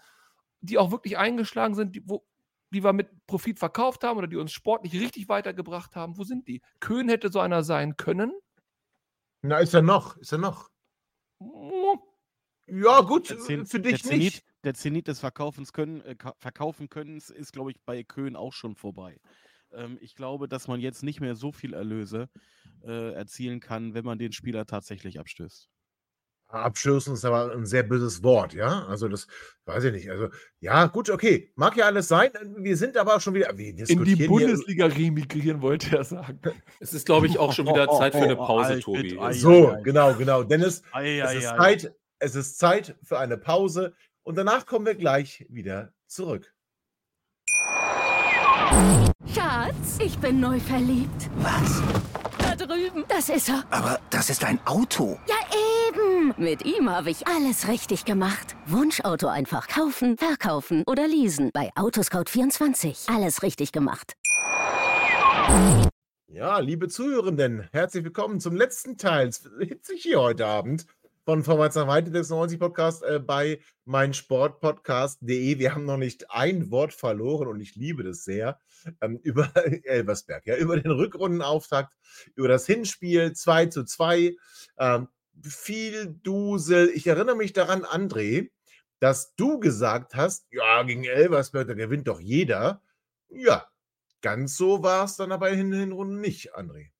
die 0.60 0.78
auch 0.78 0.92
wirklich 0.92 1.18
eingeschlagen 1.18 1.74
sind, 1.74 1.96
die, 1.96 2.02
wo, 2.08 2.24
die 2.72 2.82
wir 2.84 2.92
mit 2.92 3.08
Profit 3.26 3.58
verkauft 3.58 4.04
haben 4.04 4.18
oder 4.18 4.26
die 4.28 4.36
uns 4.36 4.52
sportlich 4.52 4.94
richtig 5.00 5.28
weitergebracht 5.28 5.96
haben? 5.96 6.16
Wo 6.18 6.24
sind 6.24 6.48
die? 6.48 6.62
Köhn 6.80 7.08
hätte 7.08 7.30
so 7.30 7.40
einer 7.40 7.62
sein 7.64 7.96
können. 7.96 8.32
Na, 9.42 9.58
ist 9.58 9.74
er 9.74 9.82
noch, 9.82 10.16
ist 10.18 10.32
er 10.32 10.38
noch. 10.38 10.68
Mm, 11.40 11.98
Ja, 12.68 13.00
gut, 13.02 13.30
Der, 13.30 13.38
Zen 13.38 13.66
für 13.66 13.80
der, 13.88 13.98
dich 13.98 14.04
Zenit, 14.04 14.34
nicht. 14.34 14.44
der 14.64 14.74
Zenit 14.74 15.08
des 15.08 15.20
Verkaufens 15.20 15.72
können, 15.72 16.00
äh, 16.02 16.14
ka- 16.16 16.34
verkaufen 16.38 16.88
Könnens 16.88 17.30
ist, 17.30 17.52
glaube 17.52 17.72
ich, 17.72 17.80
bei 17.84 18.04
Köhn 18.04 18.36
auch 18.36 18.52
schon 18.52 18.76
vorbei. 18.76 19.18
Ähm, 19.72 19.98
ich 20.00 20.14
glaube, 20.14 20.48
dass 20.48 20.68
man 20.68 20.80
jetzt 20.80 21.02
nicht 21.02 21.20
mehr 21.20 21.34
so 21.36 21.52
viel 21.52 21.74
Erlöse 21.74 22.28
äh, 22.82 23.12
erzielen 23.14 23.60
kann, 23.60 23.94
wenn 23.94 24.04
man 24.04 24.18
den 24.18 24.32
Spieler 24.32 24.66
tatsächlich 24.66 25.18
abstößt. 25.20 25.71
Abschürzen 26.52 27.14
ist 27.14 27.24
aber 27.24 27.52
ein 27.52 27.66
sehr 27.66 27.82
böses 27.82 28.22
Wort, 28.22 28.54
ja? 28.54 28.84
Also 28.86 29.08
das 29.08 29.26
weiß 29.64 29.84
ich 29.84 29.92
nicht. 29.92 30.10
Also, 30.10 30.28
ja, 30.60 30.86
gut, 30.86 31.08
okay. 31.10 31.50
Mag 31.56 31.76
ja 31.76 31.86
alles 31.86 32.08
sein. 32.08 32.30
Wir 32.58 32.76
sind 32.76 32.96
aber 32.96 33.16
auch 33.16 33.20
schon 33.20 33.34
wieder. 33.34 33.56
Wir 33.56 33.68
In 33.70 33.76
die 33.76 33.82
diskutieren 33.84 34.16
hier- 34.18 34.28
Bundesliga 34.28 34.86
remigrieren, 34.86 35.62
wollte 35.62 35.96
er 35.96 36.04
sagen. 36.04 36.40
Es 36.80 36.92
ist, 36.92 37.06
glaube 37.06 37.26
ich, 37.26 37.38
auch 37.38 37.52
schon 37.52 37.66
wieder 37.66 37.88
Zeit 37.88 38.12
für 38.12 38.22
eine 38.22 38.36
Pause, 38.36 38.80
Tobi. 38.80 39.18
So, 39.32 39.76
genau, 39.82 40.14
genau. 40.14 40.42
Dennis, 40.42 40.82
es 40.94 41.34
ist, 41.34 41.46
ei. 41.52 41.56
Zeit, 41.76 41.94
es 42.18 42.34
ist 42.34 42.58
Zeit 42.58 42.96
für 43.02 43.18
eine 43.18 43.36
Pause 43.38 43.94
und 44.22 44.36
danach 44.36 44.66
kommen 44.66 44.86
wir 44.86 44.94
gleich 44.94 45.46
wieder 45.48 45.92
zurück. 46.06 46.52
Schatz, 49.34 49.98
ich 50.04 50.18
bin 50.18 50.40
neu 50.40 50.58
verliebt. 50.60 51.30
Was? 51.36 51.82
Da 52.38 52.54
drüben. 52.56 53.04
Das 53.08 53.28
ist 53.28 53.48
er. 53.48 53.64
Aber 53.70 54.00
das 54.10 54.30
ist 54.30 54.44
ein 54.44 54.58
Auto. 54.66 55.18
Ja, 55.26 55.34
Mit 56.38 56.64
ihm 56.64 56.88
habe 56.88 57.10
ich 57.10 57.26
alles 57.26 57.68
richtig 57.68 58.04
gemacht. 58.04 58.56
Wunschauto 58.66 59.26
einfach 59.26 59.68
kaufen, 59.68 60.16
verkaufen 60.16 60.82
oder 60.86 61.06
leasen. 61.06 61.50
Bei 61.52 61.70
Autoscout24. 61.74 63.14
Alles 63.14 63.42
richtig 63.42 63.72
gemacht. 63.72 64.14
Ja, 66.28 66.58
liebe 66.60 66.88
Zuhörenden, 66.88 67.68
herzlich 67.72 68.04
willkommen 68.04 68.40
zum 68.40 68.56
letzten 68.56 68.96
Teil. 68.96 69.28
Es 69.28 69.46
hitzig 69.60 70.02
hier 70.02 70.20
heute 70.20 70.46
Abend 70.46 70.86
von 71.24 71.44
Vorwärts 71.44 71.76
nach 71.76 71.86
Weite 71.86 72.10
96 72.10 72.58
Podcast 72.58 73.02
äh, 73.02 73.18
bei 73.18 73.60
meinsportpodcast.de. 73.84 75.58
Wir 75.58 75.74
haben 75.74 75.84
noch 75.84 75.98
nicht 75.98 76.30
ein 76.30 76.70
Wort 76.70 76.94
verloren 76.94 77.48
und 77.48 77.60
ich 77.60 77.76
liebe 77.76 78.02
das 78.02 78.24
sehr. 78.24 78.58
Ähm, 79.00 79.18
über 79.22 79.50
Elversberg, 79.54 80.46
ja, 80.46 80.56
über 80.56 80.80
den 80.80 80.90
Rückrundenauftakt, 80.92 81.92
über 82.34 82.48
das 82.48 82.66
Hinspiel 82.66 83.34
2 83.34 83.66
zu 83.66 83.84
2. 83.84 84.34
Ähm, 84.78 85.08
viel 85.46 86.08
Dusel. 86.22 86.90
Ich 86.94 87.06
erinnere 87.06 87.36
mich 87.36 87.52
daran, 87.52 87.84
André, 87.84 88.50
dass 89.00 89.34
du 89.34 89.58
gesagt 89.58 90.14
hast, 90.14 90.46
ja, 90.50 90.82
gegen 90.84 91.04
Elversberg, 91.04 91.66
da 91.66 91.74
gewinnt 91.74 92.08
doch 92.08 92.20
jeder. 92.20 92.82
Ja, 93.28 93.66
ganz 94.20 94.56
so 94.56 94.82
war 94.82 95.04
es 95.04 95.16
dann 95.16 95.32
aber 95.32 95.50
in 95.50 95.70
den 95.70 95.80
Hinrunden 95.80 96.20
nicht, 96.20 96.54
André. 96.56 96.90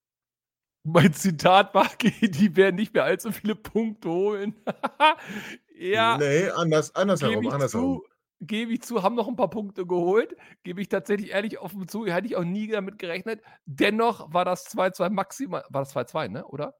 Mein 0.83 1.13
Zitat 1.13 1.73
war, 1.73 1.89
die 2.21 2.55
werden 2.55 2.75
nicht 2.75 2.93
mehr 2.93 3.05
allzu 3.05 3.31
viele 3.31 3.55
Punkte 3.55 4.09
holen. 4.09 4.55
ja, 5.77 6.17
Nee, 6.17 6.49
anders, 6.49 6.93
andersherum, 6.93 7.35
gebe 7.35 7.45
ich 7.45 7.53
andersherum. 7.53 8.01
zu, 8.01 8.07
gebe 8.41 8.73
ich 8.73 8.81
zu, 8.81 9.01
haben 9.01 9.15
noch 9.15 9.29
ein 9.29 9.37
paar 9.37 9.49
Punkte 9.49 9.85
geholt. 9.85 10.35
Gebe 10.63 10.81
ich 10.81 10.89
tatsächlich 10.89 11.31
ehrlich 11.31 11.59
offen 11.59 11.87
zu, 11.87 12.05
hätte 12.05 12.27
ich 12.27 12.35
auch 12.35 12.43
nie 12.43 12.67
damit 12.67 12.99
gerechnet. 12.99 13.41
Dennoch 13.65 14.33
war 14.33 14.43
das 14.43 14.67
2-2 14.75 15.09
maximal, 15.09 15.63
war 15.69 15.83
das 15.83 15.95
2-2, 15.95 16.27
ne, 16.27 16.45
oder? 16.47 16.75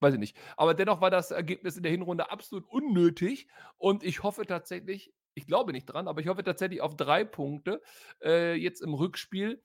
Weiß 0.00 0.14
ich 0.14 0.20
nicht. 0.20 0.36
Aber 0.56 0.74
dennoch 0.74 1.00
war 1.00 1.10
das 1.10 1.30
Ergebnis 1.30 1.76
in 1.76 1.82
der 1.82 1.92
Hinrunde 1.92 2.30
absolut 2.30 2.66
unnötig 2.66 3.46
und 3.76 4.02
ich 4.02 4.22
hoffe 4.22 4.46
tatsächlich, 4.46 5.12
ich 5.34 5.46
glaube 5.46 5.72
nicht 5.72 5.86
dran, 5.86 6.08
aber 6.08 6.20
ich 6.20 6.28
hoffe 6.28 6.42
tatsächlich 6.42 6.80
auf 6.80 6.96
drei 6.96 7.24
Punkte 7.24 7.82
äh, 8.22 8.54
jetzt 8.54 8.80
im 8.80 8.94
Rückspiel. 8.94 9.62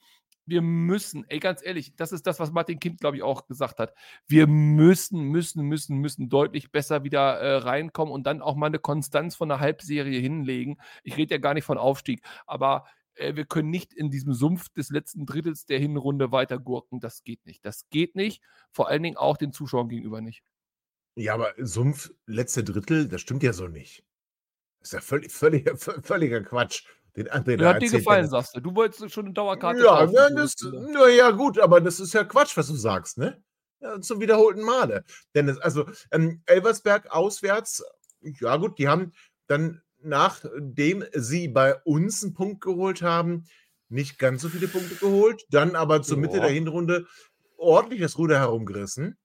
Wir 0.47 0.61
müssen, 0.61 1.25
ey, 1.27 1.39
ganz 1.39 1.65
ehrlich, 1.65 1.95
das 1.95 2.11
ist 2.11 2.27
das, 2.27 2.39
was 2.39 2.51
Martin 2.51 2.79
Kind, 2.79 2.99
glaube 2.99 3.17
ich, 3.17 3.23
auch 3.23 3.47
gesagt 3.47 3.79
hat. 3.79 3.95
Wir 4.27 4.45
müssen, 4.45 5.23
müssen, 5.23 5.63
müssen, 5.65 5.97
müssen 5.97 6.29
deutlich 6.29 6.71
besser 6.71 7.03
wieder 7.03 7.39
äh, 7.39 7.55
reinkommen 7.57 8.13
und 8.13 8.27
dann 8.27 8.43
auch 8.43 8.55
mal 8.55 8.67
eine 8.67 8.77
Konstanz 8.77 9.35
von 9.35 9.49
einer 9.49 9.59
Halbserie 9.59 10.19
hinlegen. 10.19 10.77
Ich 11.03 11.17
rede 11.17 11.33
ja 11.33 11.39
gar 11.39 11.55
nicht 11.55 11.63
von 11.63 11.79
Aufstieg, 11.79 12.21
aber 12.45 12.85
wir 13.17 13.45
können 13.45 13.69
nicht 13.69 13.93
in 13.93 14.11
diesem 14.11 14.33
Sumpf 14.33 14.69
des 14.69 14.89
letzten 14.89 15.25
Drittels 15.25 15.65
der 15.65 15.79
Hinrunde 15.79 16.31
weiter 16.31 16.59
gurken. 16.59 16.99
Das 16.99 17.23
geht 17.23 17.45
nicht. 17.45 17.65
Das 17.65 17.89
geht 17.89 18.15
nicht. 18.15 18.41
Vor 18.71 18.89
allen 18.89 19.03
Dingen 19.03 19.17
auch 19.17 19.37
den 19.37 19.51
Zuschauern 19.51 19.89
gegenüber 19.89 20.21
nicht. 20.21 20.43
Ja, 21.15 21.33
aber 21.33 21.53
Sumpf, 21.57 22.11
letzte 22.25 22.63
Drittel, 22.63 23.07
das 23.07 23.21
stimmt 23.21 23.43
ja 23.43 23.53
so 23.53 23.67
nicht. 23.67 24.03
Das 24.79 24.89
ist 24.89 24.93
ja 24.93 25.01
völlig, 25.01 25.31
völliger, 25.31 25.77
völliger 25.77 26.41
Quatsch. 26.43 26.85
den 27.15 27.29
André 27.29 27.63
hat 27.65 27.81
dir 27.81 27.89
gefallen, 27.89 28.27
sagst 28.27 28.55
du. 28.55 28.59
Du 28.59 28.75
wolltest 28.75 29.11
schon 29.11 29.25
eine 29.25 29.33
Dauerkarte 29.33 29.81
Ja, 29.81 30.05
na, 30.11 30.27
für 30.27 30.35
das, 30.35 30.55
na 30.61 31.07
ja, 31.07 31.31
gut, 31.31 31.57
aber 31.57 31.79
das 31.79 31.99
ist 31.99 32.13
ja 32.13 32.25
Quatsch, 32.25 32.57
was 32.57 32.67
du 32.67 32.75
sagst, 32.75 33.17
ne? 33.17 33.41
Ja, 33.79 34.01
zum 34.01 34.19
wiederholten 34.19 34.61
Male. 34.61 35.05
Dennis, 35.33 35.57
also 35.59 35.85
ähm, 36.11 36.41
Elversberg 36.45 37.09
auswärts, 37.11 37.83
ja 38.21 38.57
gut, 38.57 38.77
die 38.77 38.87
haben 38.87 39.13
dann, 39.47 39.81
nachdem 40.05 41.03
sie 41.13 41.47
bei 41.47 41.75
uns 41.83 42.23
einen 42.23 42.33
Punkt 42.33 42.61
geholt 42.61 43.01
haben, 43.01 43.45
nicht 43.89 44.17
ganz 44.19 44.41
so 44.41 44.49
viele 44.49 44.67
Punkte 44.67 44.95
geholt, 44.95 45.45
dann 45.49 45.75
aber 45.75 46.01
zur 46.01 46.17
Mitte 46.17 46.37
Ja. 46.37 46.43
der 46.43 46.51
Hinrunde 46.51 47.05
ordentlich 47.57 48.01
das 48.01 48.17
Ruder 48.17 48.39
herumgerissen 48.39 49.17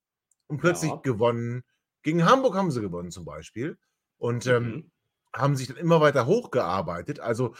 und 0.48 0.58
plötzlich 0.58 0.90
Ja. 0.90 0.96
gewonnen. 0.96 1.62
Gegen 2.02 2.24
Hamburg 2.24 2.54
haben 2.56 2.70
sie 2.70 2.80
gewonnen 2.80 3.10
zum 3.10 3.24
Beispiel. 3.24 3.78
Und 4.18 4.46
ähm, 4.46 4.64
Mhm. 4.64 4.90
haben 5.34 5.56
sich 5.56 5.68
dann 5.68 5.76
immer 5.78 6.00
weiter 6.00 6.26
hochgearbeitet. 6.26 7.20
Also 7.20 7.54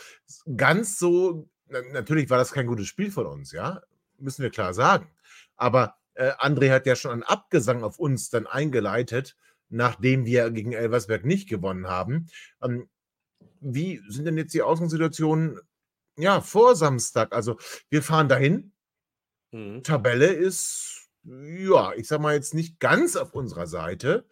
ganz 0.56 0.98
so, 0.98 1.48
na, 1.66 1.80
natürlich 1.92 2.28
war 2.28 2.38
das 2.38 2.52
kein 2.52 2.66
gutes 2.66 2.86
Spiel 2.86 3.10
von 3.10 3.26
uns, 3.26 3.52
ja, 3.52 3.80
müssen 4.18 4.42
wir 4.42 4.50
klar 4.50 4.74
sagen. 4.74 5.10
Aber 5.56 5.96
äh, 6.14 6.32
André 6.32 6.70
hat 6.70 6.86
ja 6.86 6.96
schon 6.96 7.12
einen 7.12 7.22
Abgesang 7.22 7.82
auf 7.82 7.98
uns 7.98 8.28
dann 8.28 8.46
eingeleitet, 8.46 9.36
nachdem 9.70 10.26
wir 10.26 10.50
gegen 10.50 10.72
Elversberg 10.72 11.24
nicht 11.24 11.48
gewonnen 11.48 11.86
haben. 11.88 12.28
Ähm, 12.62 12.88
wie 13.60 14.00
sind 14.08 14.24
denn 14.26 14.36
jetzt 14.38 14.54
die 14.54 14.62
Ausgangssituationen 14.62 15.60
ja, 16.18 16.40
vor 16.40 16.76
Samstag? 16.76 17.34
Also 17.34 17.58
wir 17.90 18.02
fahren 18.02 18.28
dahin. 18.28 18.72
Mhm. 19.52 19.82
Tabelle 19.82 20.26
ist, 20.28 21.08
ja, 21.24 21.92
ich 21.94 22.08
sag 22.08 22.20
mal 22.20 22.34
jetzt 22.34 22.54
nicht 22.54 22.80
ganz 22.80 23.16
auf 23.16 23.34
unserer 23.34 23.66
Seite. 23.66 24.26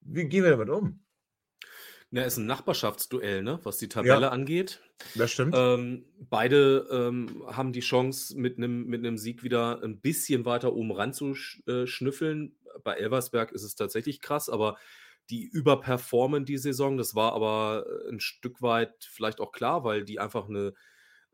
Wie 0.00 0.24
gehen 0.28 0.44
wir 0.44 0.50
damit 0.50 0.70
um? 0.70 1.00
Na, 2.12 2.22
ist 2.22 2.36
ein 2.36 2.46
Nachbarschaftsduell, 2.46 3.42
ne, 3.42 3.58
was 3.64 3.78
die 3.78 3.88
Tabelle 3.88 4.30
angeht. 4.30 4.80
Das 5.14 5.32
stimmt. 5.32 5.54
Ähm, 5.56 6.06
beide 6.18 6.86
ähm, 6.90 7.42
haben 7.48 7.72
die 7.72 7.80
Chance, 7.80 8.38
mit 8.38 8.58
einem 8.58 8.86
mit 8.86 9.02
'nem 9.02 9.18
Sieg 9.18 9.42
wieder 9.42 9.82
ein 9.82 10.00
bisschen 10.00 10.44
weiter 10.44 10.72
oben 10.72 10.92
ran 10.92 11.12
zu 11.12 11.34
sch 11.34 11.62
äh. 11.66 11.84
Bei 12.84 12.94
Elversberg 12.94 13.52
ist 13.52 13.62
es 13.62 13.74
tatsächlich 13.74 14.20
krass, 14.20 14.48
aber 14.48 14.76
die 15.30 15.44
überperformen 15.44 16.44
die 16.44 16.58
Saison. 16.58 16.96
Das 16.96 17.14
war 17.14 17.32
aber 17.32 17.86
äh, 18.06 18.10
ein 18.10 18.20
Stück 18.20 18.62
weit 18.62 18.94
vielleicht 19.10 19.40
auch 19.40 19.52
klar, 19.52 19.84
weil 19.84 20.04
die 20.04 20.18
einfach 20.18 20.48
eine 20.48 20.74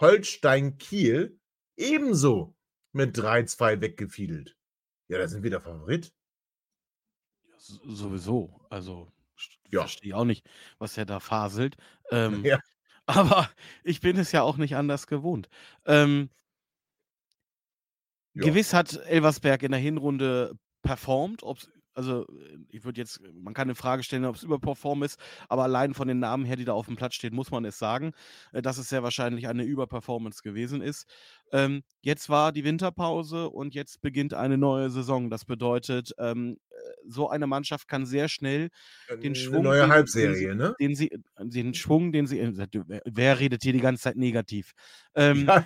Holstein 0.00 0.78
Kiel 0.78 1.38
ebenso 1.76 2.56
mit 2.92 3.16
3-2 3.16 3.80
weggefiedelt. 3.80 4.56
Ja, 5.08 5.18
da 5.18 5.28
sind 5.28 5.42
wir 5.42 5.50
der 5.50 5.60
Favorit. 5.60 6.12
S- 7.56 7.80
Sowieso. 7.86 8.60
Also, 8.70 9.12
Ja. 9.70 9.80
verstehe 9.80 10.16
auch 10.16 10.24
nicht, 10.24 10.46
was 10.78 10.96
er 10.98 11.06
da 11.06 11.20
faselt. 11.20 11.76
Ähm, 12.12 12.44
Ja. 12.44 12.58
aber 13.06 13.48
ich 13.84 14.00
bin 14.00 14.16
es 14.18 14.32
ja 14.32 14.42
auch 14.42 14.56
nicht 14.56 14.74
anders 14.76 15.06
gewohnt. 15.06 15.48
Ähm, 15.86 16.30
Ja. 18.34 18.44
Gewiss 18.44 18.72
hat 18.74 18.94
Elversberg 19.06 19.62
in 19.62 19.72
der 19.72 19.80
Hinrunde 19.80 20.56
performt. 20.82 21.42
Ob's, 21.42 21.68
also, 21.94 22.26
äh, 22.28 22.58
ich 22.70 22.84
würde 22.84 23.00
jetzt, 23.00 23.20
man 23.34 23.54
kann 23.54 23.68
eine 23.68 23.74
Frage 23.74 24.02
stellen, 24.02 24.24
ob 24.24 24.36
es 24.36 24.42
überperform 24.42 25.02
ist, 25.02 25.18
aber 25.48 25.64
allein 25.64 25.94
von 25.94 26.08
den 26.08 26.18
Namen 26.18 26.44
her, 26.44 26.56
die 26.56 26.64
da 26.64 26.72
auf 26.72 26.86
dem 26.86 26.96
Platz 26.96 27.14
stehen, 27.14 27.34
muss 27.34 27.50
man 27.50 27.64
es 27.64 27.78
sagen, 27.78 28.12
äh, 28.52 28.62
dass 28.62 28.78
es 28.78 28.88
sehr 28.88 29.02
wahrscheinlich 29.02 29.48
eine 29.48 29.64
Überperformance 29.64 30.42
gewesen 30.42 30.82
ist. 30.82 31.06
Ähm, 31.52 31.82
jetzt 32.00 32.28
war 32.28 32.52
die 32.52 32.64
Winterpause 32.64 33.50
und 33.50 33.74
jetzt 33.74 34.00
beginnt 34.00 34.34
eine 34.34 34.56
neue 34.56 34.90
Saison. 34.90 35.30
Das 35.30 35.44
bedeutet, 35.44 36.12
ähm, 36.18 36.58
äh, 36.70 36.74
so 37.06 37.28
eine 37.28 37.46
Mannschaft 37.46 37.88
kann 37.88 38.06
sehr 38.06 38.28
schnell 38.28 38.68
den 39.22 39.34
Schwung, 39.34 39.64
neue 39.64 39.80
den, 39.80 39.82
den, 39.82 39.90
Halbserie, 39.90 40.34
sie, 40.34 40.54
ne? 40.54 40.74
den, 40.78 40.94
sie, 40.94 41.10
den 41.38 41.74
Schwung, 41.74 42.12
den 42.12 42.26
sie, 42.26 42.38
äh, 42.38 42.68
wer- 43.04 43.40
redet 43.40 43.62
hier 43.62 43.72
die 43.72 43.80
ganze 43.80 44.02
Zeit 44.02 44.16
negativ? 44.16 44.72
Ähm, 45.14 45.46
Ja. 45.46 45.64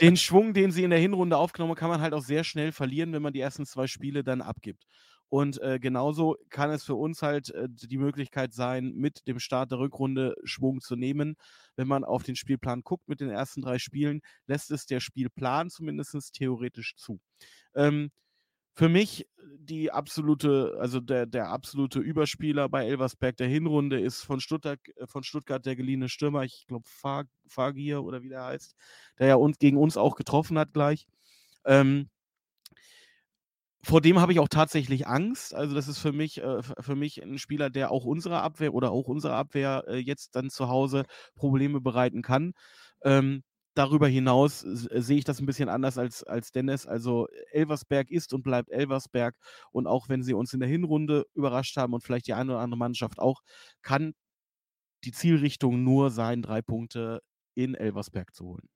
den 0.00 0.16
Schwung, 0.16 0.54
den 0.54 0.70
sie 0.70 0.84
in 0.84 0.90
der 0.90 0.98
Hinrunde 0.98 1.36
aufgenommen 1.36 1.72
haben, 1.72 1.78
kann 1.78 1.90
man 1.90 2.00
halt 2.00 2.14
auch 2.14 2.22
sehr 2.22 2.44
schnell 2.44 2.72
verlieren, 2.72 3.12
wenn 3.12 3.22
man 3.22 3.32
die 3.32 3.40
ersten 3.40 3.66
zwei 3.66 3.86
Spiele 3.86 4.22
dann 4.22 4.40
abgibt. 4.40 4.84
Und 5.28 5.60
äh, 5.60 5.78
genauso 5.78 6.36
kann 6.48 6.70
es 6.70 6.84
für 6.84 6.94
uns 6.94 7.22
halt 7.22 7.50
äh, 7.50 7.68
die 7.68 7.98
Möglichkeit 7.98 8.52
sein, 8.54 8.94
mit 8.94 9.26
dem 9.28 9.38
Start 9.38 9.70
der 9.70 9.78
Rückrunde 9.78 10.34
Schwung 10.44 10.80
zu 10.80 10.96
nehmen. 10.96 11.36
Wenn 11.76 11.88
man 11.88 12.04
auf 12.04 12.22
den 12.22 12.36
Spielplan 12.36 12.82
guckt 12.82 13.08
mit 13.08 13.20
den 13.20 13.30
ersten 13.30 13.60
drei 13.60 13.78
Spielen, 13.78 14.20
lässt 14.46 14.70
es 14.70 14.86
der 14.86 15.00
Spielplan 15.00 15.70
zumindest 15.70 16.32
theoretisch 16.32 16.94
zu. 16.96 17.20
Ähm, 17.74 18.10
für 18.74 18.88
mich 18.88 19.26
die 19.58 19.90
absolute, 19.90 20.76
also 20.78 21.00
der, 21.00 21.26
der 21.26 21.48
absolute 21.48 21.98
Überspieler 21.98 22.68
bei 22.68 22.86
Elversberg 22.86 23.36
der 23.36 23.48
Hinrunde 23.48 24.00
ist 24.00 24.22
von 24.22 24.40
Stuttgart, 24.40 24.78
äh, 24.96 25.06
von 25.06 25.24
Stuttgart 25.24 25.66
der 25.66 25.76
geliehene 25.76 26.08
Stürmer, 26.08 26.44
ich 26.44 26.66
glaube 26.68 26.88
Fagir 27.48 28.04
oder 28.04 28.22
wie 28.22 28.28
der 28.28 28.44
heißt, 28.44 28.76
der 29.18 29.26
ja 29.26 29.34
uns 29.34 29.58
gegen 29.58 29.76
uns 29.78 29.96
auch 29.96 30.14
getroffen 30.14 30.58
hat 30.58 30.72
gleich. 30.72 31.06
Ähm, 31.64 32.08
vor 33.82 34.00
dem 34.00 34.20
habe 34.20 34.32
ich 34.32 34.40
auch 34.40 34.48
tatsächlich 34.48 35.06
Angst. 35.06 35.54
Also, 35.54 35.74
das 35.74 35.88
ist 35.88 35.98
für 35.98 36.12
mich, 36.12 36.42
äh, 36.42 36.62
für 36.62 36.96
mich 36.96 37.22
ein 37.22 37.38
Spieler, 37.38 37.70
der 37.70 37.90
auch 37.90 38.04
unserer 38.04 38.42
Abwehr 38.42 38.74
oder 38.74 38.90
auch 38.90 39.06
unserer 39.06 39.36
Abwehr 39.36 39.84
äh, 39.86 39.96
jetzt 39.96 40.34
dann 40.34 40.50
zu 40.50 40.68
Hause 40.68 41.04
Probleme 41.36 41.80
bereiten 41.80 42.22
kann. 42.22 42.52
Ähm, 43.02 43.42
darüber 43.74 44.08
hinaus 44.08 44.64
äh, 44.64 45.00
sehe 45.00 45.18
ich 45.18 45.24
das 45.24 45.40
ein 45.40 45.46
bisschen 45.46 45.68
anders 45.68 45.96
als, 45.98 46.24
als 46.24 46.50
Dennis. 46.50 46.86
Also, 46.86 47.28
Elversberg 47.52 48.10
ist 48.10 48.32
und 48.34 48.42
bleibt 48.42 48.70
Elversberg. 48.70 49.36
Und 49.70 49.86
auch 49.86 50.08
wenn 50.08 50.22
sie 50.22 50.34
uns 50.34 50.52
in 50.52 50.60
der 50.60 50.68
Hinrunde 50.68 51.26
überrascht 51.34 51.76
haben 51.76 51.94
und 51.94 52.02
vielleicht 52.02 52.26
die 52.26 52.34
eine 52.34 52.52
oder 52.52 52.60
andere 52.60 52.78
Mannschaft 52.78 53.18
auch, 53.20 53.42
kann 53.82 54.14
die 55.04 55.12
Zielrichtung 55.12 55.84
nur 55.84 56.10
sein, 56.10 56.42
drei 56.42 56.62
Punkte 56.62 57.20
in 57.54 57.74
Elversberg 57.74 58.34
zu 58.34 58.46
holen. 58.46 58.68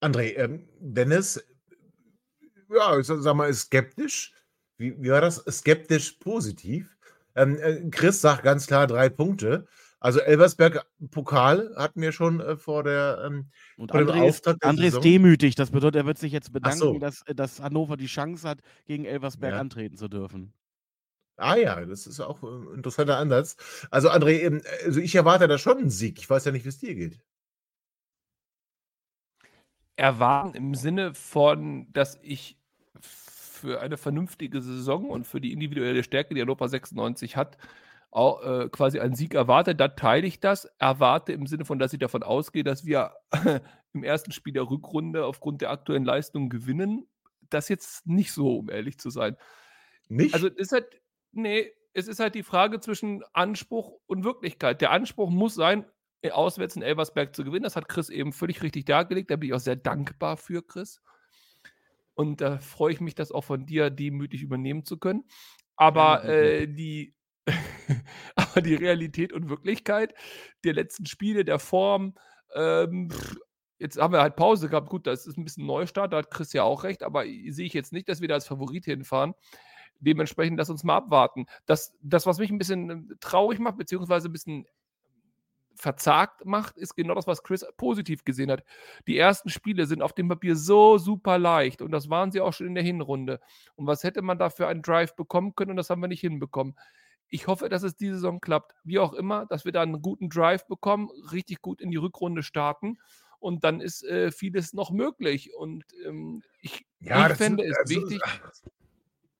André, 0.00 0.34
ähm, 0.36 0.68
Dennis, 0.80 1.40
ja, 2.74 2.98
ich 2.98 3.06
sag 3.06 3.34
mal, 3.34 3.48
ist 3.48 3.66
skeptisch. 3.66 4.34
Wie, 4.78 5.00
wie 5.02 5.10
war 5.10 5.20
das? 5.20 5.36
Skeptisch 5.48 6.12
positiv. 6.12 6.96
Ähm, 7.34 7.58
äh, 7.58 7.88
Chris 7.90 8.20
sagt 8.20 8.42
ganz 8.42 8.66
klar 8.66 8.86
drei 8.86 9.08
Punkte. 9.08 9.66
Also 10.00 10.18
Elversberg 10.18 10.84
Pokal 11.12 11.72
hatten 11.76 12.00
wir 12.02 12.10
schon 12.10 12.40
äh, 12.40 12.56
vor 12.56 12.82
der 12.82 13.22
ähm, 13.24 13.50
Und 13.76 13.92
vor 13.92 14.00
dem 14.00 14.08
André 14.08 14.28
ist, 14.28 14.46
André 14.48 14.86
ist 14.88 15.00
demütig. 15.04 15.54
Das 15.54 15.70
bedeutet, 15.70 15.96
er 16.02 16.06
wird 16.06 16.18
sich 16.18 16.32
jetzt 16.32 16.52
bedanken, 16.52 16.78
so. 16.78 16.98
dass, 16.98 17.22
dass 17.36 17.60
Hannover 17.60 17.96
die 17.96 18.06
Chance 18.06 18.48
hat, 18.48 18.60
gegen 18.84 19.04
Elversberg 19.04 19.52
Ja. 19.52 19.60
antreten 19.60 19.96
zu 19.96 20.08
dürfen. 20.08 20.52
Ah 21.36 21.56
ja, 21.56 21.84
das 21.84 22.06
ist 22.06 22.20
auch 22.20 22.42
ein 22.42 22.74
interessanter 22.74 23.16
Ansatz. 23.16 23.56
Also 23.90 24.10
André, 24.10 24.40
ähm, 24.40 24.62
also 24.84 25.00
ich 25.00 25.14
erwarte 25.14 25.46
da 25.46 25.56
schon 25.56 25.78
einen 25.78 25.90
Sieg. 25.90 26.18
Ich 26.18 26.28
weiß 26.28 26.44
ja 26.44 26.52
nicht, 26.52 26.64
wie 26.64 26.70
es 26.70 26.78
dir 26.78 26.94
geht. 26.94 27.20
erwarten 29.96 30.54
im 30.56 30.74
Sinne 30.74 31.14
von, 31.14 31.92
dass 31.92 32.18
ich 32.22 32.58
für 33.00 33.80
eine 33.80 33.96
vernünftige 33.96 34.60
Saison 34.60 35.10
und 35.10 35.26
für 35.26 35.40
die 35.40 35.52
individuelle 35.52 36.02
Stärke, 36.02 36.34
die 36.34 36.40
Hannover 36.40 36.68
96 36.68 37.36
hat, 37.36 37.58
auch, 38.10 38.42
äh, 38.42 38.68
quasi 38.68 39.00
einen 39.00 39.14
Sieg 39.14 39.34
erwarte. 39.34 39.74
Da 39.74 39.88
teile 39.88 40.26
ich 40.26 40.40
das. 40.40 40.66
Erwarte 40.78 41.32
im 41.32 41.46
Sinne 41.46 41.64
von, 41.64 41.78
dass 41.78 41.92
ich 41.92 41.98
davon 41.98 42.22
ausgehe, 42.22 42.64
dass 42.64 42.84
wir 42.84 43.12
im 43.94 44.04
ersten 44.04 44.32
Spiel 44.32 44.52
der 44.52 44.68
Rückrunde 44.68 45.24
aufgrund 45.24 45.62
der 45.62 45.70
aktuellen 45.70 46.04
Leistung 46.04 46.50
gewinnen. 46.50 47.06
Das 47.48 47.68
jetzt 47.68 48.06
nicht 48.06 48.32
so, 48.32 48.58
um 48.58 48.70
ehrlich 48.70 48.98
zu 48.98 49.10
sein. 49.10 49.36
Nicht? 50.08 50.34
Also 50.34 50.48
es 50.48 50.56
ist 50.56 50.72
halt, 50.72 51.00
nee, 51.32 51.72
es 51.94 52.08
ist 52.08 52.20
halt 52.20 52.34
die 52.34 52.42
Frage 52.42 52.80
zwischen 52.80 53.22
Anspruch 53.32 53.98
und 54.06 54.24
Wirklichkeit. 54.24 54.80
Der 54.80 54.90
Anspruch 54.90 55.30
muss 55.30 55.54
sein, 55.54 55.86
auswärts 56.30 56.76
in 56.76 56.82
Elversberg 56.82 57.34
zu 57.34 57.44
gewinnen. 57.44 57.64
Das 57.64 57.76
hat 57.76 57.88
Chris 57.88 58.08
eben 58.08 58.32
völlig 58.32 58.62
richtig 58.62 58.84
dargelegt. 58.84 59.30
Da 59.30 59.36
bin 59.36 59.48
ich 59.48 59.54
auch 59.54 59.60
sehr 59.60 59.76
dankbar 59.76 60.36
für, 60.36 60.62
Chris. 60.62 61.00
Und 62.14 62.40
da 62.40 62.58
freue 62.58 62.92
ich 62.92 63.00
mich, 63.00 63.14
das 63.14 63.32
auch 63.32 63.44
von 63.44 63.66
dir 63.66 63.90
demütig 63.90 64.42
übernehmen 64.42 64.84
zu 64.84 64.98
können. 64.98 65.24
Aber 65.76 66.24
äh, 66.24 66.66
die, 66.66 67.14
aber 68.34 68.60
die 68.60 68.74
Realität 68.74 69.32
und 69.32 69.48
Wirklichkeit 69.48 70.14
der 70.64 70.74
letzten 70.74 71.06
Spiele, 71.06 71.44
der 71.44 71.58
Form, 71.58 72.14
ähm, 72.54 73.08
jetzt 73.78 73.98
haben 74.00 74.12
wir 74.12 74.20
halt 74.20 74.36
Pause 74.36 74.68
gehabt. 74.68 74.90
Gut, 74.90 75.06
das 75.06 75.26
ist 75.26 75.36
ein 75.36 75.44
bisschen 75.44 75.66
Neustart, 75.66 76.12
da 76.12 76.18
hat 76.18 76.30
Chris 76.30 76.52
ja 76.52 76.62
auch 76.62 76.84
recht, 76.84 77.02
aber 77.02 77.24
sehe 77.24 77.66
ich 77.66 77.74
jetzt 77.74 77.92
nicht, 77.92 78.08
dass 78.08 78.20
wir 78.20 78.28
da 78.28 78.34
als 78.34 78.46
Favorit 78.46 78.84
hinfahren. 78.84 79.34
Dementsprechend 80.00 80.58
lass 80.58 80.70
uns 80.70 80.84
mal 80.84 80.96
abwarten. 80.96 81.46
Das, 81.66 81.94
das, 82.02 82.26
was 82.26 82.38
mich 82.38 82.50
ein 82.50 82.58
bisschen 82.58 82.90
äh, 82.90 83.14
traurig 83.20 83.58
macht, 83.58 83.78
beziehungsweise 83.78 84.28
ein 84.28 84.32
bisschen 84.32 84.66
verzagt 85.74 86.44
macht, 86.44 86.76
ist 86.76 86.94
genau 86.94 87.14
das, 87.14 87.26
was 87.26 87.42
Chris 87.42 87.66
positiv 87.76 88.24
gesehen 88.24 88.50
hat. 88.50 88.64
Die 89.06 89.18
ersten 89.18 89.48
Spiele 89.48 89.86
sind 89.86 90.02
auf 90.02 90.12
dem 90.12 90.28
Papier 90.28 90.56
so 90.56 90.98
super 90.98 91.38
leicht 91.38 91.82
und 91.82 91.90
das 91.90 92.10
waren 92.10 92.30
sie 92.32 92.40
auch 92.40 92.52
schon 92.52 92.66
in 92.66 92.74
der 92.74 92.84
Hinrunde. 92.84 93.40
Und 93.74 93.86
was 93.86 94.04
hätte 94.04 94.22
man 94.22 94.38
da 94.38 94.50
für 94.50 94.68
einen 94.68 94.82
Drive 94.82 95.14
bekommen 95.16 95.54
können 95.54 95.72
und 95.72 95.76
das 95.76 95.90
haben 95.90 96.00
wir 96.00 96.08
nicht 96.08 96.20
hinbekommen. 96.20 96.76
Ich 97.28 97.46
hoffe, 97.46 97.68
dass 97.68 97.82
es 97.82 97.96
diese 97.96 98.14
Saison 98.14 98.40
klappt. 98.40 98.74
Wie 98.84 98.98
auch 98.98 99.14
immer, 99.14 99.46
dass 99.46 99.64
wir 99.64 99.72
da 99.72 99.82
einen 99.82 100.02
guten 100.02 100.28
Drive 100.28 100.66
bekommen, 100.66 101.08
richtig 101.32 101.62
gut 101.62 101.80
in 101.80 101.90
die 101.90 101.96
Rückrunde 101.96 102.42
starten 102.42 102.98
und 103.42 103.64
dann 103.64 103.80
ist 103.80 104.04
äh, 104.04 104.30
vieles 104.30 104.72
noch 104.72 104.90
möglich. 104.90 105.54
Und 105.54 105.84
ähm, 106.06 106.42
ich, 106.60 106.86
Ja, 107.00 107.28
ich 107.28 107.36
fände 107.36 107.64
ist, 107.64 107.72
es 107.72 107.78
also, 107.78 107.94
wichtig, 107.94 108.22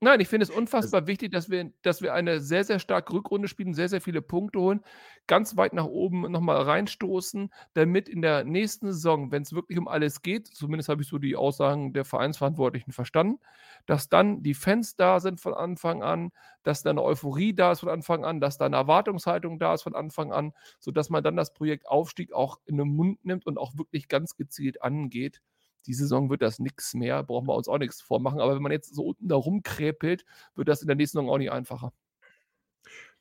Nein, 0.04 0.18
ich 0.18 0.26
finde 0.26 0.42
es 0.42 0.50
also, 0.50 0.58
unfassbar 0.58 1.06
wichtig, 1.06 1.30
dass 1.30 1.48
wir, 1.48 1.72
dass 1.82 2.02
wir 2.02 2.12
eine 2.12 2.40
sehr, 2.40 2.64
sehr 2.64 2.80
starke 2.80 3.12
Rückrunde 3.12 3.46
spielen, 3.46 3.72
sehr, 3.72 3.88
sehr 3.88 4.00
viele 4.00 4.20
Punkte 4.20 4.58
holen, 4.58 4.80
ganz 5.28 5.56
weit 5.56 5.74
nach 5.74 5.84
oben 5.84 6.22
nochmal 6.32 6.60
reinstoßen, 6.62 7.52
damit 7.74 8.08
in 8.08 8.20
der 8.20 8.42
nächsten 8.42 8.88
Saison, 8.92 9.30
wenn 9.30 9.42
es 9.42 9.52
wirklich 9.52 9.78
um 9.78 9.86
alles 9.86 10.20
geht, 10.22 10.48
zumindest 10.48 10.88
habe 10.88 11.02
ich 11.02 11.08
so 11.08 11.18
die 11.18 11.36
Aussagen 11.36 11.92
der 11.92 12.04
Vereinsverantwortlichen 12.04 12.92
verstanden, 12.92 13.38
dass 13.86 14.08
dann 14.08 14.42
die 14.42 14.54
Fans 14.54 14.96
da 14.96 15.20
sind 15.20 15.40
von 15.40 15.54
Anfang 15.54 16.02
an, 16.02 16.32
dass 16.64 16.82
da 16.82 16.90
eine 16.90 17.02
Euphorie 17.02 17.54
da 17.54 17.70
ist 17.70 17.80
von 17.80 17.88
Anfang 17.88 18.24
an, 18.24 18.40
dass 18.40 18.58
da 18.58 18.66
eine 18.66 18.76
Erwartungshaltung 18.76 19.60
da 19.60 19.74
ist 19.74 19.82
von 19.82 19.94
Anfang 19.94 20.32
an, 20.32 20.52
sodass 20.80 21.10
man 21.10 21.22
dann 21.22 21.36
das 21.36 21.54
Projekt 21.54 21.86
Aufstieg 21.86 22.32
auch 22.32 22.58
in 22.66 22.76
den 22.76 22.88
Mund 22.96 23.24
nimmt 23.24 23.46
und 23.46 23.56
auch 23.56 23.76
wirklich 23.78 24.08
ganz 24.08 24.34
gezielt 24.36 24.82
angeht. 24.82 25.40
Die 25.86 25.94
Saison 25.94 26.30
wird 26.30 26.42
das 26.42 26.58
nichts 26.58 26.94
mehr, 26.94 27.22
brauchen 27.22 27.48
wir 27.48 27.54
uns 27.54 27.68
auch 27.68 27.78
nichts 27.78 28.00
vormachen. 28.00 28.40
Aber 28.40 28.54
wenn 28.54 28.62
man 28.62 28.72
jetzt 28.72 28.94
so 28.94 29.06
unten 29.06 29.28
da 29.28 29.36
rumkrepelt, 29.36 30.24
wird 30.54 30.68
das 30.68 30.82
in 30.82 30.86
der 30.88 30.96
nächsten 30.96 31.18
Saison 31.18 31.30
auch 31.30 31.38
nicht 31.38 31.52
einfacher. 31.52 31.92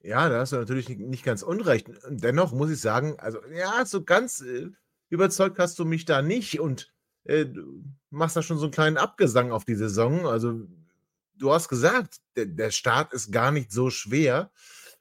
ja, 0.04 0.30
da 0.30 0.40
hast 0.40 0.52
du 0.52 0.58
natürlich 0.58 0.90
nicht 0.90 1.24
ganz 1.24 1.44
unrecht. 1.44 1.90
Dennoch 2.10 2.54
muss 2.54 2.72
ich 2.72 2.82
sagen, 2.82 3.20
also 3.20 3.40
ja, 3.54 3.86
so 3.86 4.04
ganz 4.04 4.42
äh, 4.42 4.70
überzeugt 5.10 5.60
hast 5.60 5.78
du 5.80 5.86
mich 5.86 6.06
da 6.06 6.22
nicht 6.22 6.60
und 6.60 6.92
äh, 7.26 7.46
machst 8.10 8.36
da 8.36 8.42
schon 8.42 8.58
so 8.58 8.66
einen 8.66 8.74
kleinen 8.74 8.98
Abgesang 8.98 9.52
auf 9.52 9.66
die 9.66 9.76
Saison. 9.76 10.26
Also 10.26 10.68
du 11.36 11.52
hast 11.52 11.70
gesagt, 11.70 12.18
der, 12.36 12.46
der 12.48 12.72
Start 12.72 13.14
ist 13.14 13.32
gar 13.32 13.52
nicht 13.52 13.72
so 13.72 13.90
schwer. 13.90 14.52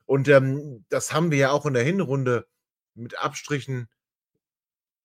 Und 0.06 0.28
ähm, 0.28 0.84
das 0.88 1.12
haben 1.12 1.30
wir 1.30 1.38
ja 1.38 1.50
auch 1.52 1.66
in 1.66 1.74
der 1.74 1.84
Hinrunde 1.84 2.46
mit 2.94 3.18
Abstrichen. 3.18 3.88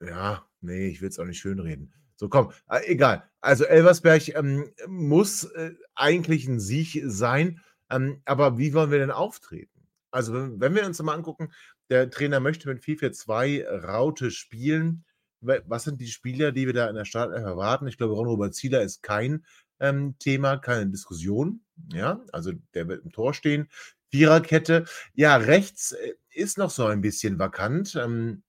Ja, 0.02 0.46
nee, 0.62 0.88
ich 0.88 1.02
will 1.02 1.10
es 1.10 1.20
auch 1.20 1.26
nicht 1.26 1.40
schönreden. 1.40 1.94
So, 2.18 2.30
komm, 2.30 2.52
äh, 2.70 2.82
egal. 2.88 3.24
Also 3.42 3.66
Elversberg 3.66 4.30
ähm, 4.36 4.72
muss 4.88 5.44
äh, 5.44 5.72
eigentlich 5.96 6.48
ein 6.48 6.60
Sieg 6.60 7.02
sein. 7.06 7.62
Ähm, 7.90 8.22
aber 8.26 8.58
wie 8.58 8.74
wollen 8.74 8.92
wir 8.92 9.00
denn 9.00 9.12
auftreten? 9.12 9.88
Also, 10.12 10.34
wenn, 10.34 10.60
wenn 10.60 10.76
wir 10.76 10.86
uns 10.86 11.02
mal 11.02 11.14
angucken, 11.14 11.52
der 11.90 12.10
Trainer 12.10 12.40
möchte 12.40 12.68
mit 12.68 12.84
4-4-2 12.84 13.66
Raute 13.68 14.32
spielen. 14.32 15.06
Wa- 15.42 15.60
Was 15.68 15.84
sind 15.84 16.02
die 16.02 16.08
Spieler, 16.08 16.52
die 16.52 16.66
wir 16.66 16.74
da 16.74 16.90
in 16.90 16.96
der 16.96 17.06
Startelf 17.06 17.44
erwarten? 17.44 17.88
Ich 17.88 17.98
glaube, 17.98 18.14
Ron-Robert 18.14 18.56
Zieler 18.56 18.82
ist 18.82 19.04
kein 19.04 19.46
ähm, 19.80 20.16
Thema, 20.20 20.58
keine 20.58 20.88
Diskussion. 20.90 21.62
Ja, 21.94 22.24
also 22.32 22.54
der 22.74 22.88
wird 22.88 23.04
im 23.06 23.12
Tor 23.12 23.34
stehen. 23.34 23.70
Viererkette. 24.10 24.86
Ja, 25.14 25.36
rechts 25.36 25.92
äh, 25.92 26.14
ist 26.32 26.58
noch 26.58 26.70
so 26.72 26.86
ein 26.86 27.02
bisschen 27.02 27.38
vakant. 27.38 27.96
Ähm, 27.96 28.42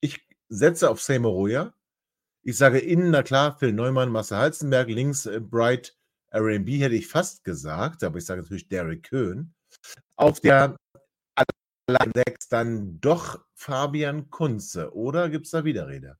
ich 0.00 0.26
setze 0.48 0.90
auf 0.90 1.00
Seymour 1.02 1.72
Ich 2.48 2.56
sage 2.56 2.78
innen, 2.78 3.10
na 3.10 3.22
klar, 3.22 3.58
Phil 3.58 3.74
Neumann, 3.74 4.08
Marcel 4.08 4.38
Halzenberg, 4.38 4.88
links 4.88 5.26
äh, 5.26 5.38
Bright 5.38 5.94
RB 6.34 6.80
hätte 6.80 6.94
ich 6.94 7.06
fast 7.06 7.44
gesagt, 7.44 8.02
aber 8.02 8.16
ich 8.16 8.24
sage 8.24 8.40
natürlich 8.40 8.68
Derek 8.68 9.02
Köhn. 9.02 9.54
Auf 10.16 10.40
der 10.40 10.74
allein 11.86 12.10
sechs 12.14 12.48
dann 12.48 13.02
doch 13.02 13.44
Fabian 13.54 14.30
Kunze, 14.30 14.94
oder 14.94 15.28
gibt 15.28 15.44
es 15.44 15.50
da 15.50 15.62
Widerrede? 15.62 16.16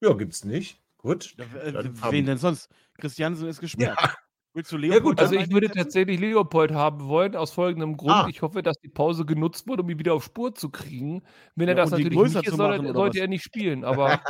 Ja, 0.00 0.12
gibt 0.12 0.34
es 0.34 0.44
nicht. 0.44 0.80
Gut. 0.98 1.34
Äh, 1.36 1.72
Dann 1.72 2.00
wen 2.12 2.26
denn 2.26 2.38
sonst? 2.38 2.70
Christiansen 2.96 3.48
ist 3.48 3.58
gesperrt. 3.58 3.98
Ja, 4.00 4.14
Willst 4.58 4.72
du 4.72 4.76
Ja 4.76 4.80
Leopold 4.94 5.04
gut, 5.04 5.20
also 5.20 5.36
ich 5.36 5.52
würde 5.52 5.70
tatsächlich 5.70 6.18
Leopold 6.18 6.72
haben 6.72 7.06
wollen, 7.06 7.36
aus 7.36 7.52
folgendem 7.52 7.96
Grund. 7.96 8.10
Ah. 8.10 8.26
Ich 8.28 8.42
hoffe, 8.42 8.60
dass 8.60 8.76
die 8.80 8.88
Pause 8.88 9.24
genutzt 9.24 9.68
wurde, 9.68 9.84
um 9.84 9.88
ihn 9.88 10.00
wieder 10.00 10.14
auf 10.14 10.24
Spur 10.24 10.52
zu 10.52 10.68
kriegen. 10.70 11.22
Wenn 11.54 11.68
er 11.68 11.76
Ja, 11.76 11.82
das 11.84 11.92
und 11.92 12.00
ihn 12.00 12.04
natürlich 12.06 12.18
größer 12.18 12.38
nicht 12.40 12.48
ist, 12.48 12.58
er- 12.58 12.92
sollte 12.92 13.18
was? 13.18 13.22
er 13.22 13.28
nicht 13.28 13.44
spielen. 13.44 13.84
Aber 13.84 14.20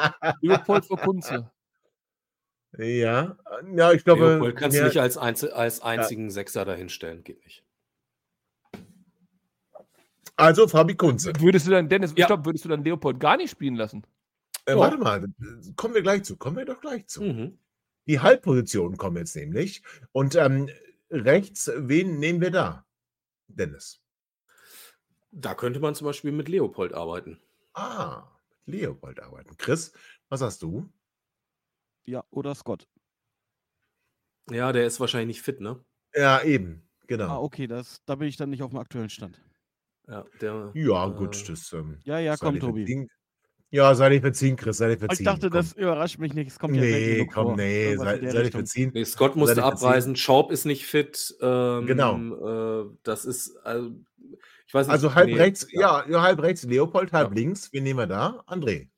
Leopold 0.42 0.84
für 0.84 0.96
Kunze. 0.98 1.50
ja, 2.76 3.38
ja, 3.74 3.92
ich 3.92 4.04
glaube. 4.04 4.28
Leopold 4.32 4.56
kannst 4.56 4.76
du 4.76 4.82
mehr- 4.82 4.88
nicht 4.90 5.00
als, 5.00 5.16
Einzel 5.16 5.50
als 5.52 5.80
einzigen 5.80 6.30
Sechser 6.30 6.66
dahinstellen, 6.66 7.24
geht 7.24 7.42
nicht. 7.46 7.64
also 10.36 10.68
Fabi 10.68 10.94
Kunze. 10.94 11.32
Würdest 11.38 11.66
du 11.66 11.70
dann, 11.70 11.88
Dennis, 11.88 12.12
Ja. 12.18 12.26
stopp, 12.26 12.44
würdest 12.44 12.66
du 12.66 12.68
dann 12.68 12.84
Leopold 12.84 13.18
gar 13.18 13.38
nicht 13.38 13.50
spielen 13.50 13.76
lassen? 13.76 14.04
Äh, 14.66 14.76
warte 14.76 14.98
mal, 14.98 15.24
kommen 15.76 15.94
wir 15.94 16.02
gleich 16.02 16.24
zu. 16.24 16.36
Kommen 16.36 16.58
wir 16.58 16.66
doch 16.66 16.82
gleich 16.82 17.06
zu. 17.06 17.22
Mhm. 17.22 17.58
Die 18.08 18.20
Halbpositionen 18.20 18.96
kommen 18.96 19.18
jetzt 19.18 19.36
nämlich. 19.36 19.82
Und 20.12 20.34
ähm, 20.34 20.70
rechts, 21.10 21.70
wen 21.76 22.18
nehmen 22.18 22.40
wir 22.40 22.50
da? 22.50 22.86
Dennis. 23.48 24.00
Da 25.30 25.54
könnte 25.54 25.78
man 25.78 25.94
zum 25.94 26.06
Beispiel 26.06 26.32
mit 26.32 26.48
Leopold 26.48 26.94
arbeiten. 26.94 27.38
Ah, 27.74 28.26
mit 28.64 28.80
Leopold 28.80 29.20
arbeiten. 29.22 29.56
Chris, 29.58 29.92
was 30.30 30.40
hast 30.40 30.62
du? 30.62 30.90
Ja, 32.06 32.24
oder 32.30 32.54
Scott. 32.54 32.88
Ja, 34.50 34.72
der 34.72 34.86
ist 34.86 34.98
wahrscheinlich 35.00 35.36
nicht 35.36 35.42
fit, 35.42 35.60
ne? 35.60 35.84
Ja, 36.14 36.42
eben. 36.42 36.82
Ah, 37.00 37.04
Genau. 37.06 37.42
okay, 37.42 37.66
das, 37.66 38.02
da 38.06 38.14
bin 38.14 38.28
ich 38.28 38.36
dann 38.36 38.50
nicht 38.50 38.62
auf 38.62 38.70
dem 38.70 38.78
aktuellen 38.78 39.10
Stand. 39.10 39.42
Ja, 40.06 40.24
der, 40.40 40.72
Ja, 40.74 41.06
äh, 41.06 41.12
gut. 41.14 41.48
Das, 41.48 41.72
ähm, 41.74 41.98
Ja, 42.04 42.18
ja, 42.18 42.36
komm, 42.38 42.58
Tobi. 42.58 42.80
verziehen. 42.80 43.08
Ja, 43.70 43.94
sei 43.94 44.08
dir 44.10 44.20
verziehen, 44.22 44.56
Chris. 44.56 44.78
Sei 44.78 44.86
dir 44.88 44.92
Ich 44.94 44.98
verziehen. 45.00 45.24
dachte, 45.26 45.50
komm. 45.50 45.58
das 45.58 45.72
überrascht 45.74 46.18
mich 46.18 46.32
nicht. 46.32 46.48
Es 46.48 46.58
kommt 46.58 46.74
ja 46.74 46.80
Nee, 46.80 47.14
genug 47.16 47.32
komm, 47.34 47.46
vor. 47.48 47.56
nee, 47.56 47.96
sei, 47.96 48.04
sei 48.30 48.38
Richtung. 48.38 48.60
verziehen. 48.60 48.90
Nee, 48.94 49.04
Scott 49.04 49.36
musste 49.36 49.62
abreisen, 49.62 50.16
Schaub 50.16 50.50
ist 50.50 50.64
nicht 50.64 50.86
fit. 50.86 51.34
Ähm, 51.42 51.86
Genau. 51.86 52.84
Äh, 52.86 52.90
das 53.02 53.24
ist, 53.26 53.56
also, 53.64 53.90
ich 54.66 54.72
weiß 54.74 54.86
nicht. 54.86 54.92
Also 54.92 55.14
halb 55.14 55.26
nee, 55.28 55.36
rechts, 55.36 55.66
ja. 55.70 56.04
ja, 56.08 56.22
halb 56.22 56.40
rechts 56.42 56.62
Leopold, 56.64 57.12
halb 57.12 57.34
links. 57.34 57.70
Wen 57.72 57.84
nehmen 57.84 57.98
wir 57.98 58.06
da? 58.06 58.42
André. 58.46 58.88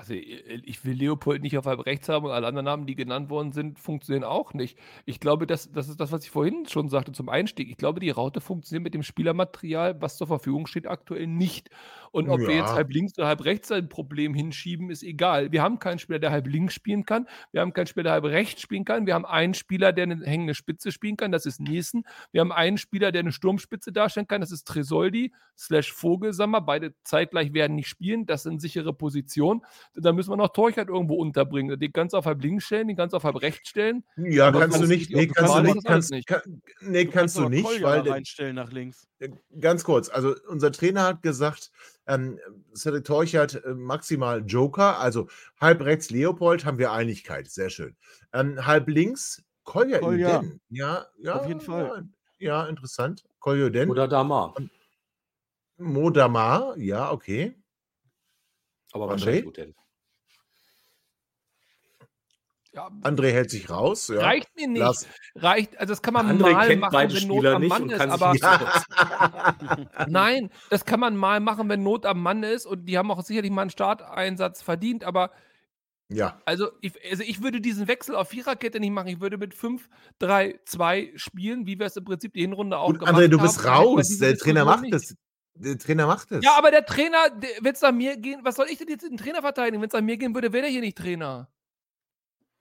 Also 0.00 0.14
ich 0.14 0.44
ich 0.64 0.84
will 0.84 0.94
Leopold 0.94 1.42
nicht 1.42 1.58
auf 1.58 1.66
halb 1.66 1.84
rechts 1.84 2.08
haben 2.08 2.26
und 2.26 2.30
alle 2.30 2.46
anderen 2.46 2.66
Namen, 2.66 2.86
die 2.86 2.94
genannt 2.94 3.30
worden 3.30 3.50
sind, 3.50 3.80
funktionieren 3.80 4.22
auch 4.22 4.54
nicht. 4.54 4.78
Ich 5.06 5.18
glaube, 5.18 5.44
das, 5.44 5.72
das 5.72 5.88
ist 5.88 5.98
das, 5.98 6.12
was 6.12 6.22
ich 6.22 6.30
vorhin 6.30 6.66
schon 6.68 6.88
sagte 6.88 7.10
zum 7.10 7.28
Einstieg. 7.28 7.68
Ich 7.68 7.76
glaube, 7.78 7.98
die 7.98 8.10
Raute 8.10 8.40
funktioniert 8.40 8.84
mit 8.84 8.94
dem 8.94 9.02
Spielermaterial, 9.02 10.00
was 10.00 10.16
zur 10.16 10.28
Verfügung 10.28 10.68
steht, 10.68 10.86
aktuell 10.86 11.26
nicht. 11.26 11.70
Und 12.12 12.28
ob 12.28 12.46
wir 12.46 12.54
jetzt 12.54 12.70
Ja. 12.70 12.74
halb 12.74 12.92
links 12.92 13.18
oder 13.18 13.26
halb 13.26 13.44
rechts 13.44 13.72
ein 13.72 13.88
Problem 13.88 14.34
hinschieben, 14.34 14.88
ist 14.88 15.02
egal. 15.02 15.50
Wir 15.50 15.62
haben 15.62 15.80
keinen 15.80 15.98
Spieler, 15.98 16.20
der 16.20 16.30
halb 16.30 16.46
links 16.46 16.74
spielen 16.74 17.04
kann. 17.04 17.26
Wir 17.50 17.60
haben 17.60 17.72
keinen 17.72 17.86
Spieler, 17.88 18.04
der 18.04 18.12
halb 18.12 18.24
rechts 18.24 18.62
spielen 18.62 18.84
kann. 18.84 19.04
Wir 19.04 19.14
haben 19.14 19.26
einen 19.26 19.54
Spieler, 19.54 19.92
der 19.92 20.04
eine 20.04 20.24
hängende 20.24 20.54
Spitze 20.54 20.92
spielen 20.92 21.16
kann. 21.16 21.32
Das 21.32 21.44
ist 21.44 21.60
Nielsen. 21.60 22.04
Wir 22.30 22.40
haben 22.40 22.52
einen 22.52 22.78
Spieler, 22.78 23.10
der 23.10 23.20
eine 23.20 23.32
Sturmspitze 23.32 23.90
darstellen 23.92 24.28
kann. 24.28 24.40
Das 24.40 24.52
ist 24.52 24.64
Tresoldi 24.68 25.34
slash 25.56 25.92
Vogelsammer. 25.92 26.60
Beide 26.60 26.94
zeitgleich 27.02 27.52
werden 27.52 27.74
nicht 27.74 27.88
spielen. 27.88 28.26
Das 28.26 28.44
sind 28.44 28.60
sichere 28.60 28.92
Positionen. 28.94 29.62
Da 29.94 30.12
müssen 30.12 30.30
wir 30.30 30.36
noch 30.36 30.52
Torchert 30.52 30.88
irgendwo 30.88 31.14
unterbringen. 31.14 31.78
Den 31.78 31.92
kannst 31.92 32.12
du 32.12 32.18
auf 32.18 32.26
halb 32.26 32.42
links 32.42 32.64
stellen, 32.64 32.88
den 32.88 32.96
kannst 32.96 33.12
du 33.12 33.16
auf 33.16 33.24
halb 33.24 33.40
rechts 33.42 33.68
stellen. 33.68 34.04
Ja, 34.16 34.48
Aber 34.48 34.60
kannst 34.60 34.76
du 34.76 34.80
kannst 34.80 34.90
nicht. 34.90 35.10
Nee, 35.10 35.26
kannst 35.26 35.54
du 35.54 35.62
nicht. 35.62 35.84
Kannst, 35.84 36.10
nicht. 36.10 36.26
kann, 36.26 36.62
nee, 36.80 37.04
kannst 37.06 37.36
du 37.36 37.40
aber 37.40 37.50
nicht, 37.50 37.82
weil 37.82 38.08
reinstellen 38.08 38.56
nach 38.56 38.70
links. 38.70 39.08
Äh, 39.18 39.30
Ganz 39.60 39.84
kurz, 39.84 40.08
also 40.08 40.34
unser 40.48 40.72
Trainer 40.72 41.04
hat 41.04 41.22
gesagt, 41.22 41.70
ähm, 42.06 42.38
Cedric 42.74 43.04
Teuchert 43.04 43.64
äh, 43.64 43.74
maximal 43.74 44.44
Joker, 44.46 44.98
also 44.98 45.28
halb 45.60 45.82
rechts 45.82 46.10
Leopold 46.10 46.64
haben 46.64 46.78
wir 46.78 46.92
Einigkeit, 46.92 47.48
sehr 47.48 47.70
schön. 47.70 47.96
Ähm, 48.32 48.64
halb 48.64 48.88
links 48.88 49.42
Kolja 49.64 49.98
Kolja. 49.98 50.42
Ja, 50.70 51.06
ja, 51.18 51.34
Auf 51.34 51.46
jeden 51.46 51.60
Fall. 51.60 52.08
Ja, 52.38 52.62
ja 52.62 52.68
interessant. 52.68 53.24
Kolja. 53.38 53.86
Oder 53.86 54.08
Damar. 54.08 54.54
Modamar, 55.76 56.76
ja, 56.78 57.12
okay. 57.12 57.54
Aber 58.92 59.06
André? 59.06 59.44
wahrscheinlich. 59.44 59.74
Ja, 62.74 62.90
André 63.02 63.32
hält 63.32 63.50
sich 63.50 63.70
raus. 63.70 64.08
Ja. 64.08 64.20
reicht 64.20 64.54
mir 64.54 64.68
nicht. 64.68 64.80
Lars, 64.80 65.06
Reicht, 65.34 65.78
also 65.78 65.92
das 65.92 66.02
kann 66.02 66.14
man 66.14 66.26
André 66.28 66.52
mal 66.52 66.66
kennt 66.68 66.80
machen, 66.80 66.92
beide 66.92 67.14
wenn 67.14 67.26
Not 67.26 67.36
Spieler 67.38 67.54
am 67.54 67.62
nicht 67.62 67.70
Mann 67.70 67.82
und 67.84 67.92
ist, 67.92 68.00
aber 68.00 68.34
nein, 70.08 70.50
das 70.70 70.84
kann 70.84 71.00
man 71.00 71.16
mal 71.16 71.40
machen, 71.40 71.68
wenn 71.68 71.82
Not 71.82 72.06
am 72.06 72.22
Mann 72.22 72.42
ist 72.42 72.66
und 72.66 72.84
die 72.84 72.98
haben 72.98 73.10
auch 73.10 73.22
sicherlich 73.22 73.50
mal 73.50 73.62
einen 73.62 73.70
Starteinsatz 73.70 74.62
verdient, 74.62 75.02
aber 75.02 75.32
ja. 76.10 76.40
Also 76.46 76.70
ich, 76.80 76.92
also 77.10 77.22
ich 77.22 77.42
würde 77.42 77.60
diesen 77.60 77.86
Wechsel 77.86 78.16
auf 78.16 78.28
Viererkette 78.30 78.80
nicht 78.80 78.92
machen. 78.92 79.08
Ich 79.08 79.20
würde 79.20 79.36
mit 79.36 79.54
5-3-2 79.54 81.18
spielen, 81.18 81.66
wie 81.66 81.78
wir 81.78 81.86
es 81.86 81.96
im 81.96 82.04
Prinzip 82.04 82.32
die 82.32 82.40
Hinrunde 82.40 82.78
auch 82.78 82.86
Gut, 82.86 83.00
gemacht 83.00 83.14
André, 83.14 83.28
du 83.28 83.38
haben. 83.38 83.46
bist 83.46 83.64
raus. 83.66 84.18
Der 84.18 84.36
Trainer 84.38 84.64
macht 84.64 84.82
nicht. 84.82 84.94
es. 84.94 85.14
Der 85.60 85.78
Trainer 85.78 86.06
macht 86.06 86.30
es. 86.32 86.44
Ja, 86.44 86.56
aber 86.56 86.70
der 86.70 86.86
Trainer, 86.86 87.18
wenn 87.60 87.72
es 87.74 87.80
nach 87.80 87.92
mir 87.92 88.16
gehen, 88.16 88.40
was 88.44 88.56
soll 88.56 88.66
ich 88.70 88.78
denn 88.78 88.88
jetzt 88.88 89.02
den 89.02 89.16
Trainer 89.16 89.40
verteidigen? 89.42 89.80
Wenn 89.82 89.88
es 89.88 89.94
nach 89.94 90.00
mir 90.00 90.16
gehen 90.16 90.34
würde, 90.34 90.52
wäre 90.52 90.62
der 90.62 90.70
hier 90.70 90.80
nicht 90.80 90.98
Trainer. 90.98 91.50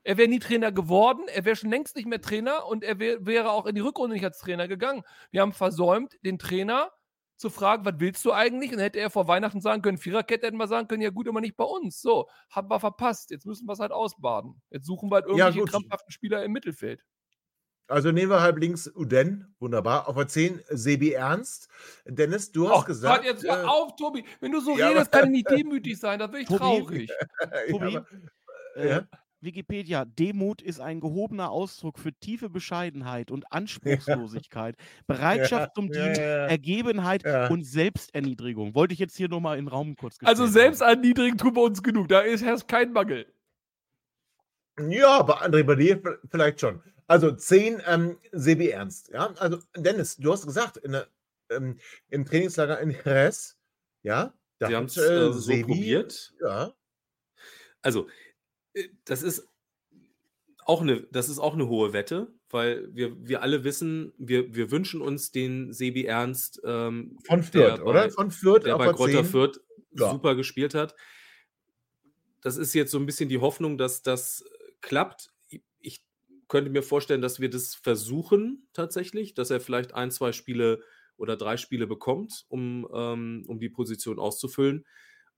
Er 0.04 0.18
wäre 0.18 0.30
nie 0.30 0.40
Trainer 0.40 0.72
geworden, 0.72 1.24
er 1.28 1.44
wäre 1.44 1.56
schon 1.58 1.70
längst 1.70 1.96
nicht 1.98 2.08
mehr 2.08 2.22
Trainer 2.22 2.66
und 2.66 2.84
er 2.84 2.98
wär, 2.98 3.26
wäre 3.26 3.52
auch 3.52 3.66
in 3.66 3.76
die 3.76 3.82
Rückrunde 3.82 4.16
nicht 4.16 4.24
als 4.24 4.40
Trainer 4.40 4.68
gegangen. 4.68 5.04
Wir 5.32 5.42
haben 5.42 5.52
versäumt, 5.52 6.18
den 6.24 6.40
Trainer 6.40 6.92
zu 7.36 7.50
fragen, 7.50 7.86
was 7.86 7.96
willst 7.98 8.24
du 8.26 8.32
eigentlich? 8.32 8.72
Und 8.72 8.78
dann 8.78 8.84
hätte 8.86 9.00
er 9.00 9.10
vor 9.10 9.28
Weihnachten 9.28 9.62
sagen 9.62 9.82
können, 9.82 9.98
Viererkette 9.98 10.48
hätten 10.48 10.58
wir 10.58 10.68
sagen 10.68 10.88
können, 10.88 11.02
ja 11.02 11.10
gut, 11.10 11.28
aber 11.28 11.42
nicht 11.42 11.58
bei 11.58 11.66
uns. 11.66 12.02
So, 12.02 12.28
haben 12.50 12.70
wir 12.70 12.80
verpasst. 12.80 13.32
Jetzt 13.32 13.46
müssen 13.46 13.68
wir 13.68 13.74
es 13.74 13.80
halt 13.80 13.92
ausbaden. 13.92 14.62
Jetzt 14.72 14.86
suchen 14.88 15.12
wir 15.12 15.16
halt 15.16 15.26
Ja, 15.26 15.32
irgendwelche 15.32 15.60
gut. 15.60 15.70
krampfhaften 15.72 16.12
Spieler 16.12 16.44
im 16.44 16.52
Mittelfeld. 16.54 17.04
Also 17.90 18.12
nehmen 18.12 18.30
wir 18.32 18.42
halb 18.42 18.58
links 18.60 18.88
Uden, 18.88 19.56
wunderbar. 19.60 20.10
Auf 20.10 20.16
der 20.16 20.28
10 20.28 20.62
Sebi 20.70 21.12
Ernst. 21.14 21.70
Dennis, 22.06 22.52
du 22.52 22.70
hast 22.70 22.84
Oh 22.84 22.86
gesagt. 22.86 23.24
Gott, 23.24 23.26
jetzt 23.26 23.46
äh, 23.46 23.50
hör 23.50 23.70
auf, 23.70 23.96
Tobi. 23.96 24.26
Wenn 24.42 24.52
du 24.52 24.60
so 24.60 24.78
ja, 24.78 24.90
redest, 24.90 25.14
aber- 25.14 25.22
kann 25.24 25.34
ich 25.34 25.46
nicht 25.46 25.50
demütig 25.52 25.98
sein. 25.98 26.20
Das 26.20 26.32
wird 26.32 26.42
ich 26.44 26.48
Tobi, 26.50 26.60
traurig. 26.60 27.12
Tobi, 27.70 27.92
ja, 27.94 28.00
aber, 28.00 28.08
Äh, 28.76 28.90
ja. 28.90 29.08
Wikipedia, 29.40 30.04
Demut 30.04 30.64
ist 30.64 30.80
ein 30.82 31.00
gehobener 31.00 31.52
Ausdruck 31.52 32.00
für 32.00 32.12
tiefe 32.12 32.50
Bescheidenheit 32.50 33.30
und 33.32 33.50
Anspruchslosigkeit, 33.52 34.76
Bereitschaft 35.08 35.76
zum 35.76 35.88
ja, 35.94 35.94
Dienen, 35.94 36.16
ja. 36.16 36.48
Ergebenheit 36.48 37.24
Ja. 37.24 37.48
und 37.48 37.64
Selbsterniedrigung. 37.64 38.74
Wollte 38.76 38.94
ich 38.96 39.00
jetzt 39.00 39.16
hier 39.16 39.30
nochmal 39.30 39.58
in 39.60 39.66
den 39.66 39.70
Raum 39.72 39.96
kurz 39.96 40.18
Also 40.24 40.44
gestellt 40.46 40.64
selbst 40.64 40.82
haben. 40.82 40.90
erniedrigen 41.04 41.38
tun 41.38 41.56
wir 41.56 41.62
uns 41.62 41.82
genug. 41.84 42.10
Da 42.10 42.22
ist 42.22 42.44
herrscht 42.44 42.68
kein 42.68 42.92
Mangel. 42.92 43.28
Ja, 44.90 45.20
aber 45.20 45.42
André, 45.44 45.64
bei 45.64 45.76
dir 45.76 46.00
v- 46.02 46.18
vielleicht 46.30 46.60
schon. 46.60 46.82
Also 47.08 47.32
10 47.32 47.82
ähm, 47.86 48.18
Sebi 48.34 48.70
Ernst. 48.70 49.10
Ja, 49.14 49.28
also 49.38 49.60
Dennis, 49.76 50.18
du 50.18 50.32
hast 50.32 50.46
gesagt, 50.46 50.78
in 50.78 50.92
der, 50.92 51.08
ähm, 51.50 51.80
im 52.10 52.26
Trainingslager 52.26 52.80
in 52.82 52.92
Jerez, 52.92 53.58
ja, 54.04 54.34
da 54.60 54.68
Sie 54.68 54.76
haben 54.76 54.86
es 54.86 54.98
äh, 54.98 55.02
äh, 55.28 55.32
so 55.34 55.40
Sebi, 55.40 55.64
probiert. 55.64 56.34
ja, 56.42 56.74
Also, 57.82 58.08
äh, 58.74 58.90
das 59.06 59.24
ist 59.24 59.48
auch 60.66 60.82
eine, 60.82 61.04
das 61.12 61.30
ist 61.30 61.40
auch 61.40 61.54
eine 61.54 61.70
hohe 61.70 61.94
Wette, 61.94 62.28
weil 62.50 62.94
wir, 62.94 63.16
wir 63.26 63.42
alle 63.42 63.64
wissen, 63.64 64.14
wir, 64.18 64.54
wir 64.54 64.70
wünschen 64.72 65.00
uns 65.02 65.32
den 65.32 65.72
Sebi 65.72 66.04
Ernst, 66.06 66.60
ähm, 66.66 67.18
von 67.26 67.42
Fürth, 67.42 67.80
oder? 67.82 67.94
bei- 68.04 68.10
Von 68.10 68.32
Fürth 68.32 68.66
der 68.66 68.78
bei 68.78 68.92
Grotter 68.92 69.24
10. 69.24 69.26
Fürth 69.26 69.62
Ja. 69.92 70.12
super 70.12 70.36
gespielt 70.36 70.74
hat. 70.74 70.94
Das 72.42 72.58
ist 72.58 72.74
jetzt 72.74 72.92
so 72.92 73.00
ein 73.00 73.06
bisschen 73.06 73.30
die 73.30 73.40
Hoffnung, 73.40 73.78
dass 73.78 74.02
das 74.02 74.44
klappt. 74.82 75.32
Könnte 76.48 76.72
mir 76.72 76.84
vorstellen, 76.84 77.22
dass 77.22 77.40
wir 77.40 77.50
das 77.50 77.76
versuchen 77.76 78.68
tatsächlich, 78.74 79.34
dass 79.34 79.50
er 79.50 79.60
vielleicht 79.60 79.94
ein, 79.94 80.12
zwei 80.12 80.32
Spiele 80.32 80.82
oder 81.18 81.36
drei 81.36 81.58
Spiele 81.58 81.88
bekommt, 81.88 82.46
um, 82.48 82.88
ähm, 82.94 83.44
um 83.48 83.60
die 83.60 83.70
Position 83.70 84.20
auszufüllen. 84.20 84.86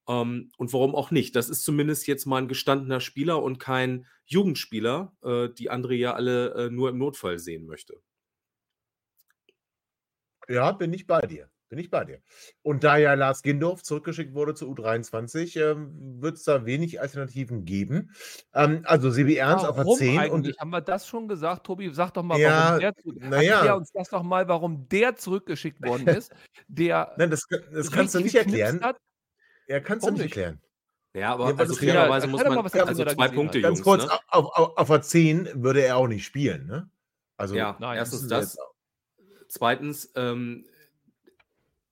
Ähm, 0.07 0.51
und 0.57 0.74
warum 0.74 0.95
auch 0.95 1.12
nicht? 1.12 1.36
Das 1.36 1.49
ist 1.49 1.64
zumindest 1.64 2.07
jetzt 2.07 2.26
mal 2.26 2.38
ein 2.38 2.47
gestandener 2.47 2.99
Spieler 2.99 3.41
und 3.41 3.60
kein 3.60 4.05
Jugendspieler, 4.26 5.14
äh, 5.24 5.49
die 5.49 5.72
André 5.72 5.93
ja 5.93 6.14
alle 6.14 6.53
äh, 6.55 6.70
nur 6.70 6.89
im 6.89 6.97
Notfall 6.97 7.39
sehen 7.39 7.66
möchte. 7.66 8.01
Ja, 10.47 10.72
bin 10.72 10.93
ich 10.93 11.05
bei 11.05 11.22
dir. 11.22 11.49
Bin 11.70 11.78
ich 11.78 11.91
bei 11.91 12.03
dir. 12.03 12.20
Und 12.63 12.84
da 12.84 12.97
ja 12.97 13.13
Lars 13.13 13.43
Gindorf 13.43 13.84
zurückgeschickt 13.84 14.34
wurde 14.34 14.55
zu 14.55 14.65
U23, 14.74 15.55
ähm, 15.61 16.20
wird 16.20 16.38
es 16.38 16.43
da 16.43 16.65
wenig 16.65 16.99
Alternativen 16.99 17.63
geben. 17.63 18.11
Ähm, 18.55 18.82
also 18.86 19.11
Sebi 19.11 19.36
Ernst 19.36 19.65
auf 19.65 19.76
der 19.76 19.86
Warum 19.86 19.97
10 19.99 20.20
eigentlich? 20.20 20.55
und 20.55 20.59
Haben 20.61 20.70
wir 20.72 20.82
das 20.82 21.07
schon 21.07 21.28
gesagt, 21.28 21.67
Tobi? 21.67 21.91
Sag 21.93 22.11
doch 22.15 22.24
mal, 22.24 22.39
Ja, 22.39 22.49
warum 22.70 22.80
der 22.80 22.95
zurück- 22.95 23.17
na 23.20 23.41
ja. 23.41 23.53
Erklär 23.57 23.78
uns 23.78 23.91
das 23.91 24.09
doch 24.09 24.24
mal, 24.24 24.47
warum 24.47 24.88
der 24.89 25.15
zurückgeschickt 25.15 25.86
worden 25.86 26.07
ist, 26.24 26.34
der 26.67 27.13
Nein, 27.17 27.30
das, 27.30 27.45
das 27.72 27.91
kannst 27.91 28.15
du 28.15 28.20
nicht 28.20 28.34
erklären. 28.36 28.82
Hat. 28.82 28.97
Ja, 29.67 29.80
kannst 29.80 30.03
du 30.03 30.07
Warum 30.07 30.15
nicht 30.22 30.36
erklären. 30.36 30.59
Ja, 31.13 31.34
aber 31.34 31.51
Ja, 31.51 31.55
also 31.55 31.76
fairerweise 31.76 32.26
muss 32.28 32.43
man, 32.43 32.57
also 32.57 33.05
zwei 33.05 33.28
Punkte. 33.28 33.61
Ganz 33.61 33.78
Jungs. 33.78 33.84
kurz, 33.84 34.05
ne? 34.07 34.11
auf, 34.30 34.45
auf, 34.57 34.78
auf 34.78 34.88
der 34.88 35.01
10 35.03 35.49
würde 35.63 35.82
er 35.84 35.97
auch 35.97 36.07
nicht 36.07 36.26
spielen. 36.26 36.65
Ne? 36.65 36.89
Also, 37.38 37.53
Ja, 37.55 37.78
Nein, 37.80 37.97
erstens 37.97 38.28
das. 38.28 38.57
Zweitens, 39.47 40.11
ähm, 40.15 40.65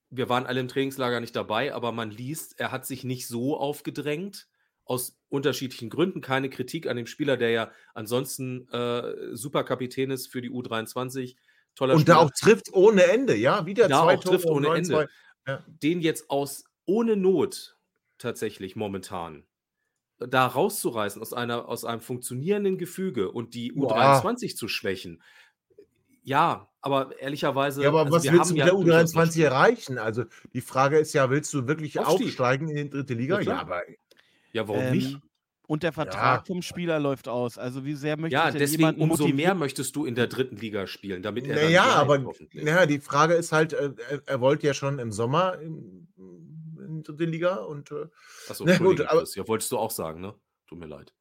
wir 0.09 0.29
waren 0.29 0.45
alle 0.45 0.59
im 0.59 0.67
Trainingslager 0.67 1.19
nicht 1.19 1.35
dabei, 1.35 1.73
aber 1.73 1.91
man 1.91 2.11
liest, 2.11 2.59
er 2.59 2.71
hat 2.71 2.85
sich 2.85 3.03
nicht 3.03 3.27
so 3.27 3.57
aufgedrängt. 3.57 4.47
Aus 4.85 5.19
unterschiedlichen 5.27 5.89
Gründen. 5.89 6.21
Keine 6.21 6.49
Kritik 6.49 6.87
an 6.87 6.95
dem 6.95 7.07
Spieler, 7.07 7.35
der 7.35 7.49
ja 7.49 7.71
ansonsten 7.93 8.69
äh, 8.69 9.35
Superkapitän 9.35 10.11
ist 10.11 10.27
für 10.27 10.41
die 10.41 10.49
U23. 10.49 11.35
Toller 11.75 11.95
Und 11.95 12.07
da 12.07 12.13
Spieler. 12.13 12.25
auch 12.25 12.31
trifft 12.31 12.71
ohne 12.71 13.03
Ende, 13.03 13.35
ja, 13.35 13.65
wieder 13.65 13.89
Da 13.89 14.03
zwei 14.03 14.15
auch 14.15 14.23
Tore 14.23 14.35
trifft 14.37 14.49
ohne 14.49 14.69
9-2. 14.69 14.75
Ende. 14.77 15.09
Ja. 15.45 15.65
Den 15.67 15.99
jetzt 15.99 16.29
aus 16.29 16.63
ohne 16.85 17.17
Not 17.17 17.77
tatsächlich 18.17 18.77
momentan 18.77 19.45
da 20.19 20.47
rauszureißen 20.47 21.21
aus, 21.21 21.33
einer, 21.33 21.67
aus 21.67 21.85
einem 21.85 22.01
funktionierenden 22.01 22.77
Gefüge 22.77 23.31
und 23.31 23.53
die 23.53 23.71
Boah. 23.71 23.95
U23 23.95 24.55
zu 24.55 24.67
schwächen. 24.67 25.21
Ja, 26.27 26.67
aber 26.81 27.17
ehrlicherweise. 27.21 27.81
Ja, 27.83 27.87
aber 27.89 27.99
also 28.01 28.11
was 28.11 28.23
wir 28.25 28.33
willst 28.33 28.45
du 28.45 28.49
haben 28.49 28.53
mit 28.55 28.57
ja 28.59 28.65
der 28.65 28.73
durchaus 28.73 29.13
noch 29.13 29.21
U23 29.23 29.31
Spieler. 29.31 29.45
erreichen? 29.47 29.97
Also 29.97 30.23
die 30.53 30.61
Frage 30.61 30.97
ist 30.99 31.13
ja, 31.13 31.29
willst 31.29 31.53
du 31.53 31.67
wirklich 31.67 31.97
Aufstieg. 31.99 32.27
aufsteigen 32.27 32.67
in 32.69 32.75
die 32.75 32.89
dritte 32.89 33.13
Liga? 33.13 33.39
Klar. 33.39 33.55
Ja, 33.55 33.61
aber 33.61 33.81
Ja, 34.51 34.67
warum 34.67 34.81
Ähm, 34.81 34.93
nicht? 34.93 35.19
Und 35.67 35.83
der 35.83 35.91
Vertrag 35.93 36.39
Ja. 36.39 36.43
vom 36.45 36.61
Spieler 36.61 36.99
läuft 36.99 37.27
aus. 37.29 37.57
Also 37.57 37.85
wie 37.85 37.93
sehr 37.93 38.17
möchte 38.17 38.33
Ja, 38.33 38.47
ich 38.47 38.51
denn 38.53 38.59
deswegen 38.59 38.81
jemanden 38.81 39.01
umso 39.03 39.27
mehr 39.29 39.53
möchtest 39.55 39.95
du 39.95 40.05
in 40.05 40.15
der 40.15 40.27
dritten 40.27 40.57
Liga 40.57 40.85
spielen, 40.87 41.21
damit 41.21 41.47
er 41.47 41.55
dann 41.55 41.63
naja, 41.65 41.83
aber 41.95 42.21
hoffentlich. 42.23 42.63
naja, 42.63 42.85
die 42.85 42.99
Frage 42.99 43.33
ist 43.35 43.51
halt, 43.53 43.71
äh, 43.73 43.91
er, 44.25 44.41
wollte 44.41 44.67
ja 44.67 44.73
schon 44.73 44.99
im 44.99 45.11
Sommer 45.13 45.59
in, 45.59 46.07
in 46.17 46.97
die 46.97 47.03
dritte 47.03 47.25
Liga 47.25 47.55
und 47.55 47.91
äh, 47.91 48.05
Achso, 48.49 48.63
na 48.65 48.77
gut, 48.77 48.99
aber- 49.01 49.19
Chris. 49.19 49.35
Ja, 49.35 49.47
wolltest 49.47 49.71
du 49.71 49.77
auch 49.77 49.91
sagen, 49.91 50.19
ne? 50.21 50.33
Tut 50.67 50.79
mir 50.79 50.87
leid. 50.87 51.13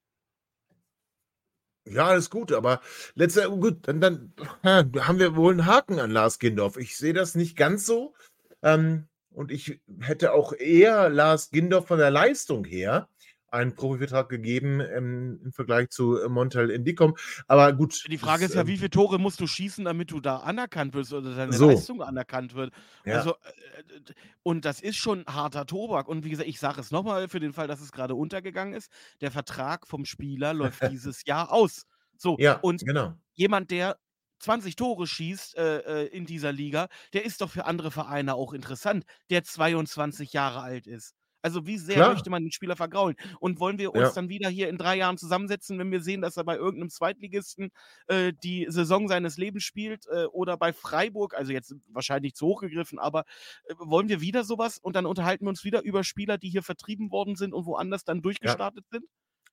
Ja, 1.88 2.06
alles 2.06 2.30
gut, 2.30 2.52
aber 2.52 2.80
letzter, 3.14 3.48
gut, 3.48 3.86
dann, 3.88 4.00
dann 4.00 4.32
haben 4.62 5.18
wir 5.18 5.36
wohl 5.36 5.52
einen 5.52 5.66
Haken 5.66 6.00
an 6.00 6.10
Lars 6.10 6.38
Gindorf. 6.38 6.76
Ich 6.76 6.96
sehe 6.96 7.14
das 7.14 7.34
nicht 7.34 7.56
ganz 7.56 7.86
so. 7.86 8.14
Ähm, 8.62 9.06
und 9.30 9.52
ich 9.52 9.80
hätte 10.00 10.32
auch 10.32 10.52
eher 10.52 11.08
Lars 11.10 11.50
Gindorf 11.50 11.86
von 11.86 11.98
der 11.98 12.10
Leistung 12.10 12.64
her 12.64 13.08
einen 13.56 13.74
Profivertrag 13.74 14.28
gegeben 14.28 14.80
ähm, 14.80 15.40
im 15.44 15.52
Vergleich 15.52 15.90
zu 15.90 16.20
äh, 16.20 16.28
Montel 16.28 16.70
Indicom. 16.70 17.16
Aber 17.46 17.72
gut. 17.72 18.04
Die 18.08 18.18
Frage 18.18 18.42
das, 18.42 18.50
ist 18.50 18.54
ja, 18.54 18.62
ähm, 18.62 18.68
wie 18.68 18.76
viele 18.76 18.90
Tore 18.90 19.18
musst 19.18 19.40
du 19.40 19.46
schießen, 19.46 19.84
damit 19.84 20.10
du 20.10 20.20
da 20.20 20.38
anerkannt 20.38 20.94
wirst 20.94 21.12
oder 21.12 21.34
deine 21.34 21.52
So. 21.52 21.68
Leistung 21.68 22.02
anerkannt 22.02 22.54
wird. 22.54 22.72
Ja. 23.04 23.16
Also, 23.18 23.30
äh, 23.32 24.12
und 24.42 24.64
das 24.64 24.80
ist 24.80 24.96
schon 24.96 25.24
harter 25.26 25.66
Tobak. 25.66 26.08
Und 26.08 26.24
wie 26.24 26.30
gesagt, 26.30 26.48
ich 26.48 26.60
sage 26.60 26.80
es 26.80 26.90
nochmal 26.90 27.28
für 27.28 27.40
den 27.40 27.52
Fall, 27.52 27.66
dass 27.66 27.80
es 27.80 27.92
gerade 27.92 28.14
untergegangen 28.14 28.74
ist. 28.74 28.90
Der 29.20 29.30
Vertrag 29.30 29.86
vom 29.86 30.04
Spieler 30.04 30.54
läuft 30.54 30.80
dieses 30.90 31.24
Jahr 31.24 31.52
aus. 31.52 31.86
So, 32.16 32.36
ja, 32.38 32.54
und 32.60 32.84
genau. 32.84 33.14
jemand, 33.34 33.70
der 33.70 33.98
20 34.40 34.76
Tore 34.76 35.06
schießt 35.06 35.56
äh, 35.56 35.78
äh, 35.78 36.06
in 36.06 36.26
dieser 36.26 36.52
Liga, 36.52 36.88
der 37.12 37.24
ist 37.24 37.40
doch 37.40 37.50
für 37.50 37.64
andere 37.64 37.90
Vereine 37.90 38.34
auch 38.34 38.52
interessant, 38.52 39.04
der 39.30 39.44
22 39.44 40.32
Jahre 40.32 40.60
alt 40.60 40.86
ist. 40.86 41.14
Also 41.46 41.64
wie 41.64 41.78
sehr 41.78 42.02
Klar. 42.02 42.08
möchte 42.08 42.28
man 42.28 42.42
den 42.42 42.50
Spieler 42.50 42.74
vergraulen? 42.74 43.14
Und 43.38 43.60
wollen 43.60 43.78
wir 43.78 43.94
uns 43.94 44.08
Ja. 44.08 44.12
dann 44.14 44.28
wieder 44.28 44.48
hier 44.48 44.68
in 44.68 44.78
drei 44.78 44.96
Jahren 44.96 45.16
zusammensetzen, 45.16 45.78
wenn 45.78 45.92
wir 45.92 46.00
sehen, 46.00 46.20
dass 46.22 46.36
er 46.36 46.42
bei 46.44 46.56
irgendeinem 46.56 46.90
Zweitligisten 46.90 47.70
äh, 48.08 48.32
die 48.32 48.66
Saison 48.68 49.06
seines 49.06 49.36
Lebens 49.36 49.62
spielt 49.62 50.06
äh, 50.08 50.24
oder 50.26 50.56
bei 50.56 50.72
Freiburg, 50.72 51.34
also 51.34 51.52
jetzt 51.52 51.72
wahrscheinlich 51.88 52.34
zu 52.34 52.46
hoch 52.48 52.60
gegriffen, 52.62 52.98
aber 52.98 53.24
äh, 53.68 53.74
wollen 53.78 54.08
wir 54.08 54.20
wieder 54.20 54.42
sowas 54.42 54.78
und 54.78 54.96
dann 54.96 55.06
unterhalten 55.06 55.44
wir 55.44 55.50
uns 55.50 55.62
wieder 55.62 55.82
über 55.82 56.02
Spieler, 56.02 56.36
die 56.36 56.50
hier 56.50 56.64
vertrieben 56.64 57.12
worden 57.12 57.36
sind 57.36 57.54
und 57.54 57.64
woanders 57.66 58.02
dann 58.04 58.22
durchgestartet 58.22 58.84
sind? 58.90 59.04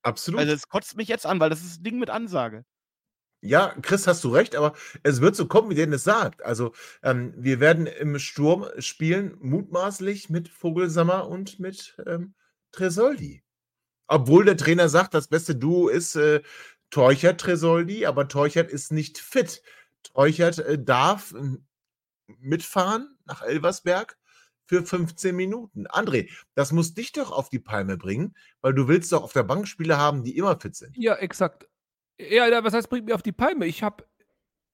Absolut. 0.02 0.40
Also 0.40 0.52
es 0.52 0.68
kotzt 0.68 0.96
mich 0.96 1.08
jetzt 1.08 1.26
an, 1.26 1.40
weil 1.40 1.50
das 1.50 1.62
ist 1.64 1.80
ein 1.80 1.84
Ding 1.84 1.98
mit 1.98 2.10
Ansage. 2.10 2.64
Ja, 3.44 3.74
Chris, 3.82 4.06
hast 4.06 4.24
du 4.24 4.30
recht, 4.30 4.56
aber 4.56 4.72
es 5.02 5.20
wird 5.20 5.36
so 5.36 5.46
kommen, 5.46 5.68
wie 5.68 5.74
der 5.74 5.86
es 5.92 6.02
sagt. 6.02 6.42
Also, 6.42 6.72
ähm, 7.02 7.34
wir 7.36 7.60
werden 7.60 7.86
im 7.86 8.18
Sturm 8.18 8.66
spielen, 8.78 9.36
mutmaßlich 9.38 10.30
mit 10.30 10.48
Vogelsammer 10.48 11.28
und 11.28 11.60
mit 11.60 11.94
ähm, 12.06 12.34
Tresoldi. 12.72 13.44
Obwohl 14.06 14.46
der 14.46 14.56
Trainer 14.56 14.88
sagt, 14.88 15.12
das 15.12 15.28
beste 15.28 15.54
Duo 15.56 15.88
ist 15.88 16.16
äh, 16.16 16.40
Teuchert 16.88 17.38
Tresoldi, 17.38 18.06
aber 18.06 18.28
Teuchert 18.28 18.70
ist 18.70 18.92
nicht 18.92 19.18
fit. 19.18 19.62
Teuchert 20.02 20.60
äh, 20.60 20.82
darf 20.82 21.34
ähm, 21.36 21.66
mitfahren 22.38 23.18
nach 23.26 23.42
Elversberg 23.42 24.16
für 24.64 24.86
15 24.86 25.36
Minuten. 25.36 25.86
André, 25.88 26.30
das 26.54 26.72
muss 26.72 26.94
dich 26.94 27.12
doch 27.12 27.30
auf 27.30 27.50
die 27.50 27.58
Palme 27.58 27.98
bringen, 27.98 28.34
weil 28.62 28.72
du 28.72 28.88
willst 28.88 29.12
doch 29.12 29.22
auf 29.22 29.34
der 29.34 29.42
Bank 29.42 29.68
Spieler 29.68 29.98
haben, 29.98 30.24
die 30.24 30.34
immer 30.38 30.58
fit 30.58 30.74
sind. 30.76 30.96
Ja, 30.96 31.16
exakt. 31.16 31.68
Ja, 32.18 32.62
was 32.62 32.74
heißt, 32.74 32.88
bringt 32.88 33.06
mir 33.06 33.14
auf 33.14 33.22
die 33.22 33.32
Palme? 33.32 33.66
Ich 33.66 33.82
habe 33.82 34.04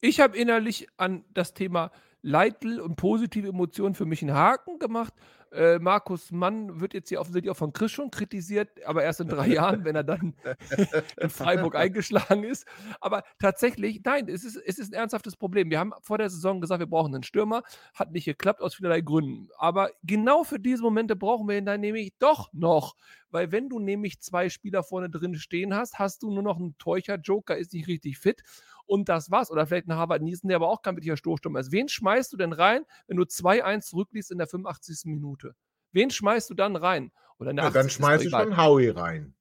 ich 0.03 0.21
habe 0.21 0.37
innerlich 0.37 0.89
an 0.97 1.25
das 1.31 1.53
Thema 1.53 1.91
Leitl 2.23 2.81
und 2.81 2.97
positive 2.97 3.49
Emotionen 3.49 3.95
für 3.95 4.07
mich 4.07 4.23
einen 4.23 4.35
Haken 4.35 4.79
gemacht. 4.79 5.13
Äh, 5.53 5.79
Markus 5.79 6.31
Mann 6.31 6.81
wird 6.81 6.95
jetzt 6.95 7.09
hier 7.09 7.21
offensichtlich 7.21 7.51
auch 7.51 7.57
von 7.57 7.73
Chris 7.73 7.91
schon 7.91 8.11
kritisiert, 8.11 8.85
aber 8.85 9.03
erst 9.03 9.21
in 9.21 9.29
drei 9.29 9.47
Jahren, 9.49 9.85
wenn 9.85 9.97
er 9.97 10.05
dann 10.05 10.35
in 11.21 11.31
Freiburg 11.31 11.75
eingeschlagen 11.75 12.45
ist. 12.45 12.67
Aber 13.01 13.25
tatsächlich, 13.39 14.01
nein, 14.05 14.29
es 14.29 14.45
ist, 14.45 14.57
es 14.57 14.79
ist 14.79 14.93
ein 14.93 14.99
ernsthaftes 14.99 15.37
Problem. 15.37 15.71
Wir 15.71 15.81
haben 15.81 15.93
vor 16.03 16.19
der 16.19 16.31
Saison 16.31 16.61
gesagt, 16.61 16.81
wir 16.81 16.87
brauchen 16.87 17.15
einen 17.15 17.25
Stürmer. 17.25 17.63
Hat 17.95 18.13
nicht 18.13 18.27
geklappt 18.27 18.61
aus 18.61 18.75
vielerlei 18.75 19.01
Gründen. 19.01 19.49
Aber 19.59 19.91
genau 20.05 20.45
für 20.45 20.61
diese 20.61 20.83
Momente 20.83 21.17
brauchen 21.17 21.49
wir 21.49 21.59
ihn 21.59 21.67
dann 21.67 21.81
nämlich 21.81 22.13
doch 22.19 22.53
noch. 22.53 22.95
Weil 23.31 23.53
wenn 23.53 23.69
du 23.69 23.79
nämlich 23.79 24.21
zwei 24.21 24.49
Spieler 24.49 24.83
vorne 24.83 25.09
drin 25.09 25.35
stehen 25.37 25.75
hast, 25.75 25.99
hast 25.99 26.23
du 26.23 26.31
nur 26.31 26.43
noch 26.43 26.59
einen 26.59 26.77
Teucher. 26.79 27.17
Joker 27.17 27.57
ist 27.57 27.73
nicht 27.73 27.89
richtig 27.89 28.19
fit 28.19 28.43
und 28.91 29.09
das 29.09 29.31
war's. 29.31 29.51
Oder 29.53 29.67
vielleicht 29.67 29.87
ein 29.87 29.95
Harvard 29.95 30.21
Niesen, 30.21 30.49
der 30.49 30.57
aber 30.57 30.69
auch 30.69 30.83
kein 30.83 30.97
wirklicher 30.97 31.17
Stoßstürmer 31.17 31.61
ist. 31.61 31.71
Wen 31.71 31.89
schmeißt 31.89 32.33
du 32.33 32.37
denn 32.37 32.53
rein, 32.53 32.85
wenn 33.07 33.17
du 33.17 33.23
2-1 33.23 33.83
zurückliegst 33.83 34.33
in 34.33 34.39
der 34.39 34.49
85. 34.49 35.03
Minute? 35.05 35.55
Wen 35.93 36.11
schmeißt 36.11 36.51
du 36.51 36.55
dann 36.55 36.75
rein? 36.75 37.13
Oder 37.39 37.51
in 37.51 37.57
der 37.57 37.67
Ja, 37.67 37.71
dann 37.71 37.87
80. 37.87 37.97
schmeißt 37.97 38.25
du 38.25 38.31
schon 38.31 38.57
Howie 38.57 38.89
rein. 38.89 39.35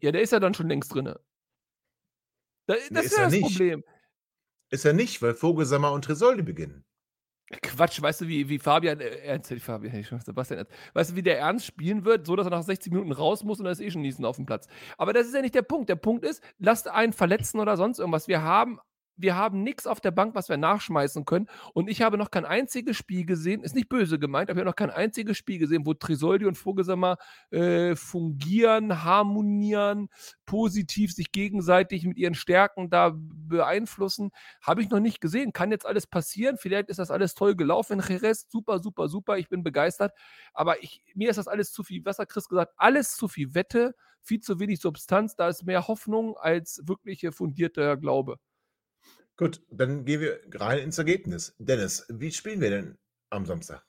Ja, 0.00 0.10
der 0.10 0.22
ist 0.22 0.32
ja 0.32 0.40
dann 0.40 0.54
schon 0.54 0.68
längst 0.68 0.92
drin. 0.94 1.04
Da, 1.04 1.14
das 2.66 2.90
Nee, 2.90 3.00
ist, 3.00 3.16
ja 3.16 3.24
das 3.24 3.32
nicht. 3.32 3.42
Problem. 3.42 3.84
Ist 4.70 4.84
er 4.84 4.92
nicht, 4.94 5.20
weil 5.20 5.34
Vogelsammer 5.34 5.92
und 5.92 6.04
Tresoldi 6.04 6.42
beginnen. 6.42 6.84
Quatsch, 7.62 8.02
weißt 8.02 8.22
du, 8.22 8.28
wie, 8.28 8.48
wie 8.48 8.58
Fabian, 8.58 9.00
äh, 9.00 9.08
Ernst, 9.24 9.52
Fabian, 9.60 9.94
ich 9.96 10.08
Sebastian 10.08 10.66
weißt 10.92 11.10
du, 11.12 11.16
wie 11.16 11.22
der 11.22 11.38
Ernst 11.38 11.64
spielen 11.64 12.04
wird, 12.04 12.26
so 12.26 12.36
dass 12.36 12.46
er 12.46 12.50
nach 12.50 12.62
60 12.62 12.92
Minuten 12.92 13.12
raus 13.12 13.42
muss 13.42 13.58
und 13.58 13.64
da 13.64 13.70
ist 13.70 13.80
eh 13.80 13.90
schon 13.90 14.02
Niesen 14.02 14.24
auf 14.24 14.36
dem 14.36 14.44
Platz. 14.44 14.66
Aber 14.98 15.12
das 15.12 15.26
ist 15.26 15.34
ja 15.34 15.40
nicht 15.40 15.54
der 15.54 15.62
Punkt. 15.62 15.88
Der 15.88 15.96
Punkt 15.96 16.24
ist, 16.24 16.42
lasst 16.58 16.88
einen 16.88 17.12
verletzen 17.12 17.58
oder 17.58 17.76
sonst 17.76 17.98
irgendwas. 17.98 18.28
Wir 18.28 18.42
haben, 18.42 18.80
wir 19.18 19.36
haben 19.36 19.62
nichts 19.62 19.86
auf 19.86 20.00
der 20.00 20.10
Bank, 20.10 20.34
was 20.34 20.48
wir 20.48 20.56
nachschmeißen 20.56 21.24
können. 21.24 21.48
Und 21.74 21.88
ich 21.88 22.02
habe 22.02 22.16
noch 22.16 22.30
kein 22.30 22.44
einziges 22.44 22.96
Spiel 22.96 23.26
gesehen, 23.26 23.62
ist 23.62 23.74
nicht 23.74 23.88
böse 23.88 24.18
gemeint, 24.18 24.48
aber 24.50 24.58
ich 24.58 24.60
habe 24.60 24.70
noch 24.70 24.76
kein 24.76 24.90
einziges 24.90 25.36
Spiel 25.36 25.58
gesehen, 25.58 25.84
wo 25.84 25.94
Trisoldi 25.94 26.46
und 26.46 26.56
Vogelsammer 26.56 27.16
äh, 27.50 27.96
fungieren, 27.96 29.04
harmonieren, 29.04 30.08
positiv 30.46 31.12
sich 31.12 31.32
gegenseitig 31.32 32.06
mit 32.06 32.16
ihren 32.16 32.34
Stärken 32.34 32.90
da 32.90 33.12
beeinflussen. 33.14 34.30
Habe 34.62 34.82
ich 34.82 34.90
noch 34.90 35.00
nicht 35.00 35.20
gesehen. 35.20 35.52
Kann 35.52 35.70
jetzt 35.70 35.86
alles 35.86 36.06
passieren. 36.06 36.56
Vielleicht 36.58 36.88
ist 36.88 36.98
das 36.98 37.10
alles 37.10 37.34
toll 37.34 37.56
gelaufen 37.56 38.02
Jerez. 38.06 38.46
Super, 38.48 38.78
super, 38.78 39.08
super. 39.08 39.38
Ich 39.38 39.48
bin 39.48 39.62
begeistert. 39.62 40.12
Aber 40.52 40.82
ich, 40.82 41.02
mir 41.14 41.30
ist 41.30 41.36
das 41.36 41.48
alles 41.48 41.72
zu 41.72 41.82
viel, 41.82 42.04
was 42.04 42.18
hat 42.18 42.28
Chris 42.28 42.48
gesagt? 42.48 42.72
Alles 42.76 43.16
zu 43.16 43.28
viel 43.28 43.54
Wette, 43.54 43.94
viel 44.22 44.40
zu 44.40 44.60
wenig 44.60 44.80
Substanz. 44.80 45.36
Da 45.36 45.48
ist 45.48 45.64
mehr 45.64 45.88
Hoffnung 45.88 46.36
als 46.36 46.82
wirkliche 46.84 47.32
fundierter 47.32 47.96
Glaube. 47.96 48.38
Gut, 49.38 49.62
dann 49.70 50.04
gehen 50.04 50.20
wir 50.20 50.40
rein 50.52 50.80
ins 50.80 50.98
Ergebnis. 50.98 51.54
Dennis, 51.58 52.04
wie 52.08 52.32
spielen 52.32 52.60
wir 52.60 52.70
denn 52.70 52.98
am 53.30 53.46
Samstag? 53.46 53.86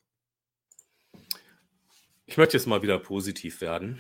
Ich 2.28 2.38
möchte 2.38 2.56
jetzt 2.56 2.68
mal 2.68 2.84
wieder 2.84 3.00
positiv 3.00 3.60
werden. 3.60 4.00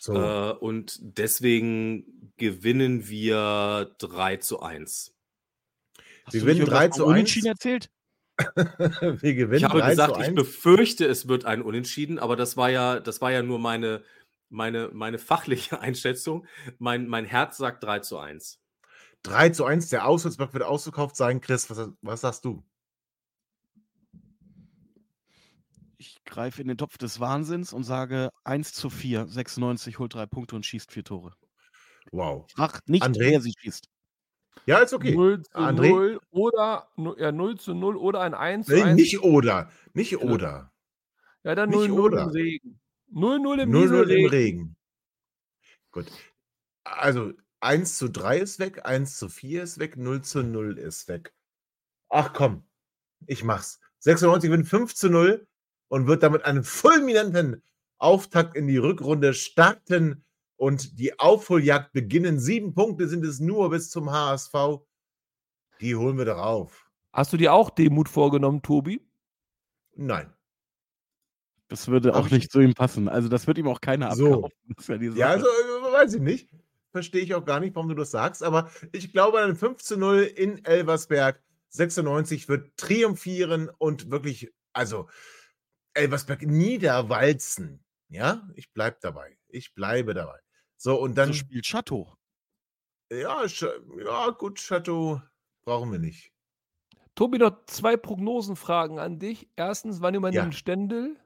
So. 0.00 0.14
Äh, 0.14 0.52
und 0.52 0.98
deswegen 1.02 2.32
gewinnen 2.38 3.08
wir 3.08 3.94
3 3.98 4.38
zu 4.38 4.60
1. 4.60 5.14
Hast 6.24 6.32
Wir 6.32 6.40
gewinnen 6.40 6.60
irgendwas 6.60 6.78
3 6.78 6.84
von 6.84 6.92
zu 6.92 7.04
1. 7.04 7.10
Unentschieden 7.10 7.46
erzählt? 7.48 7.90
wir 8.56 9.34
gewinnen 9.34 9.58
Ich 9.58 9.64
habe 9.64 9.80
3 9.80 9.90
gesagt, 9.90 10.14
zu 10.14 10.20
ich 10.22 10.28
1. 10.28 10.34
befürchte, 10.34 11.04
es 11.04 11.28
wird 11.28 11.44
ein 11.44 11.60
Unentschieden, 11.60 12.18
aber 12.18 12.36
das 12.36 12.56
war 12.56 12.70
ja, 12.70 13.00
das 13.00 13.20
war 13.20 13.30
ja 13.30 13.42
nur 13.42 13.58
meine, 13.58 14.02
meine, 14.48 14.88
meine 14.94 15.18
fachliche 15.18 15.78
Einschätzung. 15.80 16.46
Mein, 16.78 17.06
mein 17.06 17.26
Herz 17.26 17.58
sagt 17.58 17.84
3 17.84 17.98
zu 17.98 18.16
1. 18.16 18.62
3 19.26 19.50
zu 19.50 19.64
1. 19.64 19.88
Der 19.88 20.06
Auswärtsblock 20.06 20.52
wird 20.52 20.62
ausverkauft 20.64 21.16
sein. 21.16 21.40
Chris, 21.40 21.68
was, 21.70 21.90
was 22.00 22.20
sagst 22.20 22.44
du? 22.44 22.62
Ich 25.98 26.22
greife 26.24 26.60
in 26.62 26.68
den 26.68 26.76
Topf 26.78 26.98
des 26.98 27.20
Wahnsinns 27.20 27.72
und 27.72 27.82
sage 27.84 28.30
1 28.44 28.72
zu 28.72 28.90
4. 28.90 29.26
96 29.26 29.98
holt 29.98 30.14
drei 30.14 30.26
Punkte 30.26 30.54
und 30.56 30.64
schießt 30.64 30.92
vier 30.92 31.04
Tore. 31.04 31.34
Wow. 32.12 32.46
Ach, 32.56 32.80
nicht 32.86 33.02
André? 33.02 33.30
wer 33.30 33.40
sie 33.40 33.52
schießt. 33.58 33.88
Ja, 34.66 34.78
ist 34.78 34.92
okay. 34.94 35.14
0 35.14 35.42
zu 35.42 35.50
André? 35.58 35.88
0 35.88 36.20
oder 36.30 36.88
ja, 37.18 37.32
0 37.32 37.58
zu 37.58 37.74
0 37.74 37.96
oder 37.96 38.20
ein 38.20 38.34
1 38.34 38.66
zu 38.66 38.74
Nee, 38.74 38.82
1. 38.82 38.96
nicht 38.96 39.20
oder. 39.22 39.70
Nicht 39.92 40.16
oder. 40.18 40.72
ja, 41.42 41.54
dann 41.54 41.70
nicht 41.70 41.78
0 41.78 41.88
0 41.88 42.00
oder. 42.00 42.22
im 42.24 42.28
Regen. 42.30 42.80
0 43.10 43.38
0 43.40 43.60
im 43.60 43.70
0-0 43.72 44.02
im. 44.10 44.26
Regen. 44.28 44.76
Gut. 45.90 46.06
Also 46.84 47.32
1 47.60 47.96
zu 47.98 48.08
3 48.08 48.38
ist 48.38 48.58
weg, 48.58 48.84
1 48.86 49.16
zu 49.18 49.28
4 49.28 49.62
ist 49.62 49.78
weg, 49.78 49.96
0 49.96 50.22
zu 50.22 50.42
0 50.42 50.78
ist 50.78 51.08
weg. 51.08 51.34
Ach 52.08 52.32
komm, 52.32 52.64
ich 53.26 53.44
mach's. 53.44 53.80
96 54.00 54.50
gewinnt 54.50 54.68
5 54.68 54.94
zu 54.94 55.08
0 55.10 55.46
und 55.88 56.06
wird 56.06 56.22
damit 56.22 56.44
einen 56.44 56.64
fulminanten 56.64 57.62
Auftakt 57.98 58.56
in 58.56 58.66
die 58.66 58.76
Rückrunde 58.76 59.34
starten 59.34 60.24
und 60.56 60.98
die 60.98 61.18
Aufholjagd 61.18 61.92
beginnen. 61.92 62.38
Sieben 62.38 62.74
Punkte 62.74 63.08
sind 63.08 63.24
es 63.24 63.40
nur 63.40 63.70
bis 63.70 63.90
zum 63.90 64.10
HSV. 64.10 64.54
Die 65.80 65.96
holen 65.96 66.18
wir 66.18 66.24
doch 66.26 66.38
auf. 66.38 66.90
Hast 67.12 67.32
du 67.32 67.36
dir 67.36 67.52
auch 67.52 67.70
Demut 67.70 68.08
vorgenommen, 68.08 68.62
Tobi? 68.62 69.00
Nein. 69.94 70.32
Das 71.68 71.88
würde 71.88 72.14
auch 72.14 72.26
ich 72.26 72.32
nicht 72.32 72.52
zu 72.52 72.60
ihm 72.60 72.74
passen. 72.74 73.08
Also 73.08 73.28
das 73.28 73.46
wird 73.46 73.58
ihm 73.58 73.66
auch 73.66 73.80
keiner 73.80 74.14
So. 74.14 74.44
abkaufen. 74.44 75.16
Ja, 75.16 75.16
Ja, 75.16 75.28
also 75.30 75.46
äh, 75.46 75.92
weiß 75.92 76.14
ich 76.14 76.20
nicht. 76.20 76.48
Verstehe 76.96 77.20
ich 77.20 77.34
auch 77.34 77.44
gar 77.44 77.60
nicht, 77.60 77.74
warum 77.74 77.90
du 77.90 77.94
das 77.94 78.10
sagst. 78.10 78.42
Aber 78.42 78.70
ich 78.92 79.12
glaube, 79.12 79.38
ein 79.40 79.54
5 79.54 79.82
zu 79.82 79.98
0 79.98 80.22
in 80.22 80.64
Elversberg 80.64 81.42
96 81.68 82.48
wird 82.48 82.74
triumphieren 82.78 83.68
und 83.76 84.10
wirklich, 84.10 84.50
also 84.72 85.10
Elversberg 85.92 86.40
niederwalzen. 86.46 87.84
Ja, 88.08 88.48
ich 88.54 88.72
bleibe 88.72 88.96
dabei. 89.02 89.36
Ich 89.48 89.74
bleibe 89.74 90.14
dabei. 90.14 90.40
So, 90.78 90.98
und 90.98 91.10
so 91.10 91.16
dann, 91.16 91.34
spielt 91.34 91.66
Chateau. 91.66 92.16
ja, 93.12 93.44
ja, 93.44 94.30
gut, 94.30 94.58
Chateau 94.58 95.20
brauchen 95.66 95.92
wir 95.92 95.98
nicht. 95.98 96.32
Tobi, 97.14 97.36
noch 97.36 97.66
zwei 97.66 97.98
Prognosenfragen 97.98 98.98
an 98.98 99.18
dich. 99.18 99.50
Erstens, 99.56 100.00
wann 100.00 100.14
übernimmt 100.14 100.54
Ja. 100.54 100.58
Stendel? 100.58 101.16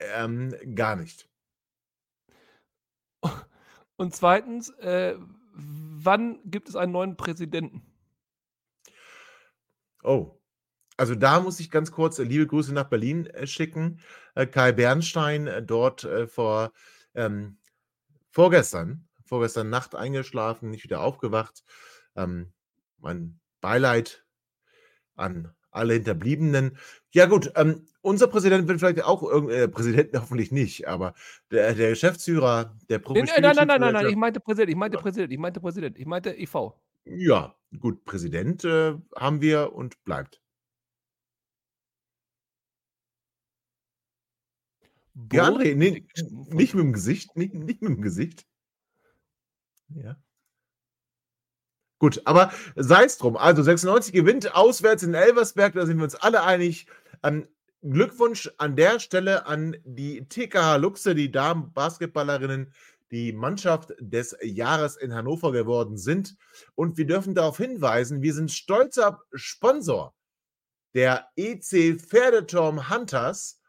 Ähm, 0.00 0.54
gar 0.76 0.94
nicht. 0.94 1.28
Und 3.98 4.14
zweitens, 4.14 4.70
äh, 4.78 5.16
wann 5.52 6.38
gibt 6.44 6.68
es 6.68 6.76
einen 6.76 6.92
neuen 6.92 7.16
Präsidenten? 7.16 7.82
Oh. 10.02 10.40
Also 10.96 11.14
da 11.14 11.40
muss 11.40 11.60
ich 11.60 11.70
ganz 11.70 11.92
kurz 11.92 12.18
äh, 12.18 12.24
liebe 12.24 12.46
Grüße 12.46 12.72
nach 12.72 12.88
Berlin 12.88 13.26
äh, 13.26 13.46
schicken. 13.46 14.00
Äh, 14.34 14.46
Kai 14.46 14.72
Bernstein 14.72 15.64
dort 15.66 16.08
vor 16.28 16.72
ähm, 17.14 17.58
vorgestern, 18.30 19.08
vorgestern 19.24 19.68
Nacht 19.68 19.96
eingeschlafen, 19.96 20.70
nicht 20.70 20.84
wieder 20.84 21.00
aufgewacht. 21.00 21.64
Ähm, 22.14 22.52
mein 22.98 23.40
Beileid 23.60 24.24
an 25.16 25.52
alle 25.70 25.94
Hinterbliebenen. 25.94 26.76
Ja 27.12 27.26
gut, 27.26 27.52
ähm, 27.56 27.86
unser 28.00 28.26
Präsident 28.28 28.68
wird 28.68 28.78
vielleicht 28.80 29.04
auch 29.04 29.22
irgend- 29.22 29.50
äh, 29.50 29.68
Präsident 29.68 30.10
hoffentlich 30.20 30.52
nicht, 30.52 30.88
aber 30.88 31.14
der, 31.50 31.74
der 31.74 31.90
Geschäftsführer 31.90 32.76
der 32.88 33.00
Nee, 33.08 33.22
nee, 33.22 33.30
nein, 33.40 33.56
nein, 33.56 33.66
nein, 33.66 33.80
nein, 33.80 33.92
nein, 33.92 34.08
ich 34.08 34.16
meinte 34.16 34.40
Präsident, 34.40 34.70
ich 34.70 34.76
meinte 34.76 34.98
Präsident, 34.98 35.32
ich 35.32 35.38
meinte 35.38 35.60
Präsident, 35.60 35.98
ich 35.98 36.06
meinte 36.06 36.30
E 36.30 36.42
EV. 36.44 36.72
Ja, 37.04 37.54
gut, 37.78 38.04
Präsident 38.04 38.64
äh, 38.64 38.94
haben 39.16 39.40
wir 39.40 39.72
und 39.72 40.02
bleibt. 40.04 40.42
Ja, 45.32 45.48
André, 45.48 45.74
nee, 45.74 46.06
nicht 46.50 46.74
mit 46.74 46.84
dem 46.84 46.92
Gesicht, 46.92 47.36
nicht, 47.36 47.52
nicht 47.54 47.82
mit 47.82 47.90
dem 47.96 48.02
Gesicht. 48.02 48.46
Ja. 49.88 50.16
Gut, 51.98 52.22
aber 52.24 52.52
sei 52.76 53.04
es 53.04 53.18
drum. 53.18 53.36
Also 53.36 53.62
96 53.62 54.12
gewinnt 54.12 54.54
auswärts 54.54 55.02
in 55.02 55.14
Elversberg, 55.14 55.74
da 55.74 55.84
sind 55.84 55.98
wir 55.98 56.04
uns 56.04 56.14
alle 56.14 56.42
einig. 56.44 56.86
Ähm, 57.22 57.48
Glückwunsch 57.82 58.50
an 58.58 58.76
der 58.76 58.98
Stelle 59.00 59.46
an 59.46 59.76
die 59.84 60.26
TKH 60.28 60.76
Luxe, 60.76 61.14
die 61.14 61.30
Damen-Basketballerinnen, 61.30 62.72
die 63.10 63.32
Mannschaft 63.32 63.94
des 64.00 64.36
Jahres 64.42 64.96
in 64.96 65.14
Hannover 65.14 65.52
geworden 65.52 65.96
sind. 65.96 66.36
Und 66.74 66.98
wir 66.98 67.06
dürfen 67.06 67.34
darauf 67.34 67.56
hinweisen, 67.56 68.22
wir 68.22 68.34
sind 68.34 68.50
stolzer 68.50 69.20
Sponsor 69.32 70.14
der 70.94 71.28
EC 71.36 72.00
Pferdeturm 72.00 72.90
Hunters. 72.90 73.60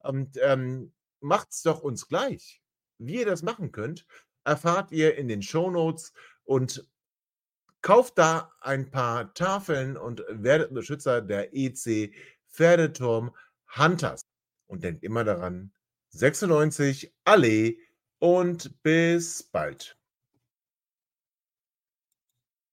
Und 0.00 0.38
ähm, 0.42 0.92
macht's 1.20 1.62
doch 1.62 1.82
uns 1.82 2.08
gleich. 2.08 2.62
Wie 2.98 3.20
ihr 3.20 3.26
das 3.26 3.42
machen 3.42 3.72
könnt, 3.72 4.06
erfahrt 4.44 4.92
ihr 4.92 5.16
in 5.16 5.28
den 5.28 5.42
Shownotes 5.42 6.12
und 6.44 6.86
kauft 7.82 8.18
da 8.18 8.52
ein 8.60 8.90
paar 8.90 9.32
Tafeln 9.34 9.96
und 9.96 10.24
werdet 10.28 10.70
Unterstützer 10.70 11.20
der 11.22 11.54
EC 11.54 12.12
Pferdeturm 12.50 13.34
Hunters. 13.76 14.22
Und 14.66 14.84
denkt 14.84 15.02
immer 15.02 15.24
daran, 15.24 15.72
96 16.10 17.14
Allee 17.24 17.78
und 18.18 18.82
bis 18.82 19.42
bald. 19.42 19.96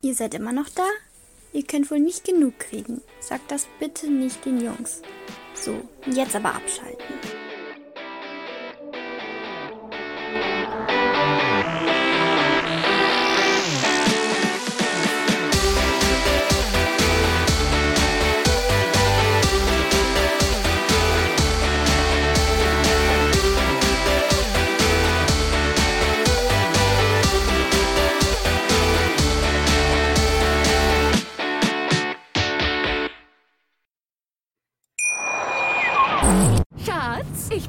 Ihr 0.01 0.13
seid 0.13 0.33
immer 0.33 0.53
noch 0.53 0.69
da? 0.69 0.87
Ihr 1.53 1.65
könnt 1.65 1.89
wohl 1.89 1.99
nicht 1.99 2.25
genug 2.25 2.59
kriegen. 2.59 3.01
Sagt 3.19 3.49
das 3.49 3.67
bitte 3.79 4.09
nicht 4.09 4.43
den 4.45 4.59
Jungs. 4.59 5.01
So, 5.53 5.87
jetzt 6.05 6.35
aber 6.35 6.53
abschalten. 6.53 7.44